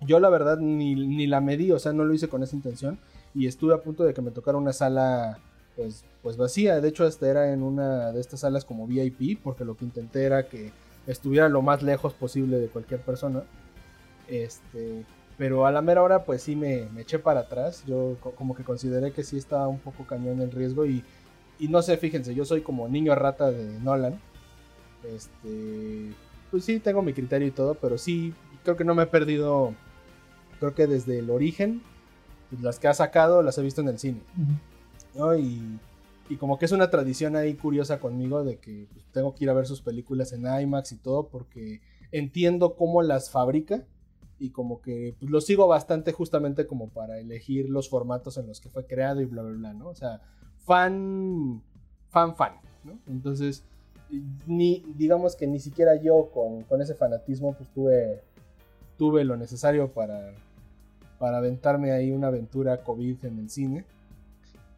Yo 0.00 0.18
la 0.18 0.30
verdad 0.30 0.58
ni, 0.58 0.94
ni, 0.94 1.26
la 1.26 1.40
medí, 1.40 1.70
o 1.72 1.78
sea, 1.78 1.92
no 1.92 2.04
lo 2.04 2.14
hice 2.14 2.28
con 2.28 2.42
esa 2.42 2.56
intención 2.56 2.98
y 3.34 3.46
estuve 3.46 3.74
a 3.74 3.82
punto 3.82 4.04
de 4.04 4.14
que 4.14 4.22
me 4.22 4.30
tocara 4.30 4.58
una 4.58 4.72
sala 4.72 5.38
pues, 5.76 6.04
pues 6.22 6.36
vacía, 6.36 6.80
de 6.80 6.88
hecho 6.88 7.06
esta 7.06 7.28
era 7.28 7.52
en 7.52 7.62
una 7.62 8.12
de 8.12 8.20
estas 8.20 8.40
salas 8.40 8.64
como 8.64 8.86
VIP, 8.86 9.40
porque 9.42 9.64
lo 9.64 9.76
que 9.76 9.84
intenté 9.84 10.24
era 10.24 10.48
que 10.48 10.72
estuviera 11.06 11.48
lo 11.48 11.62
más 11.62 11.82
lejos 11.82 12.12
posible 12.14 12.58
de 12.58 12.68
cualquier 12.68 13.00
persona. 13.00 13.42
Este, 14.28 15.04
pero 15.40 15.64
a 15.64 15.72
la 15.72 15.82
mera 15.82 16.02
hora, 16.02 16.24
pues 16.24 16.42
sí 16.42 16.54
me, 16.54 16.88
eché 16.98 17.18
para 17.18 17.40
atrás. 17.40 17.84
Yo 17.86 18.16
como 18.36 18.54
que 18.54 18.62
consideré 18.62 19.12
que 19.12 19.24
sí 19.24 19.38
estaba 19.38 19.68
un 19.68 19.78
poco 19.78 20.04
cañón 20.06 20.40
el 20.40 20.50
riesgo. 20.50 20.84
Y, 20.86 21.02
y 21.58 21.68
no 21.68 21.82
sé, 21.82 21.96
fíjense, 21.96 22.34
yo 22.34 22.44
soy 22.44 22.60
como 22.60 22.88
niño 22.88 23.14
rata 23.14 23.50
de 23.50 23.80
Nolan. 23.80 24.20
Este. 25.02 26.12
Pues 26.50 26.64
sí, 26.64 26.78
tengo 26.80 27.00
mi 27.00 27.12
criterio 27.12 27.48
y 27.48 27.52
todo, 27.52 27.74
pero 27.74 27.96
sí, 27.96 28.34
creo 28.64 28.76
que 28.76 28.84
no 28.84 28.94
me 28.94 29.04
he 29.04 29.06
perdido. 29.06 29.74
Creo 30.58 30.74
que 30.74 30.86
desde 30.86 31.20
el 31.20 31.30
origen, 31.30 31.82
pues, 32.50 32.62
las 32.62 32.78
que 32.78 32.88
ha 32.88 32.94
sacado 32.94 33.42
las 33.42 33.56
he 33.58 33.62
visto 33.62 33.80
en 33.80 33.88
el 33.88 33.98
cine. 33.98 34.20
Y, 35.38 35.78
y, 36.28 36.36
como 36.36 36.58
que 36.58 36.66
es 36.66 36.72
una 36.72 36.90
tradición 36.90 37.34
ahí 37.36 37.54
curiosa 37.54 37.98
conmigo 37.98 38.44
de 38.44 38.58
que 38.58 38.86
pues, 38.92 39.04
tengo 39.12 39.34
que 39.34 39.44
ir 39.44 39.50
a 39.50 39.54
ver 39.54 39.66
sus 39.66 39.80
películas 39.80 40.32
en 40.32 40.46
IMAX 40.46 40.92
y 40.92 40.96
todo, 40.96 41.28
porque 41.28 41.80
entiendo 42.12 42.76
cómo 42.76 43.02
las 43.02 43.30
fabrica 43.30 43.84
y 44.38 44.50
como 44.50 44.80
que 44.80 45.14
pues, 45.18 45.30
lo 45.30 45.40
sigo 45.40 45.66
bastante 45.68 46.12
justamente 46.12 46.66
como 46.66 46.88
para 46.88 47.18
elegir 47.18 47.68
los 47.68 47.88
formatos 47.88 48.36
en 48.38 48.46
los 48.46 48.60
que 48.60 48.70
fue 48.70 48.86
creado 48.86 49.20
y 49.20 49.26
bla, 49.26 49.42
bla, 49.42 49.52
bla, 49.52 49.74
¿no? 49.74 49.88
O 49.88 49.94
sea, 49.94 50.20
fan, 50.64 51.62
fan, 52.08 52.34
fan, 52.34 52.54
¿no? 52.84 52.98
Entonces, 53.06 53.64
ni, 54.46 54.82
digamos 54.96 55.36
que 55.36 55.46
ni 55.46 55.60
siquiera 55.60 55.96
yo 55.96 56.30
con, 56.32 56.62
con 56.64 56.80
ese 56.80 56.94
fanatismo 56.94 57.54
pues 57.54 57.68
tuve, 57.70 58.22
tuve 58.96 59.24
lo 59.24 59.36
necesario 59.36 59.92
para, 59.92 60.32
para 61.20 61.36
aventarme 61.36 61.92
ahí 61.92 62.10
una 62.10 62.28
aventura 62.28 62.82
COVID 62.82 63.24
en 63.26 63.38
el 63.38 63.50
cine. 63.50 63.84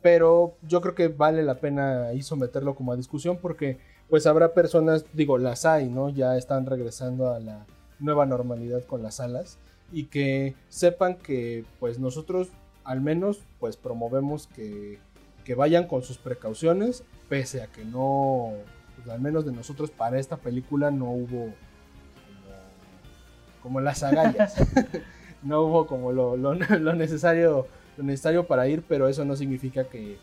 Pero 0.03 0.57
yo 0.63 0.81
creo 0.81 0.95
que 0.95 1.09
vale 1.09 1.43
la 1.45 1.61
pena 1.61 2.09
ahí 2.09 2.21
someterlo 2.21 2.75
como 2.75 2.93
a 2.93 2.97
discusión 2.97 3.39
porque 3.41 3.79
pues 4.11 4.27
habrá 4.27 4.53
personas, 4.53 5.07
digo, 5.15 5.39
las 5.39 5.65
hay, 5.65 5.89
¿no? 5.89 6.11
Ya 6.11 6.37
están 6.37 6.67
regresando 6.67 7.33
a 7.33 7.41
la 7.41 7.65
nueva 8.01 8.27
normalidad 8.27 8.85
con 8.85 9.03
las 9.03 9.15
salas 9.15 9.59
y 9.93 10.07
que 10.07 10.57
sepan 10.69 11.15
que 11.15 11.65
pues 11.79 11.99
nosotros 11.99 12.49
al 12.83 13.01
menos 13.01 13.41
pues 13.61 13.77
promovemos 13.77 14.49
que, 14.49 14.99
que 15.45 15.55
vayan 15.55 15.87
con 15.87 16.03
sus 16.03 16.19
precauciones 16.19 17.05
pese 17.29 17.63
a 17.63 17.69
que 17.69 17.85
no 17.85 18.55
pues, 18.97 19.09
al 19.09 19.21
menos 19.21 19.45
de 19.45 19.53
nosotros 19.53 19.91
para 19.91 20.19
esta 20.19 20.37
película 20.37 20.91
no 20.91 21.11
hubo 21.11 21.53
como, 23.63 23.81
las 23.81 24.03
agallas 24.03 24.57
no 25.43 25.63
hubo 25.63 25.87
como 25.87 26.13
lo, 26.13 26.37
lo, 26.37 26.55
necesario 26.95 27.67
lo 27.97 28.05
necesario 28.05 28.47
para 28.47 28.69
ir 28.69 28.83
pero 28.89 29.09
eso 29.09 29.25
no 29.25 29.37
significa 29.37 29.85
que, 29.85 30.19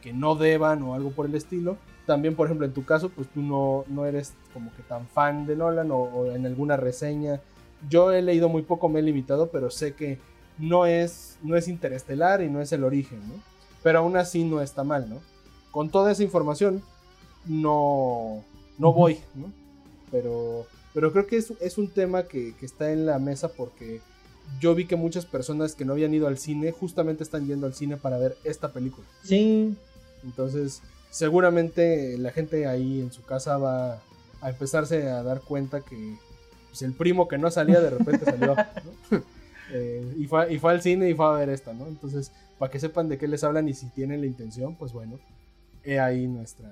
que 0.00 0.12
no 0.12 0.34
deban 0.34 0.82
o 0.82 0.94
algo 0.94 1.10
por 1.10 1.26
el 1.26 1.34
estilo 1.34 1.76
también, 2.06 2.34
por 2.34 2.46
ejemplo, 2.46 2.66
en 2.66 2.72
tu 2.72 2.84
caso, 2.84 3.10
pues 3.10 3.28
tú 3.28 3.42
no, 3.42 3.84
no 3.88 4.06
eres 4.06 4.34
como 4.52 4.74
que 4.74 4.82
tan 4.82 5.06
fan 5.06 5.46
de 5.46 5.56
Nolan 5.56 5.90
o, 5.92 6.26
en 6.26 6.46
alguna 6.46 6.76
reseña. 6.76 7.40
Yo 7.88 8.12
he 8.12 8.22
leído 8.22 8.48
muy 8.48 8.62
poco, 8.62 8.88
me 8.88 9.00
he 9.00 9.02
limitado, 9.02 9.50
pero 9.50 9.70
sé 9.70 9.94
que 9.94 10.18
no 10.58 10.86
es, 10.86 11.38
no 11.42 11.56
es 11.56 11.68
interestelar 11.68 12.42
y 12.42 12.50
no 12.50 12.60
es 12.60 12.72
el 12.72 12.84
origen, 12.84 13.20
¿no? 13.28 13.34
Pero 13.82 14.00
aún 14.00 14.16
así 14.16 14.44
no 14.44 14.60
está 14.60 14.84
mal, 14.84 15.08
¿no? 15.08 15.20
Con 15.70 15.90
toda 15.90 16.12
esa 16.12 16.22
información, 16.22 16.82
no, 17.46 18.44
no 18.78 18.92
voy, 18.92 19.18
¿no? 19.34 19.52
Pero, 20.10 20.66
pero 20.92 21.12
creo 21.12 21.26
que 21.26 21.36
es, 21.36 21.52
es 21.60 21.78
un 21.78 21.88
tema 21.88 22.24
que, 22.24 22.54
que 22.56 22.66
está 22.66 22.92
en 22.92 23.06
la 23.06 23.18
mesa 23.18 23.48
porque 23.48 24.00
yo 24.60 24.74
vi 24.74 24.86
que 24.86 24.96
muchas 24.96 25.26
personas 25.26 25.74
que 25.74 25.84
no 25.84 25.92
habían 25.92 26.14
ido 26.14 26.26
al 26.26 26.38
cine 26.38 26.72
justamente 26.72 27.22
están 27.22 27.46
yendo 27.46 27.66
al 27.66 27.74
cine 27.74 27.96
para 27.96 28.18
ver 28.18 28.36
esta 28.44 28.72
película. 28.72 29.06
Sí. 29.24 29.76
Entonces, 30.24 30.82
seguramente 31.10 32.16
la 32.18 32.30
gente 32.30 32.66
ahí 32.66 33.00
en 33.00 33.12
su 33.12 33.22
casa 33.22 33.58
va 33.58 34.00
a 34.40 34.50
empezarse 34.50 35.08
a 35.10 35.22
dar 35.22 35.40
cuenta 35.40 35.80
que 35.80 36.16
pues, 36.68 36.82
el 36.82 36.92
primo 36.94 37.28
que 37.28 37.38
no 37.38 37.50
salía 37.50 37.80
de 37.80 37.90
repente 37.90 38.24
salió. 38.24 38.56
Eh, 39.74 40.16
y, 40.18 40.26
fue, 40.26 40.52
y 40.52 40.58
fue 40.58 40.72
al 40.72 40.82
cine 40.82 41.08
y 41.08 41.14
fue 41.14 41.24
a 41.24 41.30
ver 41.30 41.48
esta, 41.48 41.72
¿no? 41.72 41.86
Entonces, 41.86 42.30
para 42.58 42.70
que 42.70 42.78
sepan 42.78 43.08
de 43.08 43.16
qué 43.16 43.26
les 43.26 43.42
hablan 43.42 43.66
y 43.70 43.72
si 43.72 43.86
tienen 43.86 44.20
la 44.20 44.26
intención, 44.26 44.76
pues 44.76 44.92
bueno, 44.92 45.18
he 45.82 45.98
ahí 45.98 46.26
nuestra, 46.26 46.68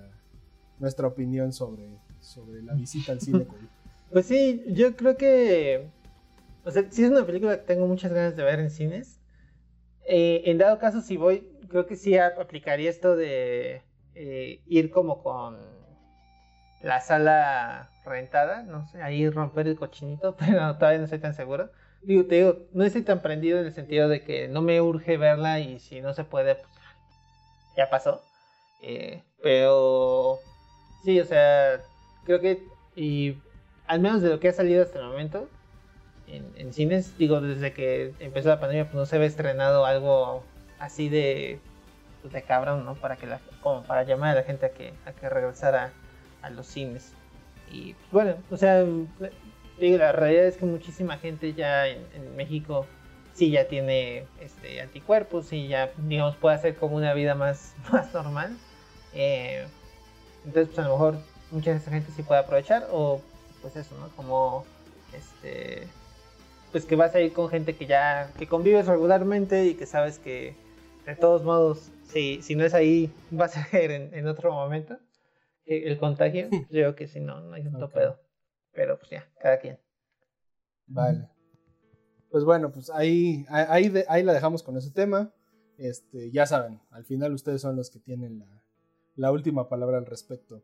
nuestra 0.78 1.06
opinión 1.06 1.54
sobre, 1.54 1.96
sobre 2.20 2.62
la 2.62 2.74
visita 2.74 3.12
al 3.12 3.20
cine. 3.20 3.46
Pues 4.12 4.26
sí, 4.26 4.64
yo 4.66 4.96
creo 4.96 5.16
que. 5.16 5.86
O 6.64 6.70
sea, 6.70 6.84
si 6.90 7.04
es 7.04 7.10
una 7.10 7.24
película 7.24 7.56
que 7.56 7.64
tengo 7.64 7.86
muchas 7.86 8.12
ganas 8.12 8.36
de 8.36 8.42
ver 8.42 8.60
en 8.60 8.70
cines. 8.70 9.20
Eh, 10.06 10.42
en 10.46 10.58
dado 10.58 10.78
caso, 10.78 11.00
si 11.00 11.16
voy, 11.16 11.48
creo 11.68 11.86
que 11.86 11.96
sí 11.96 12.18
aplicaría 12.18 12.90
esto 12.90 13.16
de 13.16 13.82
eh, 14.14 14.60
ir 14.66 14.90
como 14.90 15.22
con 15.22 15.58
la 16.82 17.00
sala 17.00 17.90
rentada, 18.04 18.62
no 18.62 18.86
sé, 18.88 19.02
ahí 19.02 19.28
romper 19.28 19.68
el 19.68 19.76
cochinito, 19.76 20.36
pero 20.38 20.76
todavía 20.76 20.98
no 20.98 21.04
estoy 21.04 21.20
tan 21.20 21.34
seguro. 21.34 21.70
Digo, 22.02 22.24
te 22.26 22.36
digo, 22.36 22.56
no 22.72 22.84
estoy 22.84 23.02
tan 23.02 23.20
prendido 23.20 23.60
en 23.60 23.66
el 23.66 23.72
sentido 23.74 24.08
de 24.08 24.24
que 24.24 24.48
no 24.48 24.62
me 24.62 24.80
urge 24.80 25.18
verla 25.18 25.60
y 25.60 25.78
si 25.80 26.00
no 26.00 26.14
se 26.14 26.24
puede, 26.24 26.54
pues 26.54 26.68
ya 27.76 27.90
pasó. 27.90 28.22
Eh, 28.82 29.22
pero 29.42 30.38
sí, 31.04 31.20
o 31.20 31.24
sea, 31.24 31.82
creo 32.24 32.40
que 32.40 32.62
y 32.96 33.36
al 33.86 34.00
menos 34.00 34.22
de 34.22 34.30
lo 34.30 34.40
que 34.40 34.48
ha 34.48 34.52
salido 34.52 34.82
hasta 34.82 34.98
el 34.98 35.06
momento 35.06 35.48
en, 36.56 36.72
cines, 36.72 37.16
digo, 37.18 37.40
desde 37.40 37.72
que 37.72 38.12
empezó 38.20 38.48
la 38.48 38.60
pandemia, 38.60 38.84
pues 38.84 38.94
no 38.94 39.06
se 39.06 39.18
ve 39.18 39.26
estrenado 39.26 39.84
algo 39.84 40.44
así 40.78 41.08
de 41.08 41.58
pues, 42.22 42.32
de 42.32 42.42
cabrón, 42.42 42.84
¿no? 42.84 42.94
Para 42.94 43.16
que 43.16 43.26
la, 43.26 43.40
como 43.62 43.82
para 43.82 44.04
llamar 44.04 44.30
a 44.30 44.40
la 44.40 44.42
gente 44.42 44.66
a 44.66 44.70
que, 44.70 44.92
a 45.06 45.12
que 45.12 45.28
regresara 45.28 45.92
a 46.42 46.50
los 46.50 46.66
cines. 46.66 47.12
Y 47.70 47.94
pues, 47.94 48.10
bueno, 48.12 48.34
o 48.50 48.56
sea, 48.56 48.84
digo, 49.78 49.98
la 49.98 50.12
realidad 50.12 50.44
es 50.44 50.56
que 50.56 50.66
muchísima 50.66 51.18
gente 51.18 51.54
ya 51.54 51.86
en, 51.88 52.36
México 52.36 52.86
sí 53.32 53.50
ya 53.50 53.66
tiene 53.68 54.26
este, 54.40 54.80
anticuerpos 54.80 55.52
y 55.52 55.68
ya, 55.68 55.90
digamos, 55.96 56.36
puede 56.36 56.56
hacer 56.56 56.76
como 56.76 56.96
una 56.96 57.14
vida 57.14 57.34
más, 57.34 57.74
más 57.92 58.12
normal. 58.12 58.56
Eh, 59.14 59.66
entonces, 60.44 60.68
pues 60.74 60.78
a 60.78 60.88
lo 60.88 60.94
mejor 60.94 61.18
mucha 61.50 61.70
de 61.70 61.78
esa 61.78 61.90
gente 61.90 62.12
sí 62.14 62.22
puede 62.22 62.40
aprovechar 62.40 62.86
o 62.92 63.20
pues 63.62 63.76
eso, 63.76 63.96
¿no? 63.98 64.08
Como 64.16 64.64
este 65.12 65.86
pues 66.72 66.84
que 66.84 66.96
vas 66.96 67.14
a 67.14 67.20
ir 67.20 67.32
con 67.32 67.48
gente 67.48 67.74
que 67.74 67.86
ya 67.86 68.30
que 68.38 68.46
convives 68.46 68.86
regularmente 68.86 69.66
y 69.66 69.74
que 69.74 69.86
sabes 69.86 70.18
que 70.18 70.54
de 71.06 71.16
todos 71.16 71.42
modos 71.42 71.90
si, 72.10 72.42
si 72.42 72.54
no 72.56 72.64
es 72.64 72.74
ahí, 72.74 73.12
va 73.38 73.46
a 73.46 73.48
ser 73.48 73.90
en, 73.90 74.26
otro 74.26 74.52
momento 74.52 74.94
eh, 75.64 75.82
el 75.86 75.98
contagio. 75.98 76.48
Yo 76.50 76.66
creo 76.68 76.94
que 76.94 77.08
si 77.08 77.20
no, 77.20 77.40
no 77.40 77.54
hay 77.54 77.66
un 77.66 77.82
okay. 77.82 78.08
Pero 78.72 78.98
pues 78.98 79.10
ya, 79.10 79.28
cada 79.40 79.58
quien. 79.58 79.78
Vale. 80.86 81.28
Pues 82.30 82.44
bueno, 82.44 82.70
pues 82.70 82.90
ahí, 82.90 83.44
ahí, 83.48 83.92
ahí 84.08 84.22
la 84.22 84.32
dejamos 84.32 84.62
con 84.62 84.76
ese 84.76 84.90
tema. 84.90 85.32
Este, 85.78 86.30
ya 86.30 86.46
saben, 86.46 86.80
al 86.90 87.04
final 87.04 87.32
ustedes 87.32 87.62
son 87.62 87.74
los 87.74 87.90
que 87.90 87.98
tienen 87.98 88.38
la, 88.38 88.62
la 89.16 89.32
última 89.32 89.68
palabra 89.68 89.98
al 89.98 90.06
respecto. 90.06 90.62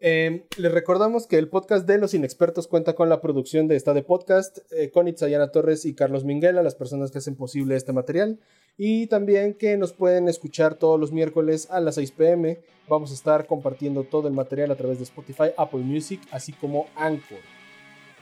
Eh, 0.00 0.46
les 0.58 0.72
recordamos 0.72 1.26
que 1.26 1.38
el 1.38 1.48
podcast 1.48 1.86
de 1.86 1.98
los 1.98 2.14
inexpertos 2.14 2.68
cuenta 2.68 2.94
con 2.94 3.08
la 3.08 3.20
producción 3.20 3.66
de 3.66 3.76
esta 3.76 3.94
de 3.94 4.02
podcast 4.02 4.58
eh, 4.72 4.90
con 4.90 5.08
Itzayana 5.08 5.50
Torres 5.52 5.84
y 5.84 5.94
Carlos 5.94 6.24
Minguela, 6.24 6.62
las 6.62 6.74
personas 6.74 7.10
que 7.10 7.18
hacen 7.18 7.36
posible 7.36 7.76
este 7.76 7.92
material. 7.92 8.38
Y 8.78 9.06
también 9.06 9.54
que 9.54 9.76
nos 9.78 9.92
pueden 9.94 10.28
escuchar 10.28 10.74
todos 10.74 11.00
los 11.00 11.12
miércoles 11.12 11.68
a 11.70 11.80
las 11.80 11.94
6 11.94 12.12
pm. 12.12 12.60
Vamos 12.88 13.10
a 13.10 13.14
estar 13.14 13.46
compartiendo 13.46 14.04
todo 14.04 14.28
el 14.28 14.34
material 14.34 14.70
a 14.70 14.76
través 14.76 14.98
de 14.98 15.04
Spotify, 15.04 15.50
Apple 15.56 15.80
Music, 15.80 16.20
así 16.30 16.52
como 16.52 16.86
Anchor. 16.94 17.38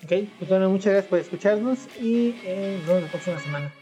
Ok, 0.04 0.12
pues 0.38 0.48
bueno, 0.48 0.70
muchas 0.70 0.92
gracias 0.92 1.10
por 1.10 1.18
escucharnos 1.18 1.78
y 2.00 2.36
eh, 2.44 2.76
nos 2.78 2.86
vemos 2.86 3.02
la 3.02 3.08
próxima 3.10 3.40
semana. 3.40 3.72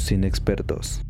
Los 0.00 0.12
inexpertos. 0.12 1.02